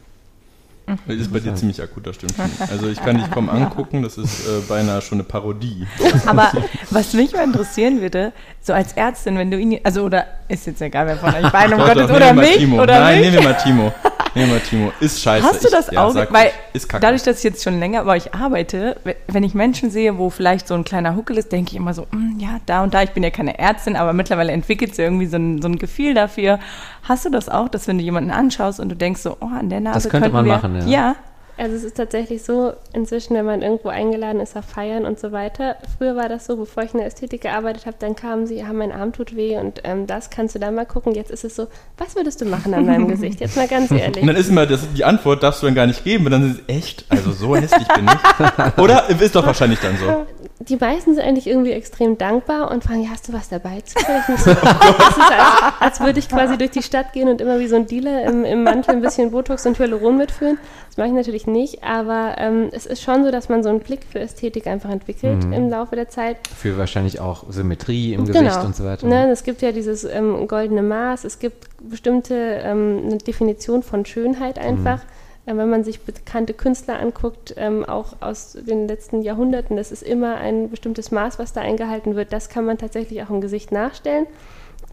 Das 1.06 1.18
ist 1.18 1.34
bei 1.34 1.40
dir 1.42 1.54
ziemlich 1.54 1.82
akut, 1.82 2.08
das 2.08 2.16
stimmt. 2.16 2.34
Also 2.72 2.88
ich 2.88 3.02
kann 3.04 3.18
dich 3.18 3.30
kaum 3.30 3.50
angucken, 3.50 4.04
das 4.04 4.18
ist 4.18 4.48
äh, 4.48 4.62
beinahe 4.70 5.02
schon 5.02 5.18
eine 5.18 5.24
Parodie. 5.24 5.86
Aber 6.26 6.52
was 6.92 7.14
mich 7.14 7.34
mal 7.34 7.44
interessieren 7.44 8.00
würde, 8.00 8.32
so 8.62 8.72
als 8.72 8.94
Ärztin, 8.94 9.38
wenn 9.38 9.52
du 9.52 9.60
ihn, 9.60 9.80
also 9.84 10.04
oder 10.04 10.26
ist 10.48 10.66
jetzt 10.66 10.82
egal, 10.82 11.08
wer 11.08 11.18
von 11.18 11.36
euch 11.36 11.52
beiden 11.52 11.74
um 11.74 11.86
Gottes, 11.86 12.10
oder 12.10 12.34
mich, 12.34 12.56
Timo. 12.56 12.82
oder 12.82 13.02
Nein, 13.02 13.20
mich? 13.20 13.30
nehmen 13.32 13.44
wir 13.44 13.52
mal 13.52 13.58
Timo. 13.58 13.94
Wir 14.38 14.48
mal 14.48 14.60
Timo. 14.60 14.92
Ist 15.00 15.22
scheiße. 15.22 15.46
Hast 15.46 15.64
du 15.64 15.70
das 15.70 15.92
ich, 15.92 15.98
auch? 15.98 16.16
Ja, 16.16 16.28
weil 16.30 16.52
dadurch, 17.00 17.24
dass 17.24 17.40
ich 17.40 17.44
jetzt 17.44 17.64
schon 17.64 17.80
länger 17.80 18.04
bei 18.04 18.18
euch 18.18 18.34
arbeite, 18.34 18.98
wenn 19.28 19.44
ich 19.44 19.54
Menschen 19.54 19.90
sehe, 19.90 20.18
wo 20.18 20.30
vielleicht 20.30 20.68
so 20.68 20.76
ein 20.76 20.84
kleiner 20.84 21.16
Huckel 21.16 21.38
ist, 21.38 21.52
denke 21.52 21.72
ich 21.72 21.78
immer 21.78 21.94
so, 21.94 22.08
mm, 22.12 22.40
ja, 22.40 22.60
da 22.66 22.84
und 22.84 22.94
da, 22.94 23.04
ich 23.04 23.12
bin 23.12 23.24
ja 23.24 23.30
keine 23.30 23.58
Ärztin, 23.58 23.96
aber 23.96 24.14
mittlerweile 24.14 24.52
entwickelt 24.52 24.96
sie 24.96 25.02
irgendwie 25.02 25.26
so 25.26 25.38
ein, 25.38 25.62
so 25.62 25.68
ein 25.68 25.78
Gefühl 25.78 26.14
dafür. 26.14 26.60
Hast 27.04 27.26
du 27.26 27.30
das 27.30 27.50
auch, 27.50 27.70
dass 27.70 27.88
wenn 27.88 27.98
du 27.98 28.04
jemanden 28.04 28.32
anschaust 28.32 28.80
und 28.80 28.90
du 28.90 28.96
denkst 28.96 29.22
so, 29.22 29.38
oh, 29.40 29.48
an 29.48 29.70
der 29.70 29.80
Nase 29.80 30.04
Das 30.04 30.10
könnte 30.10 30.30
man 30.30 30.46
wir, 30.46 30.54
machen, 30.54 30.76
ja. 30.82 30.88
Ja, 30.88 31.16
also 31.58 31.76
es 31.76 31.84
ist 31.84 31.98
tatsächlich 31.98 32.44
so, 32.44 32.74
inzwischen, 32.94 33.36
wenn 33.36 33.46
man 33.46 33.62
irgendwo 33.62 33.90
eingeladen 33.90 34.40
ist 34.42 34.56
auf 34.56 34.66
Feiern 34.66 35.06
und 35.06 35.20
so 35.20 35.32
weiter. 35.32 35.78
Früher 35.98 36.16
war 36.16 36.30
das 36.30 36.46
so, 36.46 36.56
bevor 36.56 36.84
ich 36.84 36.94
in 36.94 37.00
der 37.00 37.08
Ästhetik 37.08 37.42
gearbeitet 37.42 37.86
habe, 37.86 37.98
dann 38.00 38.16
kamen 38.16 38.46
sie, 38.46 38.58
ja, 38.58 38.72
mein 38.74 38.92
Arm 38.92 39.12
tut 39.12 39.36
weh 39.36 39.58
und 39.58 39.82
ähm, 39.84 40.08
das 40.08 40.30
kannst 40.30 40.56
du 40.56 40.60
da 40.60 40.70
mal 40.72 40.86
gucken. 40.86 41.16
Jetzt 41.16 41.32
ist 41.32 41.44
es 41.44 41.56
so, 41.56 41.68
was 41.98 42.16
würdest 42.16 42.42
du 42.42 42.46
machen 42.46 42.74
an 42.74 42.86
meinem 42.86 43.08
Gesicht? 43.08 43.40
Jetzt 43.42 43.58
mal 43.58 43.68
ganz 43.68 43.92
ehrlich. 43.92 44.22
Und 44.22 44.28
dann 44.28 44.36
ist 44.36 44.50
immer 44.50 44.66
das, 44.66 44.88
die 44.94 45.04
Antwort, 45.04 45.44
darfst 45.44 45.62
du 45.62 45.66
dann 45.66 45.76
gar 45.76 45.88
nicht 45.88 46.04
geben. 46.04 46.26
Und 46.26 46.32
dann 46.32 46.52
ist 46.52 46.60
es 46.60 46.76
echt, 46.76 47.06
also 47.10 47.32
so 47.32 47.56
hässlich 47.56 47.88
bin 47.88 48.06
ich. 48.06 48.78
Oder 48.78 49.10
ist 49.10 49.36
doch 49.36 49.46
wahrscheinlich 49.46 49.80
dann 49.80 49.98
so. 49.98 50.26
Die 50.60 50.76
meisten 50.76 51.14
sind 51.14 51.24
eigentlich 51.24 51.46
irgendwie 51.46 51.72
extrem 51.72 52.18
dankbar 52.18 52.72
und 52.72 52.84
fragen, 52.84 53.04
ja, 53.04 53.10
hast 53.12 53.28
du 53.30 53.34
was 53.34 53.48
dabei? 53.48 53.82
Zufällig 53.82 54.24
so, 54.44 54.50
ist 54.50 54.58
als, 54.58 55.74
als 55.80 56.00
würde 56.00 56.18
ich 56.18 56.30
quasi 56.30 56.58
durch 56.58 56.72
die 56.72 56.82
Stadt 56.82 57.14
gehen 57.14 57.30
und 57.30 57.42
immer 57.42 57.60
wie 57.60 57.68
so 57.68 57.76
ein 57.76 57.86
Dealer 57.86 58.24
im, 58.24 58.44
im 58.44 58.64
Mantel 58.64 58.96
ein 58.96 59.02
bisschen 59.02 59.30
Botox 59.30 59.68
und 59.68 59.78
Hyaluron 59.78 60.18
mitführen. 60.18 60.58
Das 60.88 60.98
mache 60.98 61.10
ich 61.10 61.14
natürlich 61.14 61.46
nicht, 61.46 61.84
aber 61.84 62.36
ähm, 62.40 62.70
es 62.72 62.88
ist 62.88 63.04
schon 63.04 63.24
so, 63.24 63.30
dass 63.30 63.50
man 63.50 63.62
so 63.62 63.70
einen 63.70 63.82
Blick 63.82 64.00
für 64.12 64.20
Ästhetik 64.20 64.66
einfach 64.66 64.90
entwickelt 64.90 65.46
mhm. 65.46 65.54
im 65.54 65.70
Laufe 65.70 65.96
der 65.96 66.10
Zeit. 66.10 66.38
Für 66.48 66.76
wahrscheinlich 66.80 67.20
auch 67.20 67.44
Symmetrie 67.50 68.16
im 68.16 68.26
genau. 68.26 68.40
Gesicht 68.40 68.66
und 68.66 68.76
so 68.76 68.84
weiter. 68.84 69.06
Ne, 69.06 69.30
es 69.30 69.44
gibt 69.44 69.62
ja 69.62 69.72
dieses 69.72 70.06
ähm, 70.06 70.48
goldene 70.48 70.82
Maß, 70.82 71.24
es 71.24 71.38
gibt 71.38 71.68
bestimmte 71.88 72.34
ähm, 72.34 73.04
eine 73.06 73.18
Definition 73.20 73.84
von 73.84 74.08
Schönheit 74.08 74.58
einfach. 74.58 74.98
Mhm. 75.04 75.17
Wenn 75.56 75.70
man 75.70 75.86
sich 75.86 76.02
bekannte 76.02 76.54
Künstler 76.54 77.00
anguckt, 77.00 77.54
ähm, 77.56 77.86
auch 77.86 78.18
aus 78.20 78.58
den 78.60 78.88
letzten 78.88 79.22
Jahrhunderten, 79.22 79.78
das 79.78 79.94
ist 79.94 80.04
immer 80.04 80.36
ein 80.36 80.70
bestimmtes 80.70 81.10
Maß, 81.10 81.40
was 81.40 81.54
da 81.54 81.62
eingehalten 81.62 82.18
wird. 82.18 82.34
Das 82.34 82.50
kann 82.50 82.66
man 82.66 82.78
tatsächlich 82.78 83.24
auch 83.24 83.30
im 83.30 83.40
Gesicht 83.40 83.72
nachstellen, 83.72 84.28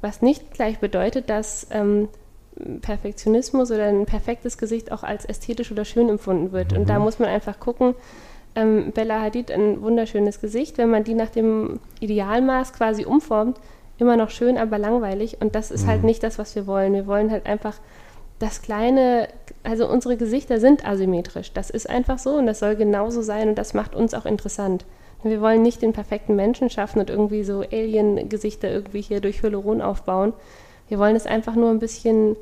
was 0.01 0.23
nicht 0.23 0.53
gleich 0.53 0.79
bedeutet, 0.79 1.29
dass 1.29 1.67
ähm, 1.71 2.09
Perfektionismus 2.83 3.73
oder 3.73 3.87
ein 3.87 4.07
perfektes 4.07 4.57
Gesicht 4.57 4.93
auch 4.93 5.03
als 5.03 5.25
ästhetisch 5.25 5.73
oder 5.73 5.85
schön 5.85 6.09
empfunden 6.09 6.53
wird. 6.53 6.73
Und 6.73 6.88
da 6.88 6.99
mhm. 6.99 7.05
muss 7.05 7.19
man 7.19 7.29
einfach 7.29 7.59
gucken, 7.59 7.97
ähm, 8.55 8.93
Bella 8.93 9.21
Hadid, 9.21 9.51
ein 9.51 9.83
wunderschönes 9.83 10.40
Gesicht, 10.40 10.79
wenn 10.79 10.90
man 10.90 11.03
die 11.03 11.14
nach 11.14 11.31
dem 11.31 11.81
Idealmaß 11.99 12.73
quasi 12.75 13.05
umformt, 13.05 13.59
immer 13.99 14.17
noch 14.17 14.31
schön, 14.31 14.57
aber 14.57 14.79
langweilig. 14.79 15.38
Und 15.40 15.57
das 15.57 15.71
ist 15.71 15.81
halt 15.81 15.87
mhm. 15.87 15.90
halt 15.90 16.05
nicht 16.05 16.23
das, 16.23 16.38
was 16.38 16.55
wir 16.55 16.67
wollen. 16.67 16.93
Wir 16.93 17.07
wollen 17.07 17.31
halt 17.31 17.47
einfach 17.47 17.75
das 18.38 18.62
kleine, 18.62 19.29
also 19.62 19.88
unsere 19.88 20.16
Gesichter 20.16 20.61
sind 20.61 20.87
asymmetrisch. 20.87 21.53
Das 21.53 21.70
ist 21.70 21.88
einfach 21.88 22.18
so 22.18 22.31
und 22.37 22.47
das 22.47 22.59
soll 22.59 22.77
genauso 22.77 23.23
sein 23.23 23.49
und 23.49 23.59
das 23.59 23.75
macht 23.75 23.94
uns 23.94 24.14
auch 24.14 24.27
interessant. 24.27 24.85
Wir 25.23 25.40
wollen 25.40 25.62
nicht 25.62 25.81
den 25.81 25.94
perfekten 25.94 26.37
Menschen 26.37 26.68
schaffen 26.68 26.99
und 26.99 27.09
irgendwie 27.09 27.44
so 27.44 27.61
Alien-Gesichter 27.61 28.70
irgendwie 28.70 29.01
hier 29.01 29.20
durch 29.23 29.42
Hyaluron 29.42 29.81
aufbauen, 29.81 30.35
wir 30.88 30.99
wollen 30.99 31.16
es 31.16 31.27
einfach 31.27 31.55
nur 31.55 31.70
ein 31.70 31.79
bisschen 31.79 32.37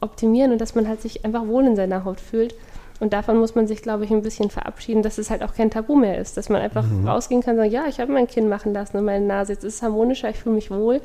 optimieren 0.00 0.52
und 0.52 0.60
dass 0.60 0.74
man 0.74 0.88
halt 0.88 1.00
sich 1.00 1.24
einfach 1.24 1.46
wohl 1.46 1.64
in 1.64 1.76
seiner 1.76 2.04
Haut 2.04 2.20
fühlt. 2.20 2.54
Und 2.98 3.12
davon 3.12 3.36
muss 3.36 3.54
man 3.54 3.66
sich, 3.66 3.82
glaube 3.82 4.04
ich, 4.04 4.10
ein 4.10 4.22
bisschen 4.22 4.48
verabschieden, 4.48 5.02
dass 5.02 5.18
es 5.18 5.30
halt 5.30 5.42
auch 5.42 5.54
kein 5.54 5.70
Tabu 5.70 5.96
mehr 5.96 6.18
ist, 6.18 6.36
dass 6.36 6.48
man 6.48 6.62
einfach 6.62 6.84
mhm. 6.86 7.06
rausgehen 7.06 7.42
kann 7.42 7.52
und 7.52 7.58
sagen, 7.58 7.70
ja, 7.70 7.86
ich 7.88 8.00
habe 8.00 8.12
mein 8.12 8.26
Kinn 8.26 8.48
machen 8.48 8.72
lassen 8.72 8.96
und 8.96 9.04
meine 9.04 9.24
Nase, 9.24 9.52
jetzt 9.52 9.64
ist 9.64 9.74
es 9.74 9.82
harmonischer, 9.82 10.30
ich 10.30 10.38
fühle 10.38 10.54
mich 10.54 10.70
wohl 10.70 11.02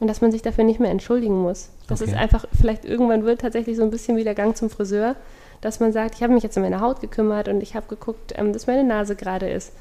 und 0.00 0.08
dass 0.08 0.20
man 0.20 0.32
sich 0.32 0.42
dafür 0.42 0.64
nicht 0.64 0.80
mehr 0.80 0.90
entschuldigen 0.90 1.40
muss. 1.40 1.70
Das 1.86 2.00
okay. 2.00 2.10
ist 2.10 2.16
einfach, 2.16 2.46
vielleicht 2.56 2.84
irgendwann 2.84 3.24
wird 3.24 3.40
tatsächlich 3.40 3.76
so 3.76 3.82
ein 3.82 3.90
bisschen 3.90 4.16
wie 4.16 4.24
der 4.24 4.34
Gang 4.34 4.56
zum 4.56 4.70
Friseur, 4.70 5.16
dass 5.60 5.80
man 5.80 5.92
sagt, 5.92 6.16
ich 6.16 6.22
habe 6.22 6.32
mich 6.32 6.42
jetzt 6.42 6.56
um 6.56 6.62
meine 6.62 6.80
Haut 6.80 7.00
gekümmert 7.00 7.48
und 7.48 7.62
ich 7.62 7.74
habe 7.74 7.86
geguckt, 7.88 8.34
ähm, 8.36 8.52
dass 8.52 8.66
meine 8.66 8.84
Nase 8.84 9.16
gerade 9.16 9.48
ist. 9.48 9.72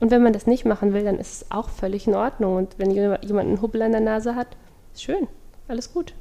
Und 0.00 0.10
wenn 0.10 0.22
man 0.22 0.32
das 0.32 0.46
nicht 0.46 0.64
machen 0.64 0.92
will, 0.92 1.04
dann 1.04 1.18
ist 1.18 1.42
es 1.42 1.50
auch 1.50 1.68
völlig 1.68 2.06
in 2.06 2.14
Ordnung. 2.14 2.56
Und 2.56 2.74
wenn 2.78 2.90
jemand 2.90 3.22
einen 3.22 3.62
Hubbel 3.62 3.82
an 3.82 3.92
der 3.92 4.00
Nase 4.00 4.34
hat, 4.34 4.48
ist 4.92 5.04
schön 5.04 5.28
alles 5.72 5.92
gut. 5.92 6.14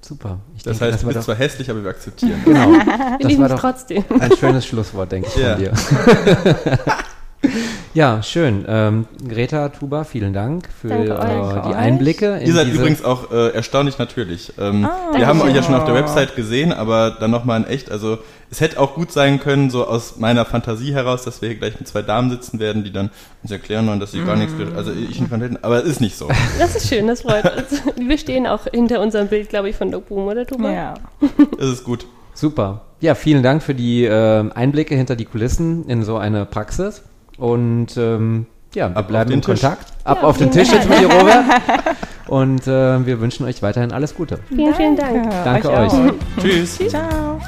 Super. 0.00 0.38
Ich 0.56 0.62
das 0.62 0.78
denke, 0.78 0.94
heißt, 0.94 1.02
du 1.02 1.08
bist 1.08 1.22
zwar 1.22 1.34
hässlich, 1.36 1.70
aber 1.70 1.82
wir 1.82 1.90
akzeptieren. 1.90 2.40
Genau. 2.44 2.70
wir 3.18 3.26
lieben 3.26 3.46
dich 3.46 3.58
trotzdem. 3.58 4.04
Ein 4.20 4.36
schönes 4.36 4.66
Schlusswort, 4.66 5.10
denke 5.10 5.28
ich, 5.28 5.36
ja. 5.36 5.54
von 5.54 5.64
dir. 5.64 5.72
ja, 7.94 8.22
schön. 8.22 8.64
Ähm, 8.68 9.06
Greta, 9.26 9.68
Tuba, 9.68 10.04
vielen 10.04 10.32
Dank 10.32 10.68
für 10.80 10.90
äh, 10.90 11.68
die 11.68 11.74
Einblicke. 11.74 12.40
Ihr 12.44 12.52
seid 12.52 12.68
übrigens 12.68 13.04
auch 13.04 13.30
äh, 13.30 13.50
erstaunlich 13.50 13.98
natürlich. 13.98 14.52
Ähm, 14.58 14.88
oh, 14.88 15.16
wir 15.16 15.26
haben 15.26 15.40
euch 15.40 15.54
ja 15.54 15.62
schon 15.62 15.74
auf 15.74 15.84
der 15.84 15.94
Website 15.94 16.36
gesehen, 16.36 16.72
aber 16.72 17.16
dann 17.18 17.30
nochmal 17.30 17.62
in 17.62 17.66
echt. 17.66 17.90
Also 17.90 18.18
es 18.50 18.60
hätte 18.60 18.80
auch 18.80 18.94
gut 18.94 19.12
sein 19.12 19.40
können, 19.40 19.70
so 19.70 19.86
aus 19.86 20.18
meiner 20.18 20.44
Fantasie 20.44 20.94
heraus, 20.94 21.24
dass 21.24 21.42
wir 21.42 21.48
hier 21.48 21.58
gleich 21.58 21.78
mit 21.78 21.88
zwei 21.88 22.02
Damen 22.02 22.30
sitzen 22.30 22.60
werden, 22.60 22.84
die 22.84 22.92
dann 22.92 23.10
uns 23.42 23.50
erklären 23.50 23.86
wollen, 23.88 24.00
dass 24.00 24.12
sie 24.12 24.20
mm. 24.20 24.26
gar 24.26 24.36
nichts, 24.36 24.54
also 24.76 24.92
ich 24.92 25.20
nicht 25.20 25.30
hätten, 25.30 25.58
aber 25.62 25.82
es 25.82 25.90
ist 25.90 26.00
nicht 26.00 26.16
so. 26.16 26.28
Das 26.58 26.76
ist 26.76 26.88
schön, 26.88 27.06
das 27.06 27.22
freut 27.22 27.44
uns. 27.44 27.82
Wir 27.96 28.18
stehen 28.18 28.46
auch 28.46 28.64
hinter 28.72 29.00
unserem 29.00 29.28
Bild, 29.28 29.48
glaube 29.48 29.68
ich, 29.68 29.76
von 29.76 29.90
Doc 29.90 30.08
Boom, 30.08 30.26
oder 30.26 30.46
Thomas? 30.46 30.72
Ja. 30.72 30.94
Es 31.58 31.66
ist 31.66 31.84
gut. 31.84 32.06
Super. 32.34 32.82
ja, 33.00 33.14
vielen 33.14 33.42
Dank 33.42 33.62
für 33.62 33.74
die 33.74 34.04
äh, 34.04 34.50
Einblicke 34.54 34.94
hinter 34.94 35.16
die 35.16 35.24
Kulissen 35.24 35.88
in 35.88 36.02
so 36.02 36.16
eine 36.18 36.44
Praxis. 36.44 37.02
Und 37.38 37.96
ähm, 37.96 38.46
ja, 38.74 38.90
wir 38.90 38.96
Ab 38.96 39.08
bleiben 39.08 39.32
in 39.32 39.42
Tisch. 39.42 39.60
Kontakt. 39.60 39.92
Ab 40.04 40.18
Ja, 40.20 40.28
auf 40.28 40.38
den 40.38 40.50
Tisch 40.50 40.70
jetzt 40.72 40.88
mit 40.88 41.00
dir, 41.00 41.10
Robert. 41.10 41.44
Und 42.28 42.66
äh, 42.66 43.06
wir 43.06 43.20
wünschen 43.20 43.46
euch 43.46 43.62
weiterhin 43.62 43.92
alles 43.92 44.14
Gute. 44.14 44.38
Vielen, 44.48 44.74
vielen 44.74 44.96
Dank. 44.96 45.30
Danke 45.44 45.70
euch. 45.70 45.92
euch. 45.92 46.12
Tschüss. 46.40 46.78
Ciao. 46.88 47.40